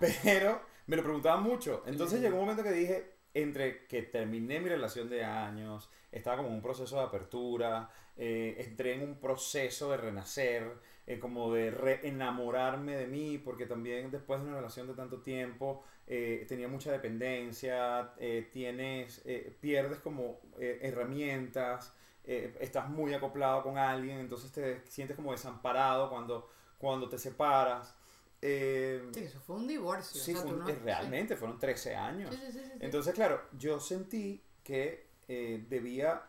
pero 0.00 0.62
me 0.86 0.96
lo 0.96 1.02
preguntaban 1.02 1.42
mucho. 1.42 1.82
Entonces 1.86 2.20
llegó 2.20 2.36
un 2.36 2.42
momento 2.42 2.62
que 2.62 2.72
dije, 2.72 3.14
entre 3.34 3.86
que 3.86 4.02
terminé 4.02 4.60
mi 4.60 4.68
relación 4.68 5.08
de 5.08 5.24
años, 5.24 5.90
estaba 6.10 6.38
como 6.38 6.48
un 6.48 6.62
proceso 6.62 6.96
de 6.96 7.02
apertura, 7.02 7.90
eh, 8.16 8.56
entré 8.58 8.94
en 8.94 9.02
un 9.02 9.14
proceso 9.16 9.90
de 9.90 9.96
renacer, 9.96 10.64
eh, 11.06 11.18
como 11.18 11.52
de 11.52 11.70
reenamorarme 11.70 12.96
de 12.96 13.06
mí, 13.06 13.38
porque 13.38 13.66
también 13.66 14.10
después 14.10 14.40
de 14.40 14.46
una 14.46 14.56
relación 14.56 14.86
de 14.86 14.94
tanto 14.94 15.22
tiempo 15.22 15.82
eh, 16.06 16.44
tenía 16.48 16.68
mucha 16.68 16.92
dependencia, 16.92 18.12
tienes, 18.52 19.22
pierdes 19.60 20.00
como 20.00 20.40
herramientas, 20.58 21.94
estás 22.24 22.88
muy 22.88 23.14
acoplado 23.14 23.62
con 23.62 23.78
alguien, 23.78 24.18
entonces 24.18 24.52
te 24.52 24.80
sientes 24.86 25.16
como 25.16 25.32
desamparado 25.32 26.10
cuando, 26.10 26.50
cuando 26.78 27.08
te 27.08 27.18
separas. 27.18 27.96
Eh, 28.42 29.10
Sí, 29.12 29.20
eso 29.24 29.40
fue 29.40 29.56
un 29.56 29.66
divorcio. 29.68 30.20
sí, 30.20 30.32
o 30.32 30.36
sea, 30.36 30.42
fue 30.44 30.52
un- 30.52 30.60
no- 30.60 30.66
realmente 30.84 31.36
fueron 31.36 31.58
13 31.58 31.94
años. 31.94 32.34
Sí, 32.34 32.40
sí, 32.46 32.52
sí, 32.52 32.58
sí, 32.60 32.64
sí. 32.72 32.78
Entonces, 32.80 33.14
claro, 33.14 33.42
yo 33.58 33.78
sentí 33.80 34.42
que 34.64 35.08
eh, 35.28 35.64
debía 35.68 36.22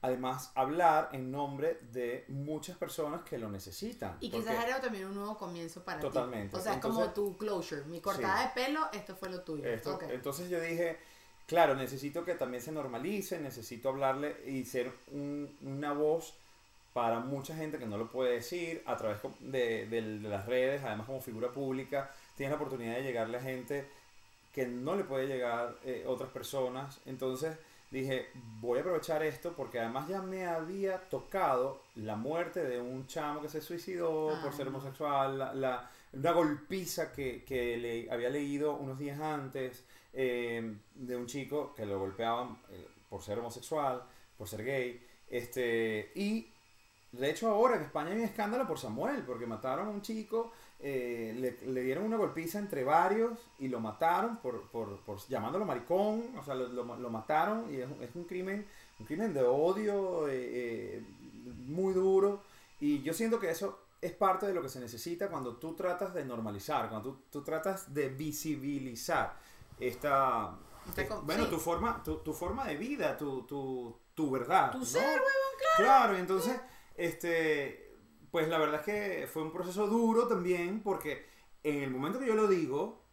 además 0.00 0.50
hablar 0.54 1.10
en 1.12 1.30
nombre 1.30 1.78
de 1.92 2.24
muchas 2.28 2.76
personas 2.76 3.22
que 3.22 3.36
lo 3.38 3.48
necesitan. 3.50 4.16
Y 4.20 4.30
quizás 4.30 4.64
era 4.64 4.80
también 4.80 5.06
un 5.06 5.14
nuevo 5.14 5.36
comienzo 5.36 5.84
para 5.84 6.00
ti. 6.00 6.06
Totalmente. 6.06 6.56
O 6.56 6.60
sea, 6.60 6.74
es 6.74 6.80
como 6.80 7.04
Entonces- 7.04 7.14
tu 7.14 7.36
closure. 7.36 7.84
Mi 7.84 8.00
cortada 8.00 8.46
de 8.48 8.54
pelo, 8.54 8.80
esto 8.92 9.14
fue 9.16 9.28
lo 9.28 9.42
tuyo. 9.42 9.64
Esto- 9.64 9.94
Ok. 9.96 10.04
Entonces 10.10 10.48
yo 10.50 10.60
dije, 10.60 10.98
claro, 11.46 11.74
necesito 11.74 12.24
que 12.24 12.34
también 12.34 12.62
se 12.62 12.72
normalice, 12.72 13.38
necesito 13.40 13.88
hablarle 13.90 14.36
y 14.48 14.64
ser 14.64 14.92
un- 15.12 15.56
una 15.62 15.92
voz 15.92 16.34
para 16.92 17.20
mucha 17.20 17.54
gente 17.54 17.78
que 17.78 17.86
no 17.86 17.96
lo 17.98 18.10
puede 18.10 18.34
decir 18.34 18.82
a 18.86 18.96
través 18.96 19.18
de, 19.40 19.86
de- 19.86 20.18
de 20.18 20.28
las 20.28 20.46
redes, 20.46 20.82
además 20.84 21.06
como 21.06 21.20
figura 21.20 21.50
pública, 21.52 22.10
tienes 22.36 22.50
la 22.50 22.56
oportunidad 22.56 22.94
de 22.96 23.02
llegarle 23.02 23.38
a 23.38 23.42
gente 23.42 23.86
que 24.52 24.66
no 24.66 24.96
le 24.96 25.04
puede 25.04 25.26
llegar 25.26 25.76
eh, 25.84 26.04
otras 26.06 26.30
personas. 26.30 27.00
Entonces 27.06 27.56
dije, 27.90 28.28
voy 28.60 28.78
a 28.78 28.80
aprovechar 28.82 29.22
esto 29.22 29.52
porque 29.56 29.78
además 29.78 30.08
ya 30.08 30.20
me 30.22 30.46
había 30.46 30.98
tocado 31.08 31.80
la 31.96 32.16
muerte 32.16 32.64
de 32.64 32.80
un 32.80 33.06
chamo 33.06 33.40
que 33.40 33.48
se 33.48 33.60
suicidó 33.60 34.30
Ah, 34.30 34.40
por 34.42 34.52
ser 34.52 34.66
no. 34.66 34.72
homosexual, 34.76 35.38
la, 35.38 35.54
la- 35.54 35.90
una 36.12 36.32
golpiza 36.32 37.12
que, 37.12 37.44
que 37.44 37.76
le 37.76 38.10
había 38.10 38.30
leído 38.30 38.74
unos 38.76 38.98
días 38.98 39.20
antes 39.20 39.84
eh, 40.14 40.74
de 40.94 41.16
un 41.16 41.26
chico 41.26 41.74
que 41.76 41.84
lo 41.86 41.98
golpeaban 41.98 42.58
eh, 42.70 42.86
por 43.10 43.22
ser 43.22 43.38
homosexual, 43.38 44.02
por 44.36 44.48
ser 44.48 44.64
gay. 44.64 45.06
Este, 45.28 46.10
y 46.14 46.48
de 47.12 47.30
hecho 47.30 47.48
ahora 47.48 47.76
en 47.76 47.82
España 47.82 48.10
hay 48.10 48.18
un 48.18 48.24
escándalo 48.24 48.66
por 48.66 48.78
Samuel, 48.78 49.22
porque 49.24 49.46
mataron 49.46 49.88
a 49.88 49.90
un 49.90 50.02
chico, 50.02 50.52
eh, 50.80 51.34
le, 51.36 51.72
le 51.72 51.82
dieron 51.82 52.04
una 52.04 52.16
golpiza 52.16 52.58
entre 52.58 52.84
varios 52.84 53.38
y 53.58 53.68
lo 53.68 53.80
mataron 53.80 54.36
por, 54.36 54.68
por, 54.70 55.00
por 55.00 55.18
llamándolo 55.28 55.64
maricón, 55.64 56.36
o 56.38 56.44
sea, 56.44 56.54
lo, 56.54 56.68
lo- 56.68 56.96
lo 56.96 57.10
mataron 57.10 57.72
y 57.72 57.76
es, 57.80 57.86
un- 57.90 58.02
es 58.02 58.14
un 58.14 58.24
crimen, 58.24 58.66
un 59.00 59.06
crimen 59.06 59.32
de 59.34 59.42
odio 59.42 60.28
eh, 60.28 60.34
eh, 60.36 61.02
muy 61.66 61.92
duro. 61.94 62.42
Y 62.80 63.02
yo 63.02 63.12
siento 63.12 63.40
que 63.40 63.50
eso 63.50 63.78
es 64.00 64.12
parte 64.12 64.46
de 64.46 64.54
lo 64.54 64.62
que 64.62 64.68
se 64.68 64.78
necesita 64.78 65.28
cuando 65.28 65.56
tú 65.56 65.74
tratas 65.74 66.14
de 66.14 66.24
normalizar, 66.24 66.88
cuando 66.88 67.10
tú, 67.10 67.18
tú 67.30 67.42
tratas 67.42 67.92
de 67.92 68.08
visibilizar 68.10 69.34
esta... 69.80 70.54
Esta 70.88 71.02
eh, 71.02 71.08
bueno, 71.24 71.44
sí. 71.44 71.50
tu 71.50 71.58
forma, 71.58 72.02
tu, 72.04 72.18
tu 72.18 72.32
forma 72.32 72.66
de 72.66 72.76
vida, 72.76 73.16
tu, 73.16 73.42
tu, 73.42 73.96
tu 74.14 74.30
verdad. 74.30 74.70
Tu 74.72 74.78
¿no? 74.78 74.84
ser, 74.84 75.02
huevón, 75.02 75.24
Claro, 75.76 76.16
y 76.16 76.20
entonces, 76.20 76.58
este, 76.98 77.96
pues 78.32 78.48
la 78.48 78.58
verdad 78.58 78.80
es 78.80 78.86
que 78.86 79.28
fue 79.28 79.42
un 79.44 79.52
proceso 79.52 79.86
duro 79.88 80.28
también, 80.28 80.82
porque 80.82 81.26
en 81.64 81.82
el 81.84 81.90
momento 81.90 82.20
que 82.20 82.28
yo 82.28 82.36
lo 82.36 82.48
digo, 82.48 83.04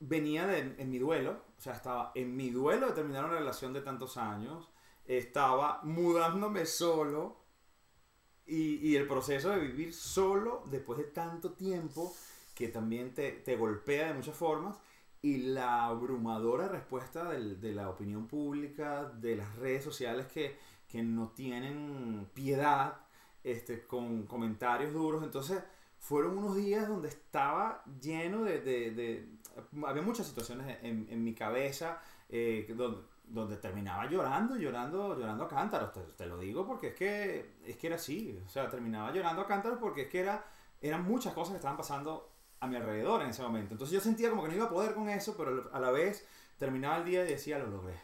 venía 0.00 0.46
de, 0.46 0.58
en 0.78 0.90
mi 0.90 0.98
duelo, 0.98 1.42
o 1.58 1.60
sea, 1.60 1.74
estaba 1.74 2.12
en 2.14 2.36
mi 2.36 2.50
duelo 2.50 2.88
de 2.88 2.92
terminar 2.94 3.24
una 3.26 3.34
relación 3.38 3.72
de 3.72 3.80
tantos 3.82 4.16
años, 4.16 4.70
estaba 5.06 5.80
mudándome 5.84 6.66
solo 6.66 7.38
y, 8.46 8.76
y 8.88 8.96
el 8.96 9.06
proceso 9.08 9.50
de 9.50 9.58
vivir 9.60 9.92
solo 9.92 10.62
después 10.70 10.98
de 10.98 11.04
tanto 11.04 11.52
tiempo 11.52 12.14
que 12.54 12.68
también 12.68 13.14
te, 13.14 13.32
te 13.32 13.56
golpea 13.56 14.08
de 14.08 14.14
muchas 14.14 14.36
formas 14.36 14.76
y 15.22 15.38
la 15.38 15.86
abrumadora 15.86 16.68
respuesta 16.68 17.30
del- 17.30 17.60
de 17.60 17.72
la 17.72 17.88
opinión 17.90 18.26
pública, 18.28 19.04
de 19.04 19.36
las 19.36 19.56
redes 19.56 19.82
sociales 19.84 20.26
que, 20.28 20.56
que 20.88 21.02
no 21.02 21.28
tienen 21.30 22.28
piedad, 22.34 22.98
este, 23.44 23.86
con 23.86 24.26
comentarios 24.26 24.92
duros. 24.92 25.22
Entonces, 25.22 25.62
fueron 25.98 26.38
unos 26.38 26.56
días 26.56 26.88
donde 26.88 27.08
estaba 27.08 27.82
lleno 28.00 28.44
de... 28.44 28.60
de- 28.60 28.90
de- 28.92 29.28
había 29.86 30.02
muchas 30.02 30.26
situaciones 30.26 30.78
en, 30.82 31.06
en 31.10 31.24
mi 31.24 31.34
cabeza 31.34 32.00
eh, 32.28 32.66
donde, 32.76 33.00
donde 33.24 33.56
terminaba 33.56 34.06
llorando, 34.08 34.56
llorando, 34.56 35.18
llorando 35.18 35.44
a 35.44 35.48
cántaros. 35.48 35.92
Te, 35.92 36.00
te 36.02 36.26
lo 36.26 36.38
digo 36.38 36.66
porque 36.66 36.88
es 36.88 36.94
que, 36.94 37.54
es 37.64 37.76
que 37.76 37.86
era 37.86 37.96
así. 37.96 38.38
O 38.44 38.48
sea, 38.48 38.68
terminaba 38.68 39.12
llorando 39.12 39.42
a 39.42 39.46
cántaros 39.46 39.78
porque 39.78 40.02
es 40.02 40.08
que 40.08 40.20
era, 40.20 40.44
eran 40.80 41.04
muchas 41.04 41.32
cosas 41.34 41.52
que 41.52 41.56
estaban 41.56 41.76
pasando 41.76 42.30
a 42.60 42.66
mi 42.66 42.76
alrededor 42.76 43.22
en 43.22 43.30
ese 43.30 43.42
momento. 43.42 43.72
Entonces 43.74 43.94
yo 43.94 44.00
sentía 44.00 44.30
como 44.30 44.42
que 44.42 44.48
no 44.48 44.54
iba 44.56 44.66
a 44.66 44.70
poder 44.70 44.94
con 44.94 45.08
eso, 45.08 45.34
pero 45.36 45.70
a 45.72 45.80
la 45.80 45.90
vez 45.90 46.26
terminaba 46.58 46.98
el 46.98 47.04
día 47.04 47.24
y 47.24 47.28
decía, 47.28 47.58
lo 47.58 47.66
logré. 47.68 47.94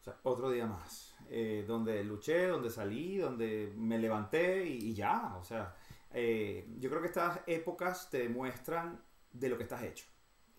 O 0.00 0.04
sea, 0.04 0.16
otro 0.22 0.50
día 0.50 0.66
más. 0.66 1.05
Eh, 1.30 1.64
donde 1.66 2.02
luché, 2.04 2.46
donde 2.46 2.70
salí, 2.70 3.18
donde 3.18 3.72
me 3.76 3.98
levanté 3.98 4.66
y, 4.66 4.90
y 4.90 4.94
ya. 4.94 5.36
O 5.36 5.44
sea, 5.44 5.74
eh, 6.12 6.66
yo 6.78 6.88
creo 6.90 7.00
que 7.02 7.08
estas 7.08 7.40
épocas 7.46 8.10
te 8.10 8.18
demuestran 8.18 9.00
de 9.32 9.48
lo 9.48 9.56
que 9.56 9.64
estás 9.64 9.82
hecho. 9.82 10.06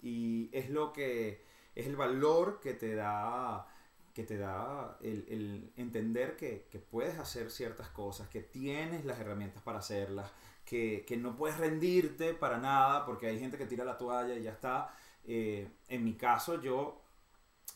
Y 0.02 0.50
es 0.54 0.70
lo 0.70 0.94
que 0.94 1.44
es 1.76 1.88
el 1.88 1.96
valor 1.96 2.60
que 2.60 2.74
te 2.74 2.96
da 2.96 3.68
que 4.14 4.24
te 4.24 4.40
da 4.40 4.98
el, 5.02 5.26
el 5.30 5.74
entender 5.76 6.36
que, 6.36 6.68
que 6.72 6.80
puedes 6.80 7.20
hacer 7.20 7.52
ciertas 7.52 7.90
cosas, 7.90 8.28
que 8.30 8.42
tienes 8.42 9.06
las 9.06 9.20
herramientas 9.20 9.62
para 9.62 9.78
hacerlas, 9.78 10.32
que, 10.66 11.06
que 11.08 11.18
no 11.18 11.36
puedes 11.36 11.60
rendirte 11.60 12.34
para 12.34 12.58
nada, 12.58 13.06
porque 13.06 13.28
hay 13.28 13.40
gente 13.40 13.60
que 13.60 13.68
tira 13.68 13.86
la 13.86 13.96
toalla 13.96 14.36
y 14.36 14.42
ya 14.42 14.54
está. 14.54 14.92
Eh, 15.24 15.70
en 15.88 16.04
mi 16.04 16.16
caso, 16.16 16.60
yo, 16.60 17.04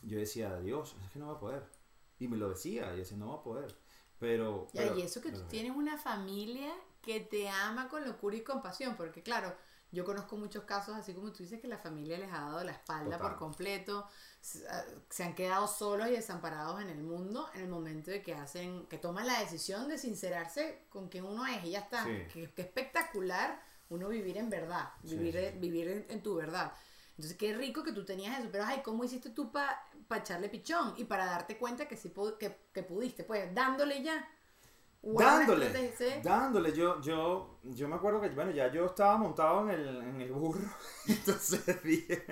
yo 0.02 0.18
decía, 0.18 0.58
Dios, 0.58 0.96
es 1.04 1.10
que 1.12 1.20
no 1.20 1.28
va 1.28 1.34
a 1.34 1.38
poder. 1.38 1.62
Y 2.22 2.28
me 2.28 2.36
lo 2.36 2.50
decía, 2.50 2.94
y 2.94 2.98
decía, 2.98 3.16
no 3.16 3.30
va 3.30 3.34
a 3.34 3.42
poder. 3.42 3.76
Pero... 4.20 4.68
Ya, 4.72 4.82
pero- 4.82 4.98
y 4.98 5.02
eso 5.02 5.20
que 5.20 5.32
tú 5.32 5.40
tienes 5.48 5.74
una 5.74 5.98
familia 5.98 6.72
que 7.00 7.18
te 7.18 7.48
ama 7.48 7.88
con 7.88 8.04
locura 8.04 8.36
y 8.36 8.42
compasión, 8.44 8.94
porque 8.96 9.24
claro, 9.24 9.52
yo 9.90 10.04
conozco 10.04 10.36
muchos 10.36 10.62
casos, 10.62 10.94
así 10.94 11.12
como 11.14 11.32
tú 11.32 11.42
dices, 11.42 11.60
que 11.60 11.66
la 11.66 11.78
familia 11.78 12.16
les 12.16 12.32
ha 12.32 12.42
dado 12.42 12.62
la 12.62 12.70
espalda 12.70 13.16
Total. 13.16 13.30
por 13.30 13.38
completo, 13.38 14.06
se 14.40 14.66
ah, 14.68 14.84
se 15.10 15.24
han 15.24 15.34
quedado 15.34 15.66
solos 15.66 16.06
y 16.08 16.12
desamparados 16.12 16.80
en 16.80 16.90
el 16.90 17.02
mundo 17.02 17.48
en 17.54 17.62
el 17.62 17.68
momento 17.68 18.12
de 18.12 18.22
que 18.22 18.34
hacen, 18.34 18.86
que 18.86 18.98
toman 18.98 19.26
la 19.26 19.40
decisión 19.40 19.88
de 19.88 19.98
sincerarse 19.98 20.86
con 20.88 21.08
quien 21.08 21.24
uno 21.24 21.44
es 21.44 21.64
y 21.64 21.70
ya 21.72 21.80
está. 21.80 22.04
Sí. 22.04 22.12
Que, 22.32 22.50
que 22.54 22.62
espectacular 22.62 23.60
uno 23.88 24.08
vivir 24.08 24.38
en 24.38 24.48
verdad, 24.48 24.90
vivir, 25.02 25.34
sí, 25.34 25.48
sí. 25.52 25.58
vivir 25.58 25.88
en, 25.88 26.06
en 26.08 26.22
tu 26.22 26.36
verdad. 26.36 26.72
Entonces, 27.10 27.36
qué 27.36 27.54
rico 27.54 27.82
que 27.84 27.92
tú 27.92 28.04
tenías 28.06 28.38
eso, 28.40 28.48
pero 28.50 28.64
ay, 28.64 28.80
¿cómo 28.82 29.04
hiciste 29.04 29.28
tú 29.30 29.52
para 29.52 29.78
echarle 30.10 30.48
pichón? 30.48 30.94
Y 30.96 31.04
para 31.04 31.26
darte 31.26 31.56
cuenta 31.58 31.86
que 31.86 31.96
sí 31.96 32.10
pu- 32.10 32.36
que, 32.38 32.56
que 32.72 32.82
pudiste, 32.82 33.24
pues, 33.24 33.54
dándole 33.54 34.02
ya. 34.02 34.28
Dándole, 35.04 35.92
dándole, 36.22 36.72
yo, 36.72 37.00
yo, 37.00 37.58
yo 37.64 37.88
me 37.88 37.96
acuerdo 37.96 38.20
que, 38.20 38.28
bueno, 38.28 38.52
ya 38.52 38.70
yo 38.70 38.86
estaba 38.86 39.16
montado 39.16 39.68
en 39.68 39.70
el, 39.70 39.96
en 39.96 40.20
el 40.20 40.30
burro, 40.32 40.60
entonces 41.08 41.82
dije, 41.82 42.24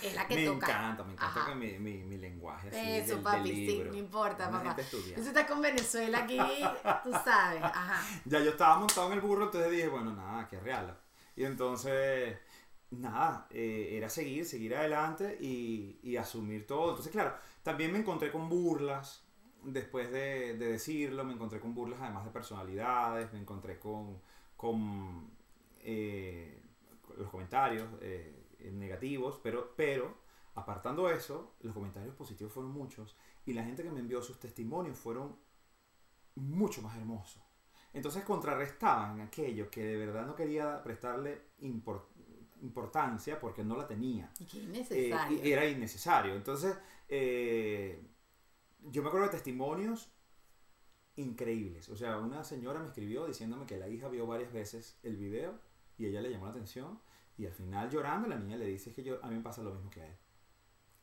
Es 0.00 0.14
la 0.14 0.26
que 0.26 0.34
me 0.34 0.46
toca. 0.46 0.66
encanta, 0.66 1.04
me 1.04 1.12
encanta 1.12 1.40
Ajá. 1.40 1.50
que 1.50 1.54
mi, 1.56 1.78
mi, 1.78 2.02
mi 2.04 2.16
lenguaje 2.16 2.68
así 2.70 2.78
Eso, 2.78 3.06
del, 3.08 3.08
del 3.08 3.22
papi, 3.22 3.48
sí, 3.54 3.82
no 3.90 3.96
importa, 3.98 4.48
Una 4.48 4.58
papá. 4.64 4.76
Entonces 4.80 5.26
estás 5.26 5.44
con 5.46 5.60
Venezuela 5.60 6.18
aquí, 6.20 6.38
tú 7.02 7.12
sabes, 7.12 7.62
ajá. 7.62 8.02
Ya 8.24 8.40
yo 8.40 8.50
estaba 8.52 8.78
montado 8.78 9.08
en 9.08 9.12
el 9.14 9.20
burro, 9.20 9.44
entonces 9.44 9.70
dije, 9.70 9.88
bueno, 9.88 10.14
nada, 10.14 10.48
que 10.48 10.58
real. 10.60 10.98
Y 11.36 11.44
entonces, 11.44 12.38
nada, 12.98 13.46
eh, 13.50 13.90
era 13.92 14.08
seguir, 14.08 14.44
seguir 14.44 14.74
adelante 14.74 15.36
y, 15.40 15.98
y 16.02 16.16
asumir 16.16 16.66
todo. 16.66 16.90
Entonces, 16.90 17.12
claro, 17.12 17.34
también 17.62 17.92
me 17.92 17.98
encontré 17.98 18.30
con 18.32 18.48
burlas 18.48 19.24
después 19.62 20.10
de, 20.10 20.56
de 20.56 20.66
decirlo, 20.72 21.24
me 21.24 21.32
encontré 21.34 21.60
con 21.60 21.74
burlas 21.74 22.00
además 22.00 22.24
de 22.24 22.30
personalidades, 22.30 23.32
me 23.32 23.40
encontré 23.40 23.78
con, 23.78 24.20
con 24.56 25.30
eh, 25.80 26.62
los 27.16 27.30
comentarios 27.30 27.88
eh, 28.00 28.46
negativos, 28.72 29.40
pero, 29.42 29.74
pero 29.76 30.16
apartando 30.54 31.10
eso, 31.10 31.54
los 31.60 31.74
comentarios 31.74 32.14
positivos 32.14 32.52
fueron 32.52 32.72
muchos 32.72 33.16
y 33.46 33.52
la 33.54 33.64
gente 33.64 33.82
que 33.82 33.90
me 33.90 34.00
envió 34.00 34.22
sus 34.22 34.38
testimonios 34.38 34.98
fueron 34.98 35.36
mucho 36.36 36.82
más 36.82 36.96
hermosos. 36.96 37.42
Entonces 37.92 38.24
contrarrestaban 38.24 39.20
aquello 39.20 39.70
que 39.70 39.84
de 39.84 39.96
verdad 39.96 40.26
no 40.26 40.34
quería 40.34 40.82
prestarle 40.82 41.42
impor- 41.60 42.06
importancia 42.64 43.38
porque 43.38 43.62
no 43.64 43.76
la 43.76 43.86
tenía. 43.86 44.30
Y 44.40 44.44
qué 44.46 44.58
Eh, 44.58 44.62
innecesario. 44.62 45.44
y 45.44 45.52
era 45.52 45.64
innecesario. 45.66 46.34
Entonces, 46.34 46.76
eh, 47.08 48.02
yo 48.90 49.02
me 49.02 49.08
acuerdo 49.08 49.26
de 49.26 49.32
testimonios 49.32 50.10
increíbles. 51.16 51.88
O 51.88 51.96
sea, 51.96 52.18
una 52.18 52.42
señora 52.44 52.80
me 52.80 52.86
escribió 52.88 53.26
diciéndome 53.26 53.66
que 53.66 53.76
la 53.76 53.88
hija 53.88 54.08
vio 54.08 54.26
varias 54.26 54.52
veces 54.52 54.98
el 55.02 55.16
video 55.16 55.58
y 55.96 56.06
ella 56.06 56.20
le 56.20 56.30
llamó 56.30 56.46
la 56.46 56.50
atención 56.52 57.00
y 57.38 57.46
al 57.46 57.52
final 57.52 57.88
llorando 57.90 58.28
la 58.28 58.36
niña 58.36 58.56
le 58.56 58.66
dice 58.66 58.90
"Es 58.90 58.96
que 58.96 59.02
yo, 59.04 59.18
a 59.22 59.28
mí 59.28 59.36
me 59.36 59.42
pasa 59.42 59.62
lo 59.62 59.72
mismo 59.74 59.90
que 59.90 60.00
a 60.02 60.06
él. 60.06 60.16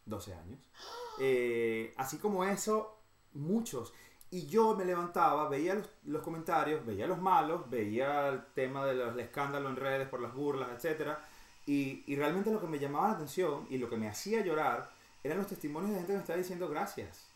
12 0.06 0.34
años. 0.34 0.60
Eh, 1.20 1.94
así 1.98 2.18
como 2.18 2.46
eso, 2.46 2.98
muchos. 3.34 3.94
Y 4.32 4.48
yo 4.48 4.76
me 4.78 4.86
levantaba, 4.86 5.50
veía 5.50 5.76
los, 5.76 5.90
los 6.06 6.24
comentarios, 6.24 6.84
veía 6.86 7.06
los 7.06 7.20
malos, 7.20 7.70
veía 7.70 8.30
el 8.30 8.46
tema 8.54 8.86
del 8.86 9.20
escándalo 9.20 9.70
en 9.70 9.76
redes 9.76 10.08
por 10.08 10.22
las 10.22 10.34
burlas, 10.34 10.84
etc. 10.84 11.18
Y, 11.66 12.04
y 12.08 12.16
realmente 12.16 12.52
lo 12.52 12.60
que 12.60 12.68
me 12.68 12.80
llamaba 12.80 13.10
la 13.10 13.14
atención 13.14 13.68
y 13.70 13.78
lo 13.78 13.90
que 13.90 13.98
me 13.98 14.08
hacía 14.08 14.44
llorar 14.44 14.92
eran 15.24 15.38
los 15.38 15.48
testimonios 15.48 15.92
de 15.92 15.98
gente 15.98 16.14
que 16.14 16.18
me 16.18 16.22
estaba 16.22 16.38
diciendo 16.38 16.68
gracias. 16.68 17.28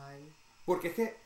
Ay. 0.00 0.32
Porque 0.64 0.88
es 0.88 0.94
que 0.94 1.16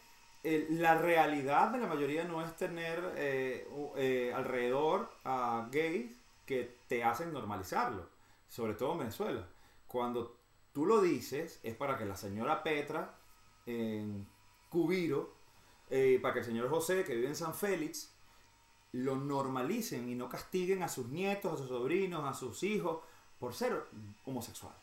eh, 0.45 0.67
la 0.71 0.99
realidad 0.99 1.71
de 1.71 1.79
la 1.79 1.87
mayoría 1.87 2.25
no 2.25 2.45
es 2.45 2.57
tener 2.57 3.15
eh, 3.17 3.69
eh, 3.97 4.33
alrededor 4.35 5.13
a 5.25 5.69
gays 5.71 6.11
que 6.45 6.79
te 6.89 7.05
hacen 7.05 7.33
normalizarlo, 7.33 8.09
sobre 8.49 8.75
todo 8.75 8.93
en 8.93 8.99
Venezuela. 8.99 9.47
Cuando 9.87 10.37
tú 10.73 10.87
lo 10.87 11.01
dices 11.01 11.61
es 11.63 11.75
para 11.77 11.97
que 11.97 12.05
la 12.05 12.17
señora 12.17 12.63
Petra 12.63 13.15
en 13.67 14.27
Cubiro, 14.69 15.35
eh, 15.91 16.19
para 16.21 16.35
que 16.35 16.41
el 16.41 16.47
señor 16.47 16.69
José 16.71 17.05
que 17.05 17.15
vive 17.15 17.29
en 17.29 17.37
San 17.37 17.55
Félix, 17.55 18.12
lo 18.93 19.17
normalicen 19.17 20.09
y 20.09 20.15
no 20.15 20.29
castiguen 20.29 20.83
a 20.83 20.89
sus 20.89 21.09
nietos, 21.09 21.53
a 21.55 21.57
sus 21.57 21.69
sobrinos, 21.69 22.25
a 22.25 22.35
sus 22.35 22.63
hijos 22.63 22.99
por 23.39 23.55
ser 23.55 23.85
homosexual. 24.25 24.75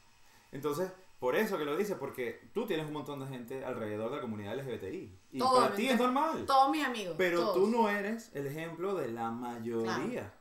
Entonces, 0.52 0.92
por 1.20 1.36
eso 1.36 1.58
que 1.58 1.66
lo 1.66 1.76
dice, 1.78 1.96
porque 1.96 2.50
tú 2.54 2.66
tienes 2.66 2.88
un 2.88 2.94
montón 2.94 3.20
de 3.20 3.28
gente 3.28 3.64
alrededor 3.66 4.10
de 4.10 4.16
la 4.18 4.22
comunidad 4.22 4.56
LGBTI. 4.58 5.20
Y 5.34 5.38
Todo, 5.38 5.62
para 5.62 5.76
ti 5.76 5.88
es 5.90 6.00
normal. 6.00 6.46
Todos 6.46 6.72
mis 6.72 6.84
amigos. 6.84 7.16
Pero 7.18 7.40
todos. 7.42 7.56
tú 7.56 7.68
no 7.68 7.90
eres 7.90 8.34
el 8.36 8.48
ejemplo 8.48 8.96
de 8.96 9.10
la 9.10 9.30
mayoría. 9.30 10.34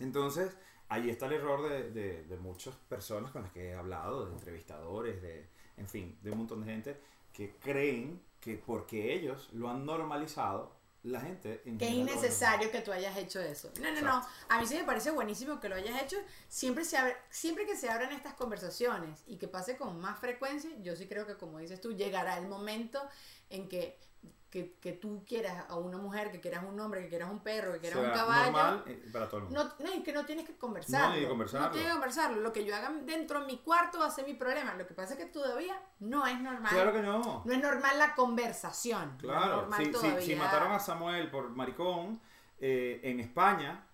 Entonces, 0.00 0.56
ahí 0.88 1.10
está 1.10 1.26
el 1.26 1.34
error 1.34 1.68
de, 1.68 1.90
de- 1.90 2.24
de 2.24 2.36
muchas 2.38 2.74
personas 2.88 3.30
con 3.32 3.42
las 3.42 3.52
que 3.52 3.68
he 3.70 3.74
hablado, 3.74 4.26
de 4.26 4.32
entrevistadores, 4.32 5.20
de, 5.22 5.46
en 5.76 5.88
fin, 5.88 6.18
de 6.22 6.30
un 6.30 6.38
montón 6.38 6.64
de 6.64 6.72
gente 6.72 7.00
que 7.32 7.56
creen 7.56 8.20
que 8.40 8.56
porque 8.56 9.14
ellos 9.14 9.48
lo 9.52 9.68
han 9.68 9.84
normalizado, 9.84 10.72
la 11.04 11.20
gente... 11.20 11.62
en 11.64 11.78
Que 11.78 11.86
es 11.86 11.92
innecesario 11.94 12.70
que 12.70 12.80
tú 12.80 12.92
hayas 12.92 13.16
hecho 13.16 13.40
eso. 13.40 13.70
No, 13.80 13.90
no, 13.92 14.00
no. 14.02 14.26
A 14.48 14.60
mí 14.60 14.66
sí 14.66 14.74
me 14.76 14.84
parece 14.84 15.10
buenísimo 15.10 15.60
que 15.60 15.68
lo 15.68 15.76
hayas 15.76 16.02
hecho. 16.02 16.16
Siempre, 16.48 16.84
se 16.84 16.96
abre- 16.96 17.16
siempre 17.30 17.66
que 17.66 17.76
se 17.76 17.88
abran 17.88 18.12
estas 18.12 18.34
conversaciones 18.34 19.22
y 19.26 19.36
que 19.36 19.48
pase 19.48 19.76
con 19.76 20.00
más 20.00 20.18
frecuencia, 20.18 20.70
yo 20.82 20.96
sí 20.96 21.06
creo 21.06 21.26
que, 21.26 21.36
como 21.36 21.58
dices 21.58 21.80
tú, 21.80 21.92
llegará 21.96 22.36
el 22.38 22.48
momento 22.48 23.00
en 23.50 23.68
que, 23.68 23.98
que, 24.50 24.74
que 24.80 24.92
tú 24.92 25.24
quieras 25.26 25.66
a 25.68 25.76
una 25.76 25.98
mujer, 25.98 26.30
que 26.32 26.40
quieras 26.40 26.64
un 26.66 26.78
hombre, 26.80 27.02
que 27.02 27.08
quieras 27.08 27.30
un 27.30 27.40
perro, 27.40 27.72
que 27.74 27.80
quieras 27.80 27.98
un 27.98 28.04
sea 28.06 28.14
caballo. 28.14 28.44
normal 28.52 28.84
eh, 28.86 29.08
para 29.12 29.26
todo 29.28 29.38
el 29.38 29.44
mundo. 29.44 29.64
No, 29.78 29.84
no, 29.84 29.92
es 29.92 30.02
que 30.02 30.12
no 30.12 30.24
tienes 30.24 30.46
que 30.46 30.56
conversarlo. 30.56 31.14
No, 31.14 31.20
ni 31.20 31.26
conversarlo. 31.26 31.66
No 31.66 31.72
tienes 31.72 31.88
que 31.88 31.92
conversarlo. 31.94 32.40
Lo 32.40 32.52
que 32.52 32.64
yo 32.64 32.74
haga 32.74 32.90
dentro 33.04 33.40
de 33.40 33.46
mi 33.46 33.58
cuarto 33.58 33.98
va 33.98 34.06
a 34.06 34.10
ser 34.10 34.24
mi 34.26 34.34
problema. 34.34 34.74
Lo 34.74 34.86
que 34.86 34.94
pasa 34.94 35.14
es 35.14 35.18
que 35.18 35.26
todavía 35.26 35.78
no 36.00 36.26
es 36.26 36.40
normal. 36.40 36.72
Claro 36.72 36.92
que 36.92 37.02
no. 37.02 37.42
No 37.44 37.52
es 37.52 37.60
normal 37.60 37.98
la 37.98 38.14
conversación. 38.14 39.12
No 39.12 39.18
Claro, 39.18 39.56
normal 39.56 39.84
si, 39.84 39.94
si- 39.94 40.26
si 40.26 40.34
mataron 40.36 40.72
a 40.72 40.78
Samuel 40.78 41.30
por 41.30 41.50
maricón 41.50 42.20
eh, 42.58 43.00
en 43.04 43.20
España, 43.20 43.86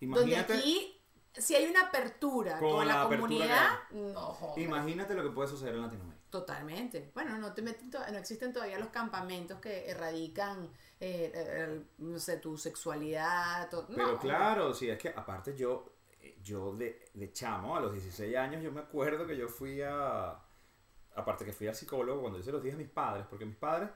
Donde 0.00 0.06
imagínate, 0.20 0.54
aquí, 0.54 1.00
si 1.34 1.54
hay 1.54 1.66
una 1.66 1.82
apertura 1.82 2.58
con, 2.58 2.70
Con 2.70 2.88
la, 2.88 2.94
la 2.94 3.02
comunidad, 3.04 3.68
no 3.90 4.54
imagínate 4.56 5.14
lo 5.14 5.22
que 5.22 5.30
puede 5.30 5.48
suceder 5.48 5.74
en 5.74 5.82
Latinoamérica. 5.82 6.17
Totalmente. 6.30 7.10
Bueno, 7.14 7.38
no 7.38 7.54
te 7.54 7.62
meten 7.62 7.90
to- 7.90 7.98
no 8.12 8.18
existen 8.18 8.52
todavía 8.52 8.78
los 8.78 8.88
campamentos 8.88 9.60
que 9.60 9.88
erradican, 9.88 10.66
eh, 11.00 11.32
eh, 11.34 11.82
no 11.98 12.18
sé, 12.18 12.36
tu 12.36 12.58
sexualidad. 12.58 13.70
to- 13.70 13.86
Pero 13.86 14.12
no. 14.12 14.18
claro, 14.18 14.74
sí, 14.74 14.90
es 14.90 14.98
que 14.98 15.08
aparte 15.08 15.56
yo, 15.56 15.94
eh, 16.20 16.38
yo 16.42 16.74
de, 16.76 17.08
de 17.14 17.32
chamo, 17.32 17.76
a 17.76 17.80
los 17.80 17.92
16 17.92 18.36
años, 18.36 18.62
yo 18.62 18.70
me 18.72 18.80
acuerdo 18.80 19.26
que 19.26 19.36
yo 19.36 19.48
fui 19.48 19.80
a... 19.82 20.38
Aparte 21.16 21.44
que 21.44 21.52
fui 21.52 21.66
al 21.66 21.74
psicólogo 21.74 22.20
cuando 22.20 22.38
yo 22.38 22.44
se 22.44 22.52
los 22.52 22.62
dije 22.62 22.74
a 22.74 22.78
mis 22.78 22.90
padres, 22.90 23.26
porque 23.28 23.44
mis 23.46 23.56
padres... 23.56 23.88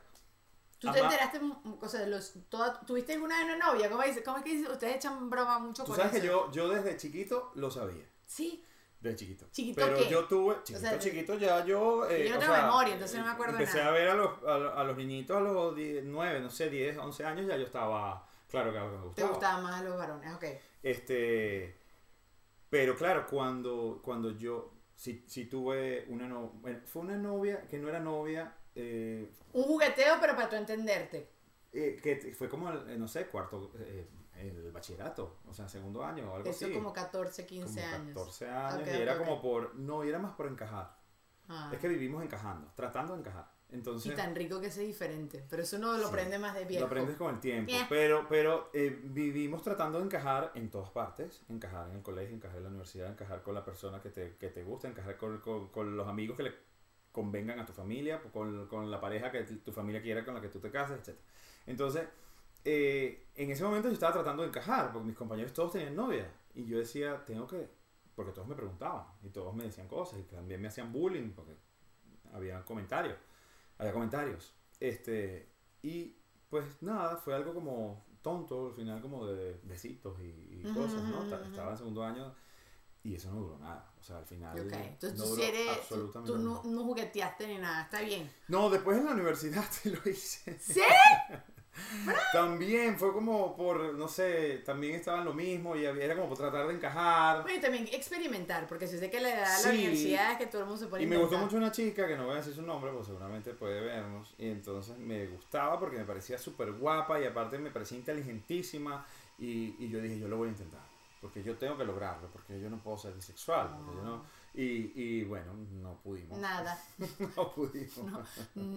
Tú 0.78 0.90
te 0.90 0.98
enteraste, 0.98 1.40
o 1.80 1.88
sea, 1.88 2.04
los, 2.06 2.32
toda- 2.48 2.80
¿tuviste 2.80 3.12
alguna 3.12 3.36
vez 3.36 3.44
una 3.54 3.56
novia? 3.72 3.88
¿Cómo, 3.88 4.02
dice, 4.02 4.24
¿Cómo 4.24 4.38
es 4.38 4.42
que 4.42 4.56
dice? 4.56 4.68
Ustedes 4.72 4.96
echan 4.96 5.30
broma 5.30 5.60
mucho 5.60 5.84
Tú 5.84 5.90
con 5.92 5.96
sabes 5.98 6.14
eso. 6.14 6.22
que 6.22 6.26
yo, 6.26 6.50
yo 6.50 6.68
desde 6.70 6.96
chiquito 6.96 7.52
lo 7.54 7.70
sabía. 7.70 8.04
Sí. 8.26 8.64
Desde 9.02 9.16
chiquito. 9.16 9.46
¿Chiquito 9.50 9.80
Pero 9.84 9.96
qué? 9.98 10.08
yo 10.08 10.24
tuve, 10.26 10.56
chiquito, 10.62 10.78
sea, 10.80 10.98
chiquito, 10.98 11.34
ya 11.38 11.64
yo... 11.64 12.08
eh, 12.08 12.24
yo 12.28 12.30
no 12.30 12.36
o 12.36 12.40
tengo 12.40 12.54
sea, 12.54 12.64
memoria, 12.66 12.92
entonces 12.94 13.18
no 13.18 13.24
me 13.26 13.32
acuerdo 13.32 13.56
de 13.56 13.64
Empecé 13.64 13.78
nada. 13.78 13.90
a 13.90 13.92
ver 13.92 14.08
a 14.10 14.14
los, 14.14 14.42
a, 14.44 14.80
a 14.80 14.84
los 14.84 14.96
niñitos 14.96 15.36
a 15.36 15.40
los 15.40 15.74
10, 15.76 16.04
9, 16.04 16.40
no 16.40 16.48
sé, 16.50 16.70
10, 16.70 16.96
11 16.98 17.24
años, 17.24 17.46
ya 17.48 17.56
yo 17.56 17.64
estaba... 17.64 18.26
Claro 18.48 18.72
que 18.72 18.78
me 18.78 18.86
Te 19.14 19.22
gustaba. 19.24 19.28
gustaban 19.30 19.62
más 19.64 19.82
los 19.84 19.96
varones, 19.96 20.32
ok. 20.34 20.44
Este, 20.82 21.74
pero 22.70 22.94
claro, 22.96 23.26
cuando, 23.28 24.00
cuando 24.04 24.30
yo, 24.36 24.72
si, 24.94 25.24
si 25.26 25.46
tuve 25.46 26.04
una 26.08 26.28
novia, 26.28 26.50
bueno, 26.60 26.80
fue 26.86 27.02
una 27.02 27.16
novia 27.16 27.66
que 27.66 27.78
no 27.78 27.88
era 27.88 27.98
novia, 27.98 28.54
eh, 28.74 29.30
Un 29.52 29.64
jugueteo, 29.64 30.16
pero 30.20 30.36
para 30.36 30.48
tú 30.48 30.56
entenderte. 30.56 31.28
eh, 31.72 31.98
que 32.02 32.34
fue 32.34 32.48
como, 32.48 32.70
el, 32.70 32.90
eh, 32.90 32.98
no 32.98 33.08
sé, 33.08 33.26
cuarto, 33.26 33.72
el 34.36 34.72
bachillerato, 34.72 35.38
o 35.46 35.52
sea, 35.54 35.68
segundo 35.68 36.04
año 36.04 36.30
o 36.32 36.36
algo 36.36 36.48
Eso 36.50 36.64
así. 36.66 36.74
como 36.74 36.92
14, 36.92 37.46
15 37.46 37.80
Como 37.82 37.94
años. 37.94 38.14
14 38.14 38.48
años, 38.50 38.80
Ok, 38.80 38.86
y 38.94 39.00
era 39.02 39.12
ok, 39.14 39.20
ok. 39.20 39.26
como 39.26 39.42
por, 39.42 39.74
no, 39.76 40.04
y 40.04 40.08
era 40.08 40.18
más 40.18 40.32
por 40.32 40.46
encajar. 40.46 40.96
Ah. 41.48 41.70
Es 41.72 41.78
que 41.78 41.88
vivimos 41.88 42.22
encajando, 42.22 42.70
tratando 42.74 43.12
de 43.14 43.20
encajar. 43.20 43.50
Y 43.70 43.74
Entonces, 43.76 44.14
tan 44.14 44.34
rico 44.34 44.60
que 44.60 44.66
es 44.66 44.76
diferente. 44.78 45.46
Pero 45.48 45.62
eso 45.62 45.76
uno 45.76 45.92
lo 45.94 45.98
Sí. 46.00 46.04
aprende 46.10 46.38
más 46.38 46.54
de 46.54 46.62
Lo 46.62 46.68
viejo. 46.68 46.84
aprendes 46.86 47.16
con 47.16 47.34
el 47.34 47.40
tiempo. 47.40 47.66
Bien. 47.72 47.86
Pero, 47.88 48.26
pero 48.28 48.68
eh, 48.74 49.00
vivimos 49.04 49.62
tratando 49.62 49.98
de 49.98 50.04
encajar 50.04 50.52
en 50.54 50.70
todas 50.70 50.90
partes. 50.90 51.42
Encajar 51.48 51.88
en 51.88 51.96
el 51.96 52.02
colegio, 52.02 52.36
encajar 52.36 52.58
en 52.58 52.64
la 52.64 52.68
universidad, 52.68 53.10
encajar 53.10 53.42
con 53.42 53.54
la 53.54 53.64
persona 53.64 53.98
que 54.00 54.10
te, 54.10 54.36
que 54.36 54.48
te 54.48 54.62
gusta, 54.62 54.88
encajar 54.88 55.16
con, 55.16 55.38
con- 55.40 55.68
con 55.70 55.96
los 55.96 56.06
amigos 56.06 56.36
que 56.36 56.42
le 56.42 56.54
convengan 57.12 57.60
a 57.60 57.66
tu 57.66 57.72
familia, 57.72 58.20
con, 58.32 58.66
con 58.68 58.90
la 58.90 59.00
pareja 59.00 59.30
que 59.30 59.42
tu 59.42 59.72
familia 59.72 60.02
quiera, 60.02 60.24
con 60.24 60.34
la 60.34 60.40
que 60.40 60.48
tú 60.48 60.58
te 60.60 60.70
cases, 60.70 60.98
etc. 61.08 61.18
Entonces, 61.66 62.06
eh, 62.64 63.28
en 63.34 63.50
ese 63.50 63.64
momento 63.64 63.88
yo 63.88 63.94
estaba 63.94 64.12
tratando 64.12 64.42
de 64.42 64.48
encajar, 64.48 64.92
porque 64.92 65.06
mis 65.06 65.16
compañeros 65.16 65.52
todos 65.52 65.72
tenían 65.72 65.94
novia. 65.96 66.30
Y 66.54 66.66
yo 66.66 66.78
decía, 66.78 67.24
tengo 67.24 67.46
que... 67.46 67.68
Porque 68.14 68.32
todos 68.32 68.46
me 68.46 68.54
preguntaban 68.54 69.06
y 69.22 69.30
todos 69.30 69.54
me 69.54 69.64
decían 69.64 69.88
cosas 69.88 70.20
y 70.20 70.22
también 70.24 70.60
me 70.60 70.68
hacían 70.68 70.92
bullying 70.92 71.30
porque 71.30 71.56
había 72.32 72.62
comentarios 72.62 73.16
había 73.82 73.92
comentarios. 73.92 74.54
Este, 74.80 75.48
y 75.82 76.16
pues 76.48 76.64
nada, 76.80 77.16
fue 77.16 77.34
algo 77.34 77.54
como 77.54 78.04
tonto, 78.22 78.68
al 78.68 78.74
final 78.74 79.00
como 79.00 79.26
de 79.26 79.60
besitos 79.64 80.18
y, 80.20 80.60
y 80.60 80.72
cosas, 80.74 81.02
¿no? 81.04 81.24
Estaba 81.24 81.72
en 81.72 81.76
segundo 81.76 82.04
año 82.04 82.34
y 83.02 83.14
eso 83.14 83.32
no 83.32 83.40
duró 83.40 83.58
nada. 83.58 83.92
O 84.00 84.02
sea, 84.02 84.18
al 84.18 84.26
final 84.26 84.56
entonces 84.58 85.18
no 85.18 85.24
tú, 85.24 85.30
duró 85.30 85.42
sí 85.42 85.48
eres, 85.48 85.68
absolutamente 85.68 86.32
tú 86.32 86.38
no, 86.38 86.54
nada. 86.54 86.62
no 86.64 86.84
jugueteaste 86.84 87.46
ni 87.48 87.58
nada, 87.58 87.82
está 87.82 88.00
bien. 88.02 88.30
No, 88.48 88.70
después 88.70 88.98
en 88.98 89.06
la 89.06 89.12
universidad 89.12 89.64
sí 89.70 89.90
lo 89.90 90.10
hice. 90.10 90.58
¿Sí? 90.58 90.80
También 92.32 92.98
fue 92.98 93.12
como 93.12 93.56
por, 93.56 93.94
no 93.94 94.06
sé, 94.08 94.58
también 94.64 94.94
estaban 94.94 95.24
lo 95.24 95.32
mismo 95.32 95.74
y 95.76 95.84
era 95.84 96.14
como 96.14 96.28
por 96.28 96.38
tratar 96.38 96.66
de 96.66 96.74
encajar. 96.74 97.42
Bueno, 97.42 97.58
y 97.58 97.60
también 97.60 97.88
experimentar, 97.92 98.66
porque 98.66 98.86
si 98.86 98.98
sé 98.98 99.10
que 99.10 99.18
edad 99.18 99.56
de 99.56 99.62
Sí. 99.62 99.68
la 99.68 99.72
universidad 99.74 100.32
es 100.32 100.38
que 100.38 100.46
todo 100.46 100.62
el 100.62 100.66
mundo 100.68 100.82
se 100.84 100.88
pone 100.88 101.02
Y 101.02 101.06
me 101.06 101.16
gustó 101.16 101.38
mucho 101.38 101.56
una 101.56 101.72
chica, 101.72 102.06
que 102.06 102.16
no 102.16 102.24
voy 102.24 102.34
a 102.34 102.36
decir 102.36 102.54
su 102.54 102.62
nombre, 102.62 102.90
porque 102.90 103.06
seguramente 103.06 103.52
puede 103.54 103.80
vernos. 103.80 104.34
Y 104.38 104.48
entonces 104.48 104.98
me 104.98 105.26
gustaba 105.26 105.78
porque 105.78 105.96
me 105.98 106.04
parecía 106.04 106.38
súper 106.38 106.72
guapa 106.72 107.20
y 107.20 107.24
aparte 107.24 107.58
me 107.58 107.70
parecía 107.70 107.98
inteligentísima. 107.98 109.04
Y, 109.38 109.74
y 109.78 109.88
yo 109.88 110.00
dije, 110.00 110.18
yo 110.18 110.28
lo 110.28 110.36
voy 110.36 110.48
a 110.48 110.52
intentar. 110.52 110.80
Porque 111.20 111.42
yo 111.42 111.56
tengo 111.56 111.76
que 111.78 111.84
lograrlo, 111.84 112.28
porque 112.32 112.60
yo 112.60 112.68
no 112.68 112.78
puedo 112.78 112.98
ser 112.98 113.12
bisexual. 113.14 113.68
porque 113.76 113.96
yo 113.96 114.02
no- 114.02 114.22
y, 114.54 114.92
y 114.94 115.24
bueno, 115.24 115.54
no 115.80 115.94
pudimos. 116.02 116.38
Nada. 116.38 116.78
No 117.36 117.52
pudimos. 117.54 117.96
No, 117.96 118.20
mm, 118.54 118.76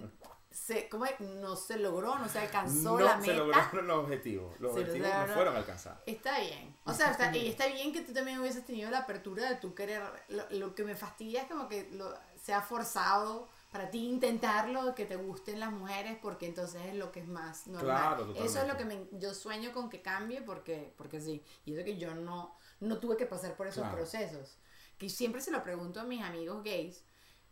se, 0.55 0.87
¿cómo 0.89 1.05
es? 1.05 1.19
no 1.19 1.55
se 1.55 1.77
logró, 1.77 2.17
no 2.17 2.29
se 2.29 2.39
alcanzó 2.39 2.97
No 2.97 2.99
la 2.99 3.19
se 3.21 3.27
meta. 3.27 3.33
lograron 3.43 3.87
los 3.87 4.03
objetivos. 4.05 4.59
Los 4.59 4.73
Se 4.73 4.79
objetivos 4.81 5.09
no 5.27 5.33
fueron 5.33 5.55
alcanzados. 5.57 5.99
Está 6.05 6.39
bien. 6.39 6.75
O 6.85 6.93
sea, 6.93 7.11
está, 7.11 7.35
y 7.35 7.47
está 7.49 7.67
bien 7.67 7.91
que 7.91 8.01
tú 8.01 8.13
también 8.13 8.39
hubieses 8.39 8.65
tenido 8.65 8.89
la 8.89 8.99
apertura 8.99 9.49
de 9.49 9.55
tu 9.55 9.75
querer. 9.75 10.01
Lo, 10.29 10.43
lo 10.51 10.73
que 10.75 10.83
me 10.83 10.95
fastidia 10.95 11.41
es 11.41 11.47
como 11.49 11.67
que 11.67 11.89
lo, 11.91 12.13
sea 12.41 12.61
forzado 12.61 13.49
para 13.71 13.89
ti 13.91 14.05
intentarlo, 14.07 14.95
que 14.95 15.05
te 15.05 15.17
gusten 15.17 15.59
las 15.59 15.71
mujeres, 15.73 16.17
porque 16.21 16.45
entonces 16.45 16.81
es 16.85 16.95
lo 16.95 17.11
que 17.11 17.19
es 17.19 17.27
más 17.27 17.67
normal. 17.67 18.15
Claro, 18.15 18.33
eso 18.35 18.61
es 18.61 18.67
lo 18.69 18.77
que 18.77 18.85
me, 18.85 19.07
yo 19.11 19.33
sueño 19.33 19.73
con 19.73 19.89
que 19.89 20.01
cambie, 20.01 20.41
porque, 20.41 20.93
porque 20.97 21.19
sí. 21.19 21.43
Y 21.65 21.73
eso 21.73 21.83
que 21.83 21.97
yo 21.97 22.15
no, 22.15 22.55
no 22.79 22.99
tuve 22.99 23.17
que 23.17 23.25
pasar 23.25 23.57
por 23.57 23.67
esos 23.67 23.81
Claro. 23.83 23.97
procesos. 23.97 24.57
Que 24.97 25.09
siempre 25.09 25.41
se 25.41 25.51
lo 25.51 25.61
pregunto 25.61 25.99
a 25.99 26.05
mis 26.05 26.23
amigos 26.23 26.63
gays. 26.63 27.03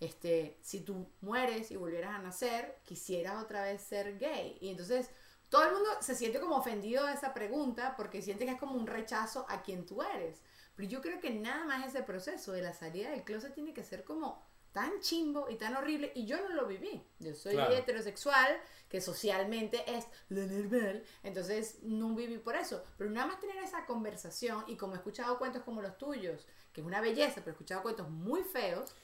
Este, 0.03 0.57
si 0.61 0.81
tú 0.81 1.07
mueres 1.21 1.71
y 1.71 1.75
volvieras 1.77 2.13
a 2.15 2.19
nacer, 2.21 2.77
quisieras 2.83 3.41
otra 3.41 3.63
vez 3.63 3.81
ser 3.81 4.17
gay. 4.19 4.57
Y 4.59 4.69
entonces 4.69 5.09
todo 5.49 5.63
el 5.65 5.73
mundo 5.73 5.89
se 6.01 6.15
siente 6.15 6.39
como 6.39 6.57
ofendido 6.57 7.05
de 7.05 7.13
esa 7.13 7.33
pregunta 7.33 7.95
porque 7.95 8.21
siente 8.21 8.45
que 8.45 8.51
es 8.51 8.59
como 8.59 8.75
un 8.75 8.87
rechazo 8.87 9.45
a 9.49 9.61
quien 9.61 9.85
tú 9.85 10.01
eres. 10.01 10.41
Pero 10.75 10.89
yo 10.89 11.01
creo 11.01 11.19
que 11.19 11.29
nada 11.29 11.63
más 11.65 11.85
ese 11.87 12.03
proceso 12.03 12.51
de 12.51 12.63
la 12.63 12.73
salida 12.73 13.11
del 13.11 13.23
closet 13.23 13.53
tiene 13.53 13.73
que 13.73 13.83
ser 13.83 14.03
como 14.03 14.43
tan 14.73 14.99
chimbo 15.01 15.47
y 15.51 15.55
tan 15.55 15.75
horrible 15.77 16.11
y 16.15 16.25
yo 16.25 16.37
no 16.41 16.49
lo 16.55 16.65
viví. 16.65 17.05
Yo 17.19 17.35
soy 17.35 17.53
Claro. 17.53 17.75
heterosexual, 17.75 18.59
que 18.89 18.99
socialmente 19.01 19.83
es 19.95 20.07
lo 20.29 20.41
normal, 20.47 21.03
entonces 21.21 21.77
no 21.83 22.15
viví 22.15 22.39
por 22.39 22.55
eso. 22.55 22.83
Pero 22.97 23.11
nada 23.11 23.27
más 23.27 23.39
tener 23.39 23.57
esa 23.57 23.85
conversación 23.85 24.65
y 24.67 24.75
como 24.75 24.93
he 24.95 24.97
escuchado 24.97 25.37
cuentos 25.37 25.61
como 25.63 25.81
los 25.83 25.97
tuyos, 25.99 26.47
que 26.73 26.81
es 26.81 26.87
una 26.87 27.01
belleza, 27.01 27.35
pero 27.35 27.49
he 27.49 27.51
escuchado 27.51 27.83
cuentos 27.83 28.09
muy 28.09 28.41
feos, 28.41 28.95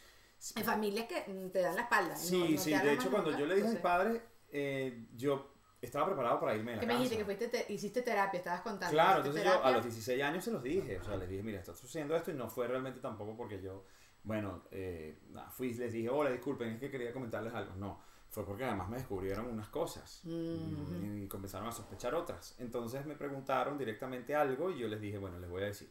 en 0.55 0.63
familias 0.63 1.05
que 1.07 1.25
mm, 1.31 1.49
te 1.51 1.59
dan 1.59 1.75
la 1.75 1.81
espalda. 1.83 2.15
Sí, 2.15 2.39
no- 2.39 2.49
no 2.49 2.57
sí. 2.57 2.71
De 2.73 2.93
hecho, 2.93 3.09
cuando 3.11 3.31
nunca. 3.31 3.41
yo 3.41 3.45
le 3.47 3.55
dije 3.55 3.67
a 3.67 3.71
mis 3.71 3.77
Entonces, 3.77 3.81
padres, 3.81 4.21
eh, 4.51 5.05
yo 5.15 5.53
estaba 5.81 6.05
preparado 6.07 6.39
para 6.39 6.55
irme 6.55 6.71
de 6.71 6.77
la 6.77 6.81
¿Qué 6.81 6.87
me 6.87 6.93
dijiste? 6.95 7.17
Que 7.17 7.25
fuiste 7.25 7.47
te- 7.47 7.71
hiciste 7.73 8.01
terapia, 8.01 8.37
estabas 8.37 8.61
contando. 8.61 8.91
Claro, 8.93 9.17
entonces 9.19 9.43
yo 9.43 9.49
a 9.49 9.53
terapia. 9.53 9.71
los 9.77 9.83
16 9.85 10.23
años 10.23 10.43
se 10.43 10.51
los 10.51 10.63
dije, 10.63 10.97
o 10.99 11.03
sea, 11.03 11.15
les 11.17 11.29
dije, 11.29 11.43
mira, 11.43 11.59
está 11.59 11.73
sucediendo 11.73 12.15
esto 12.15 12.31
y 12.31 12.33
no 12.35 12.49
fue 12.49 12.67
realmente 12.67 12.99
tampoco 12.99 13.35
porque 13.37 13.61
yo, 13.61 13.85
bueno, 14.23 14.63
eh, 14.71 15.19
nada, 15.29 15.49
fui 15.49 15.73
les 15.73 15.93
dije, 15.93 16.09
hola, 16.09 16.29
disculpen, 16.31 16.69
es 16.73 16.79
que 16.79 16.89
quería 16.91 17.13
comentarles 17.13 17.53
algo. 17.53 17.75
No, 17.75 18.01
fue 18.29 18.45
porque 18.45 18.63
además 18.65 18.89
me 18.89 18.97
descubrieron 18.97 19.45
unas 19.47 19.69
cosas 19.69 20.21
Mm. 20.25 21.23
y 21.23 21.27
comenzaron 21.27 21.67
a 21.67 21.71
sospechar 21.71 22.13
otras. 22.15 22.55
Entonces 22.59 23.05
me 23.05 23.15
preguntaron 23.15 23.77
directamente 23.77 24.35
algo 24.35 24.71
y 24.71 24.79
yo 24.79 24.87
les 24.87 24.99
dije, 25.01 25.17
bueno, 25.17 25.39
les 25.39 25.49
voy 25.49 25.63
a 25.63 25.65
decir. 25.67 25.89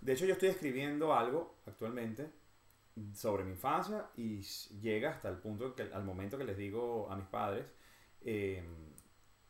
De 0.00 0.12
hecho, 0.12 0.24
yo 0.26 0.32
estoy 0.34 0.48
escribiendo 0.50 1.12
algo 1.14 1.56
actualmente 1.66 2.30
sobre 3.14 3.44
mi 3.44 3.52
infancia 3.52 4.10
y 4.16 4.40
llega 4.80 5.10
hasta 5.10 5.28
el 5.28 5.36
punto, 5.38 5.74
que, 5.74 5.82
al 5.82 6.04
momento 6.04 6.38
que 6.38 6.44
les 6.44 6.56
digo 6.58 7.10
a 7.10 7.16
mis 7.16 7.26
padres, 7.26 7.66
eh, 8.22 8.62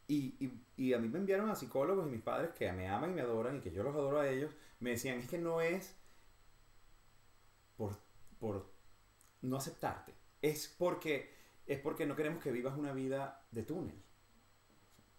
y, 0.08 0.34
y- 0.44 0.60
y 0.76 0.92
a 0.92 0.98
mí 0.98 1.08
me 1.08 1.18
enviaron 1.18 1.50
a 1.50 1.54
psicólogos 1.54 2.06
y 2.06 2.10
mis 2.10 2.22
padres 2.22 2.50
que 2.50 2.70
me 2.72 2.88
aman 2.88 3.10
y 3.12 3.14
me 3.14 3.20
adoran 3.22 3.56
y 3.56 3.60
que 3.60 3.70
yo 3.72 3.82
los 3.82 3.94
adoro 3.94 4.20
a 4.20 4.28
ellos, 4.28 4.52
me 4.80 4.90
decían, 4.90 5.18
es 5.18 5.28
que 5.28 5.38
no 5.38 5.60
es 5.60 5.96
por, 7.76 7.96
por 8.38 8.66
no 9.42 9.56
aceptarte, 9.56 10.14
es 10.42 10.74
porque, 10.78 11.34
es 11.66 11.78
porque 11.80 12.06
no 12.06 12.16
queremos 12.16 12.42
que 12.42 12.52
vivas 12.52 12.76
una 12.76 12.92
vida 12.92 13.46
de 13.50 13.62
túnel, 13.62 14.02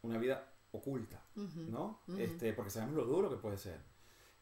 una 0.01 0.17
vida 0.17 0.47
oculta. 0.71 1.23
¿no? 1.71 2.01
Ujú. 2.07 2.17
este, 2.19 2.53
porque 2.53 2.71
sabemos 2.71 2.95
lo 2.95 3.05
duro 3.05 3.29
que 3.29 3.38
puede 3.38 3.57
ser. 3.57 3.79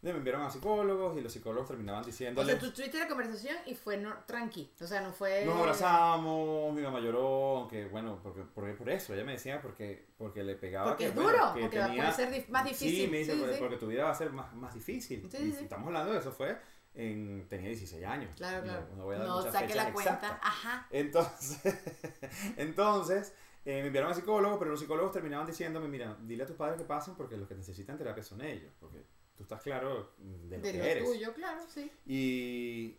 Me 0.01 0.11
enviaron 0.11 0.43
a 0.43 0.49
psicólogos 0.49 1.17
y 1.17 1.21
los 1.21 1.33
psicólogos 1.33 1.67
terminaban 1.67 2.03
O 2.03 2.05
diciéndole... 2.05 2.51
sea, 2.53 2.59
tú 2.59 2.71
tuviste 2.71 2.97
la 2.99 3.07
conversación 3.07 3.57
y 3.65 3.75
fue 3.75 3.97
no, 3.97 4.13
tranqui. 4.25 4.71
O 4.79 4.87
sea, 4.87 5.01
no 5.01 5.11
fue. 5.11 5.43
Nos 5.45 5.57
abrazamos, 5.57 6.73
mi 6.73 6.81
mamá 6.81 6.99
lloró, 7.01 7.57
aunque 7.57 7.85
bueno, 7.87 8.17
porque, 8.23 8.43
porque 8.55 8.73
por 8.73 8.89
eso, 8.89 9.13
ella 9.13 9.25
me 9.25 9.33
decía 9.33 9.61
porque, 9.61 10.07
porque 10.17 10.43
le 10.43 10.55
pegaba 10.55 10.91
Porque 10.91 11.03
que, 11.05 11.09
es 11.09 11.15
bueno, 11.15 11.31
duro, 11.31 11.53
que 11.53 11.61
porque 11.61 11.79
va- 11.79 11.87
puede 11.87 12.11
ser 12.13 12.31
dif- 12.31 12.47
más 12.47 12.63
difícil. 12.63 13.05
Sí, 13.05 13.07
me 13.11 13.17
dice, 13.19 13.33
Sí, 13.33 13.39
porque, 13.39 13.53
sí. 13.55 13.59
porque 13.59 13.77
tu 13.77 13.87
vida 13.87 14.05
va 14.05 14.11
a 14.11 14.15
ser 14.15 14.31
más, 14.31 14.53
más 14.55 14.73
difícil. 14.73 15.27
Sí, 15.29 15.55
estamos 15.59 15.87
hablando 15.87 16.13
de 16.13 16.19
eso, 16.19 16.31
fue 16.31 16.57
en, 16.95 17.45
tenía 17.49 17.67
16 17.67 18.05
años. 18.05 18.31
Claro, 18.37 18.63
claro. 18.63 18.87
No, 18.91 18.95
no 18.95 19.03
voy 19.03 19.15
a 19.15 19.19
dar 19.19 19.27
No 19.27 19.37
mucha 19.39 19.51
saque 19.51 19.67
fecha 19.67 19.83
la 19.83 19.93
cuenta. 19.93 20.39
Ajá. 20.41 20.87
Entonces, 20.91 21.59
entonces 22.57 23.33
eh, 23.65 23.81
me 23.81 23.87
enviaron 23.87 24.11
a 24.11 24.13
psicólogos, 24.15 24.57
pero 24.59 24.71
los 24.71 24.79
psicólogos 24.79 25.11
terminaban 25.11 25.45
diciéndome, 25.45 25.87
mira, 25.87 26.15
dile 26.21 26.43
a 26.43 26.45
tus 26.45 26.55
padres 26.55 26.77
que 26.77 26.85
pasen 26.85 27.15
porque 27.15 27.37
los 27.37 27.47
que 27.47 27.55
necesitan 27.55 27.97
terapia 27.97 28.23
son 28.23 28.41
ellos, 28.41 28.71
porque 28.79 29.03
tú 29.39 29.43
estás 29.43 29.61
claro 29.61 30.15
de 30.17 30.57
lo 30.57 30.67
De 30.67 30.73
que 30.73 30.77
lo 30.77 30.83
eres. 30.83 31.05
tuyo, 31.05 31.33
claro, 31.33 31.61
sí. 31.69 31.89
Y 32.05 32.97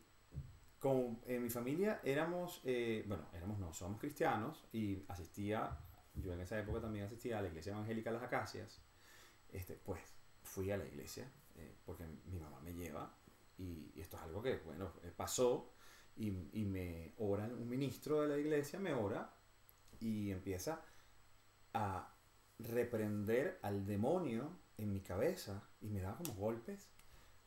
con, 0.78 1.20
en 1.26 1.42
mi 1.42 1.50
familia 1.50 2.00
éramos, 2.02 2.62
eh, 2.64 3.04
bueno, 3.06 3.26
éramos 3.34 3.58
no, 3.58 3.74
somos 3.74 4.00
cristianos 4.00 4.66
y 4.72 5.04
asistía, 5.08 5.78
yo 6.14 6.32
en 6.32 6.40
esa 6.40 6.58
época 6.58 6.80
también 6.80 7.04
asistía 7.04 7.38
a 7.38 7.42
la 7.42 7.48
iglesia 7.48 7.72
evangélica 7.72 8.10
Las 8.10 8.22
Acacias. 8.22 8.80
Este, 9.50 9.74
pues 9.74 10.00
fui 10.42 10.70
a 10.70 10.78
la 10.78 10.86
iglesia 10.86 11.30
eh, 11.56 11.76
porque 11.84 12.06
mi 12.06 12.40
mamá 12.40 12.58
me 12.62 12.72
lleva 12.72 13.14
y, 13.58 13.92
y 13.94 14.00
esto 14.00 14.16
es 14.16 14.22
algo 14.22 14.42
que, 14.42 14.56
bueno, 14.60 14.94
eh, 15.02 15.12
pasó 15.14 15.74
y, 16.16 16.28
y 16.54 16.64
me 16.64 17.12
ora, 17.18 17.44
un 17.44 17.68
ministro 17.68 18.22
de 18.22 18.28
la 18.28 18.38
iglesia 18.38 18.78
me 18.78 18.94
ora 18.94 19.30
y 20.00 20.30
empieza 20.30 20.82
a 21.74 22.14
reprender 22.58 23.58
al 23.60 23.84
demonio 23.84 24.58
en 24.82 24.92
mi 24.92 25.00
cabeza 25.00 25.62
y 25.80 25.88
me 25.88 26.00
daba 26.00 26.16
como 26.18 26.34
golpes 26.34 26.88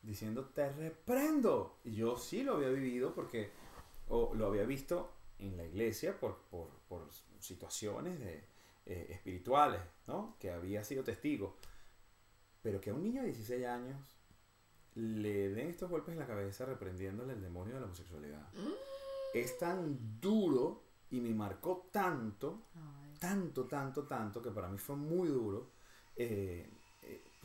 diciendo 0.02 0.46
te 0.50 0.72
reprendo 0.72 1.80
y 1.84 1.96
yo 1.96 2.18
sí 2.18 2.44
lo 2.44 2.56
había 2.56 2.70
vivido 2.70 3.14
porque 3.14 3.52
o 4.10 4.34
lo 4.36 4.48
había 4.48 4.66
visto 4.66 5.12
en 5.40 5.58
la 5.58 5.66
iglesia 5.66 6.20
por, 6.20 6.38
por, 6.50 6.70
por 6.88 7.08
situaciones 7.40 8.20
de, 8.20 8.44
eh, 8.86 9.08
espirituales 9.10 9.82
¿no? 10.08 10.36
que 10.40 10.52
había 10.52 10.84
sido 10.84 11.04
testigo 11.04 11.58
pero 12.62 12.80
que 12.80 12.90
a 12.90 12.94
un 12.94 13.04
niño 13.04 13.22
de 13.22 13.28
16 13.28 13.66
años 13.66 13.98
le 14.96 15.50
den 15.50 15.70
estos 15.70 15.90
golpes 15.90 16.14
en 16.14 16.20
la 16.20 16.28
cabeza 16.28 16.66
reprendiéndole 16.66 17.34
el 17.34 17.42
demonio 17.42 17.76
de 17.76 17.80
la 17.80 17.86
homosexualidad 17.88 18.48
es 19.34 19.58
tan 19.58 20.20
duro 20.20 20.84
y 21.10 21.20
me 21.22 21.34
marcó 21.34 21.90
tanto 21.92 22.68
Ay. 22.76 23.04
tanto, 23.20 23.66
tanto, 23.66 24.04
tanto, 24.04 24.42
que 24.42 24.52
para 24.52 24.68
mí 24.68 24.78
fue 24.78 24.96
muy 24.96 25.30
duro. 25.30 25.72
Eh, 26.16 26.70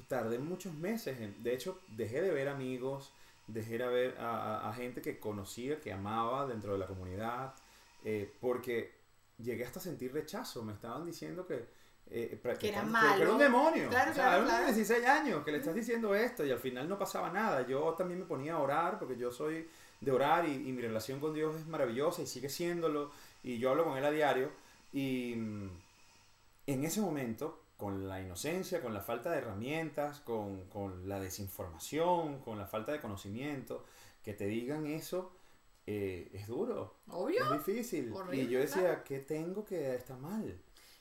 tardé 0.09 0.39
muchos 0.39 0.75
meses. 0.75 1.21
en- 1.21 1.43
de 1.43 1.55
hecho, 1.55 1.81
dejé 1.89 2.21
de 2.23 2.31
ver 2.33 2.49
amigos, 2.49 3.13
dejé 3.47 3.79
de 3.79 3.87
ver 3.89 4.19
a, 4.19 4.31
a- 4.67 4.71
a 4.71 4.73
gente 4.75 5.01
que 5.03 5.19
conocía, 5.19 5.81
que 5.81 5.93
amaba 5.93 6.47
dentro 6.47 6.73
de 6.73 6.79
la 6.79 6.87
comunidad, 6.87 7.55
eh, 8.05 8.33
porque 8.41 8.93
llegué 9.39 9.65
hasta 9.65 9.79
a 9.81 9.83
sentir 9.83 10.13
rechazo. 10.13 10.63
Me 10.63 10.73
estaban 10.73 11.05
diciendo 11.07 11.47
que... 11.47 11.67
eh, 12.11 12.41
pra- 12.43 12.57
Que 12.57 12.71
era 12.71 12.83
malo. 12.83 13.17
Que 13.17 13.23
era 13.23 13.33
un 13.33 13.39
demonio. 13.39 13.89
Claro, 13.91 14.11
O 14.11 14.15
sea, 14.15 14.25
claro, 14.25 14.45
claro. 14.45 14.59
niño 14.65 14.69
de 14.73 14.75
16 14.83 15.07
años 15.07 15.45
que 15.45 15.53
le 15.53 15.59
estás 15.59 15.75
diciendo 15.75 16.15
esto 16.15 16.45
y 16.45 16.51
al 16.51 16.59
final 16.59 16.89
no 16.89 16.99
pasaba 16.99 17.31
nada. 17.31 17.67
Yo 17.67 17.95
también 17.95 18.19
me 18.21 18.27
ponía 18.27 18.55
a 18.55 18.59
orar 18.61 18.99
porque 18.99 19.17
yo 19.17 19.31
soy 19.31 19.69
de 20.01 20.11
orar 20.13 20.49
y, 20.49 20.53
y 20.69 20.73
mi 20.73 20.81
relación 20.81 21.21
con 21.21 21.35
Dios 21.35 21.55
es 21.57 21.67
maravillosa 21.67 22.23
y 22.23 22.27
sigue 22.27 22.49
siéndolo 22.49 23.11
y 23.43 23.59
yo 23.59 23.71
hablo 23.71 23.85
con 23.85 23.99
Él 23.99 24.05
a 24.05 24.11
diario 24.11 24.51
y 24.93 25.35
mm, 25.37 25.69
en 26.69 26.85
ese 26.85 27.01
momento, 27.01 27.61
con 27.79 28.09
la 28.09 28.21
inocencia, 28.21 28.83
con 28.83 28.93
la 28.93 29.01
falta 29.01 29.31
de 29.31 29.39
herramientas, 29.39 30.21
con, 30.21 30.65
con 30.67 31.09
la 31.09 31.21
desinformación, 31.21 32.41
con 32.41 32.59
la 32.59 32.67
falta 32.67 32.93
de 32.93 33.01
conocimiento, 33.01 33.85
que 34.23 34.35
te 34.35 34.47
digan 34.47 34.87
eso 34.87 35.33
eh, 35.87 36.29
es 36.35 36.49
duro, 36.49 36.97
Obvio. 37.09 37.43
es 37.45 37.65
difícil. 37.67 38.13
Horrible, 38.13 38.43
y 38.43 38.49
yo 38.49 38.59
decía, 38.59 38.83
claro. 38.83 39.05
¿qué 39.05 39.21
tengo 39.21 39.65
que 39.65 39.95
está 39.95 40.17
mal? 40.17 40.61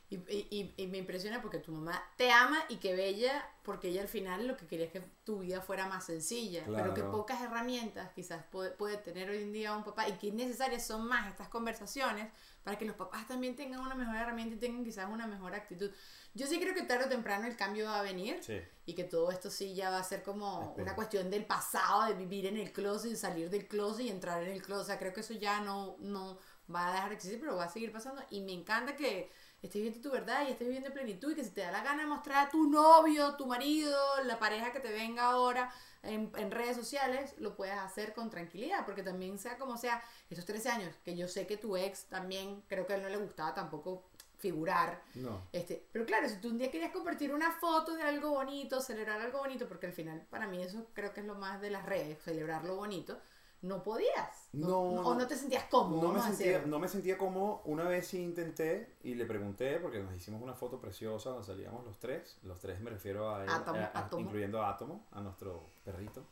Y, 0.10 0.16
y, 0.16 0.74
y- 0.78 0.88
me 0.88 1.00
impresiona 1.00 1.42
porque 1.42 1.58
tu 1.60 1.74
mamá 1.74 2.02
te 2.16 2.32
ama 2.32 2.64
y 2.70 2.78
que 2.78 2.96
bella, 2.96 3.46
porque 3.62 3.90
ella 3.90 4.02
al 4.04 4.08
final 4.08 4.48
lo 4.48 4.56
que 4.56 4.66
quería 4.66 4.86
es 4.86 4.92
que 4.94 5.02
tu 5.26 5.40
vida 5.40 5.60
fuera 5.60 5.86
más 5.90 6.06
sencilla, 6.06 6.64
pero 6.66 6.94
que 6.94 7.02
Claro. 7.02 7.12
pocas 7.12 7.42
herramientas 7.42 8.10
quizás 8.16 8.42
puede, 8.50 8.72
puede 8.72 8.96
tener 8.96 9.30
hoy 9.30 9.44
en 9.44 9.52
día 9.52 9.76
un 9.76 9.84
papá 9.84 10.08
y 10.08 10.14
que 10.14 10.32
necesarias 10.32 10.88
son 10.88 11.06
más 11.10 11.28
estas 11.28 11.50
conversaciones 11.50 12.32
para 12.64 12.78
que 12.78 12.86
los 12.86 12.96
papás 12.96 13.28
también 13.28 13.58
tengan 13.58 13.82
una 13.82 13.96
mejor 13.96 14.16
herramienta 14.16 14.56
y 14.56 14.60
tengan 14.60 14.86
quizás 14.86 15.10
una 15.10 15.28
mejor 15.28 15.54
actitud. 15.54 15.92
Yo 16.34 16.48
sí 16.48 16.58
creo 16.62 16.74
que 16.74 16.84
tarde 16.84 17.06
o 17.06 17.10
temprano 17.10 17.46
el 17.46 17.58
cambio 17.58 17.86
va 17.88 18.00
a 18.00 18.04
venir 18.04 18.42
Sí. 18.42 18.62
y 18.86 18.94
que 18.96 19.04
todo 19.04 19.30
esto 19.30 19.50
sí 19.50 19.76
ya 19.76 19.90
va 19.90 19.98
a 20.00 20.04
ser 20.04 20.24
como 20.24 20.62
Espero. 20.70 20.84
una 20.84 20.96
cuestión 20.96 21.30
del 21.30 21.46
pasado, 21.46 22.06
de 22.06 22.14
vivir 22.14 22.46
en 22.46 22.56
el 22.56 22.72
closet, 22.72 23.12
y 23.12 23.16
salir 23.18 23.50
del 23.50 23.68
closet 23.68 24.06
y 24.06 24.10
entrar 24.10 24.42
en 24.44 24.52
el 24.52 24.62
closet. 24.62 24.84
O 24.84 24.86
sea, 24.88 25.00
creo 25.00 25.12
que 25.14 25.20
eso 25.20 25.34
ya 25.34 25.60
no, 25.60 25.98
no 26.00 26.40
va 26.74 26.88
a 26.90 26.92
dejar 26.94 27.10
de 27.10 27.16
existir, 27.16 27.40
pero 27.42 27.58
va 27.58 27.66
a 27.66 27.70
seguir 27.70 27.92
pasando. 27.92 28.22
Y 28.30 28.40
me 28.42 28.52
encanta 28.54 28.96
que 28.96 29.32
estés 29.68 29.82
viviendo 29.82 30.10
tu 30.10 30.14
verdad 30.14 30.48
y 30.48 30.52
estés 30.52 30.68
viviendo 30.68 30.88
en 30.90 30.94
plenitud 30.94 31.32
y 31.32 31.36
que 31.36 31.44
si 31.44 31.52
te 31.52 31.62
da 31.62 31.72
la 31.72 31.84
gana 31.84 32.04
de 32.04 32.10
mostrar 32.10 32.48
a 32.48 32.50
tu 32.50 32.70
novio, 32.70 33.36
tu 33.36 33.46
marido, 33.46 33.98
la 34.26 34.40
pareja 34.40 34.72
que 34.72 34.80
te 34.80 34.92
venga 34.92 35.26
ahora 35.26 35.72
en, 36.04 36.32
en 36.36 36.52
redes 36.52 36.76
sociales, 36.76 37.36
lo 37.38 37.56
puedas 37.56 37.80
hacer 37.80 38.14
con 38.14 38.30
tranquilidad, 38.30 38.86
porque 38.86 39.04
también 39.04 39.38
sea 39.40 39.58
como 39.58 39.78
sea, 39.78 40.02
esos 40.30 40.46
13 40.46 40.70
años, 40.70 40.96
que 41.04 41.16
yo 41.16 41.28
sé 41.28 41.48
que 41.48 41.58
tu 41.58 41.78
ex 41.78 42.06
también, 42.06 42.64
creo 42.68 42.86
que 42.86 42.94
a 42.94 42.96
él 42.98 43.04
no 43.04 43.10
le 43.10 43.18
gustaba 43.18 43.54
tampoco 43.54 44.04
figurar. 44.38 45.02
No. 45.16 45.48
Este, 45.52 45.84
pero 45.92 46.06
claro, 46.06 46.30
si 46.30 46.36
tú 46.38 46.50
un 46.50 46.58
día 46.58 46.72
querías 46.72 46.92
compartir 46.92 47.34
una 47.34 47.52
foto 47.52 47.96
de 47.96 48.04
algo 48.04 48.32
bonito, 48.32 48.80
celebrar 48.82 49.20
algo 49.20 49.40
bonito, 49.40 49.68
porque 49.68 49.88
al 49.88 49.94
final 49.94 50.26
para 50.30 50.48
mí 50.48 50.62
eso 50.62 50.88
creo 50.94 51.14
que 51.14 51.22
es 51.22 51.26
lo 51.26 51.36
más 51.36 51.60
de 51.60 51.72
las 51.72 51.86
redes, 51.86 52.22
celebrar 52.24 52.64
lo 52.64 52.76
bonito, 52.76 53.20
no 53.62 53.84
podías. 53.84 54.50
No, 54.54 54.80
o 54.80 55.16
no 55.16 55.28
te 55.28 55.36
sentías 55.36 55.66
cómodo. 55.66 56.02
No 56.02 56.14
me, 56.14 56.22
sentía, 56.22 56.62
no 56.66 56.80
me 56.80 56.88
sentía 56.88 57.18
como 57.18 57.62
una 57.66 57.84
vez 57.84 58.08
sí 58.08 58.22
intenté 58.22 58.96
y 59.04 59.16
le 59.16 59.26
pregunté 59.26 59.80
porque 59.80 60.00
nos 60.00 60.16
hicimos 60.16 60.42
una 60.42 60.54
foto 60.54 60.80
preciosa 60.80 61.32
donde 61.32 61.46
salíamos 61.46 61.84
los 61.86 62.00
tres, 62.00 62.38
los 62.44 62.60
tres 62.60 62.80
me 62.82 62.90
refiero 62.90 63.30
a, 63.30 63.44
Átomo, 63.56 63.80
a- 63.80 64.10
incluyendo 64.26 64.62
a 64.62 64.70
Átomo, 64.72 65.06
a 65.12 65.22
nuestro 65.22 65.70
perrito. 65.84 66.24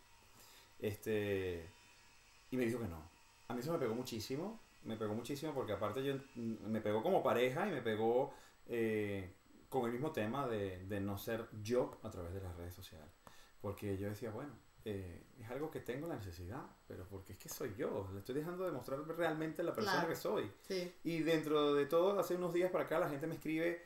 Este 0.79 1.69
y 2.51 2.57
me 2.57 2.65
dijo 2.65 2.79
que 2.79 2.87
no. 2.87 3.01
A 3.47 3.53
mí 3.53 3.59
eso 3.59 3.71
me 3.71 3.79
pegó 3.79 3.95
muchísimo, 3.95 4.59
me 4.83 4.97
pegó 4.97 5.13
muchísimo 5.13 5.53
porque 5.53 5.73
aparte 5.73 6.03
yo 6.03 6.15
mm, 6.35 6.67
me 6.67 6.81
pegó 6.81 7.01
como 7.03 7.21
pareja 7.23 7.67
y 7.67 7.71
me 7.71 7.81
pegó 7.81 8.33
eh, 8.67 9.33
con 9.69 9.85
el 9.85 9.91
mismo 9.91 10.11
tema 10.11 10.47
de, 10.47 10.85
de 10.85 10.99
no 10.99 11.17
ser 11.17 11.47
yo 11.63 11.97
a 12.03 12.09
través 12.09 12.33
de 12.33 12.41
las 12.41 12.55
redes 12.55 12.73
sociales. 12.73 13.09
Porque 13.61 13.97
yo 13.97 14.09
decía, 14.09 14.31
bueno, 14.31 14.53
eh, 14.85 15.23
es 15.39 15.49
algo 15.49 15.69
que 15.71 15.79
tengo 15.81 16.07
la 16.07 16.15
necesidad, 16.15 16.61
pero 16.87 17.05
porque 17.09 17.33
es 17.33 17.39
que 17.39 17.49
soy 17.49 17.75
yo, 17.75 18.07
le 18.13 18.19
estoy 18.19 18.35
dejando 18.35 18.65
de 18.65 18.71
mostrar 18.71 18.99
realmente 19.05 19.63
la 19.63 19.73
persona 19.73 19.97
Claro. 19.97 20.09
que 20.09 20.15
soy. 20.15 20.51
Sí. 20.67 20.95
Y 21.03 21.19
dentro 21.23 21.73
de 21.73 21.85
todo, 21.87 22.17
hace 22.19 22.35
unos 22.35 22.53
días 22.53 22.71
para 22.71 22.85
acá, 22.85 22.99
la 22.99 23.09
gente 23.09 23.27
me 23.27 23.35
escribe 23.35 23.83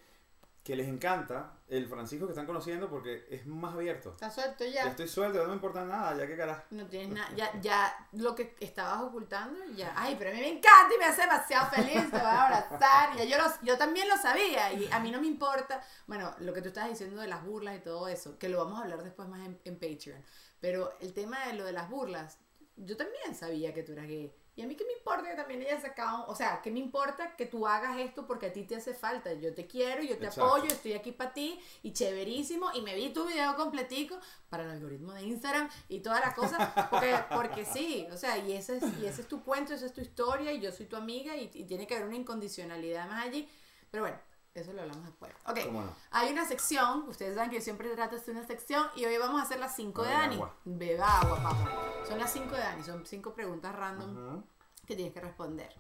que 0.64 0.76
les 0.76 0.88
encanta 0.90 1.54
el 1.70 1.88
Francisco 1.88 2.26
que 2.28 2.34
están 2.34 2.46
conociendo 2.46 2.90
porque 2.90 3.26
es 3.32 3.48
más 3.48 3.74
abierto. 3.74 4.12
Estás 4.12 4.36
suelto 4.36 4.66
Ya 4.66 4.72
ya. 4.84 4.88
estoy 4.90 5.08
suelto, 5.08 5.42
no 5.42 5.48
me 5.48 5.54
importa 5.56 5.86
nada, 5.86 6.16
ya 6.18 6.28
que 6.28 6.36
carajo. 6.36 6.64
No 6.72 6.86
tienes 6.86 7.10
nada, 7.10 7.34
ya, 7.36 7.50
ya 7.62 8.08
lo 8.12 8.36
que 8.36 8.56
estabas 8.60 9.02
ocultando, 9.02 9.58
ya, 9.76 9.94
ay, 9.96 10.16
pero 10.20 10.30
a 10.32 10.34
mí 10.34 10.40
me 10.42 10.50
encanta 10.50 10.94
y 10.94 10.98
me 11.00 11.06
hace 11.06 11.22
demasiado 11.22 11.70
feliz, 11.72 12.04
te 12.12 12.18
voy 12.18 12.20
a 12.20 12.46
abrazar, 12.46 13.18
ya 13.18 13.24
yo, 13.24 13.38
lo- 13.38 13.62
yo 13.64 13.78
también 13.78 14.08
lo 14.10 14.18
sabía 14.18 14.72
y 14.74 14.88
a 14.92 15.00
mí 15.00 15.10
no 15.12 15.22
me 15.22 15.28
importa, 15.28 15.82
bueno, 16.08 16.36
lo 16.40 16.54
que 16.54 16.62
tú 16.62 16.68
estás 16.68 16.90
diciendo 16.90 17.22
de 17.22 17.28
las 17.28 17.44
burlas 17.44 17.78
y 17.78 17.80
todo 17.80 18.08
eso, 18.10 18.38
que 18.38 18.50
lo 18.50 18.58
vamos 18.64 18.80
a 18.80 18.84
hablar 18.84 19.02
después 19.02 19.28
más 19.30 19.40
en, 19.48 19.60
en 19.64 19.76
Patreon, 19.80 20.22
pero 20.60 20.94
el 21.00 21.14
tema 21.14 21.48
de 21.48 21.54
lo 21.54 21.66
de 21.66 21.74
las 21.74 21.90
burlas, 21.90 22.38
yo 22.76 22.98
también 22.98 23.36
sabía 23.36 23.74
que 23.74 23.84
tú 23.84 23.94
eras 23.94 24.08
gay. 24.08 24.34
Y 24.56 24.62
a 24.62 24.68
mí 24.68 24.76
qué 24.76 24.84
me 24.84 24.92
importa 24.92 25.30
que 25.30 25.38
también 25.38 25.62
ella 25.62 25.80
sacado, 25.80 26.26
o 26.28 26.36
sea, 26.36 26.62
qué 26.62 26.70
me 26.70 26.80
importa 26.80 27.34
que 27.38 27.46
tú 27.46 27.66
hagas 27.66 27.98
esto 27.98 28.28
porque 28.28 28.48
a 28.48 28.52
ti 28.52 28.64
te 28.64 28.76
hace 28.76 28.94
falta. 28.94 29.32
Yo 29.32 29.54
te 29.54 29.68
quiero, 29.68 30.02
yo 30.02 30.18
te 30.18 30.26
Exacto. 30.26 30.46
apoyo, 30.46 30.66
estoy 30.66 30.94
aquí 30.94 31.14
para 31.14 31.32
ti 31.32 31.58
y 31.82 31.94
chéverísimo. 31.94 32.70
Y 32.74 32.82
me 32.82 32.94
vi 32.94 33.14
tu 33.14 33.26
video 33.26 33.56
completico 33.56 34.20
para 34.50 34.64
el 34.64 34.72
algoritmo 34.72 35.14
de 35.14 35.24
Instagram 35.24 35.70
y 35.88 36.02
todas 36.02 36.20
las 36.20 36.36
cosas. 36.36 36.74
Porque, 36.90 37.16
porque 37.34 37.64
sí, 37.64 38.06
o 38.12 38.18
sea, 38.18 38.38
y 38.38 38.52
ese, 38.52 38.78
es, 38.78 38.84
y 39.02 39.06
ese 39.06 39.22
es 39.22 39.28
tu 39.30 39.42
cuento, 39.46 39.74
esa 39.74 39.86
es 39.86 39.94
tu 39.94 40.02
historia 40.02 40.52
y 40.52 40.60
yo 40.60 40.74
soy 40.74 40.88
tu 40.88 40.98
amiga 40.98 41.38
y, 41.38 41.50
y 41.54 41.64
tiene 41.64 41.88
que 41.88 41.96
haber 41.96 42.08
una 42.08 42.18
incondicionalidad 42.18 43.08
más 43.08 43.26
allí. 43.28 43.48
Pero 43.90 44.04
bueno, 44.04 44.20
eso 44.56 44.74
lo 44.74 44.82
hablamos 44.82 45.06
después. 45.06 45.32
Ok, 45.46 45.60
¿Cómo 45.66 45.82
no? 45.82 45.94
hay 46.12 46.32
una 46.32 46.46
sección, 46.46 47.04
ustedes 47.08 47.36
saben 47.36 47.50
que 47.50 47.58
yo 47.58 47.62
siempre 47.62 47.90
trato 47.96 48.16
de 48.16 48.22
hacer 48.22 48.36
una 48.36 48.46
sección 48.46 48.88
y 48.96 49.06
hoy 49.06 49.18
vamos 49.18 49.40
a 49.40 49.44
hacer 49.44 49.60
las 49.60 49.76
5 49.76 50.04
de 50.04 50.10
Dani. 50.12 50.36
agua. 50.36 50.56
Beba 50.66 51.20
agua, 51.22 51.36
papá. 51.44 52.04
Son 52.08 52.20
las 52.20 52.32
5 52.34 52.56
de 52.56 52.62
Dani, 52.62 52.84
son 52.84 53.06
5 53.06 53.34
preguntas 53.34 53.76
random 53.76 54.12
Ujú. 54.18 54.44
que 54.86 54.96
tienes 54.96 55.14
que 55.14 55.22
responder. 55.22 55.74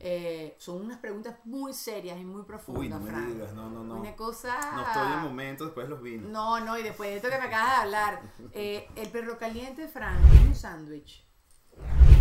Eh, 0.00 0.54
son 0.60 0.76
unas 0.84 0.98
preguntas 0.98 1.36
muy 1.44 1.72
serias 1.74 2.18
y 2.20 2.24
muy 2.24 2.44
profundas, 2.44 2.80
Uy, 2.82 2.88
no 2.88 3.00
me 3.00 3.32
digas, 3.32 3.52
no, 3.54 3.68
no, 3.68 3.82
no. 3.82 3.96
Una 3.96 4.14
cosa... 4.14 4.72
No 4.72 4.82
estoy 4.86 5.12
en 5.12 5.18
momento, 5.22 5.64
después 5.64 5.88
los 5.88 6.00
vino. 6.00 6.28
No, 6.28 6.60
no, 6.60 6.78
y 6.78 6.82
después 6.84 7.10
de 7.10 7.16
esto 7.16 7.28
que 7.28 7.38
me 7.38 7.46
acabas 7.46 7.70
de 7.70 7.82
hablar. 7.82 8.22
eh, 8.52 8.88
el 8.94 9.08
perro 9.10 9.38
caliente, 9.38 9.88
Fran, 9.88 10.22
es 10.34 10.40
un 10.42 10.54
sándwich. 10.54 11.24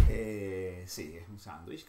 Eh, 0.09 0.85
sí, 0.87 1.17
es 1.17 1.27
un 1.29 1.39
sándwich. 1.39 1.85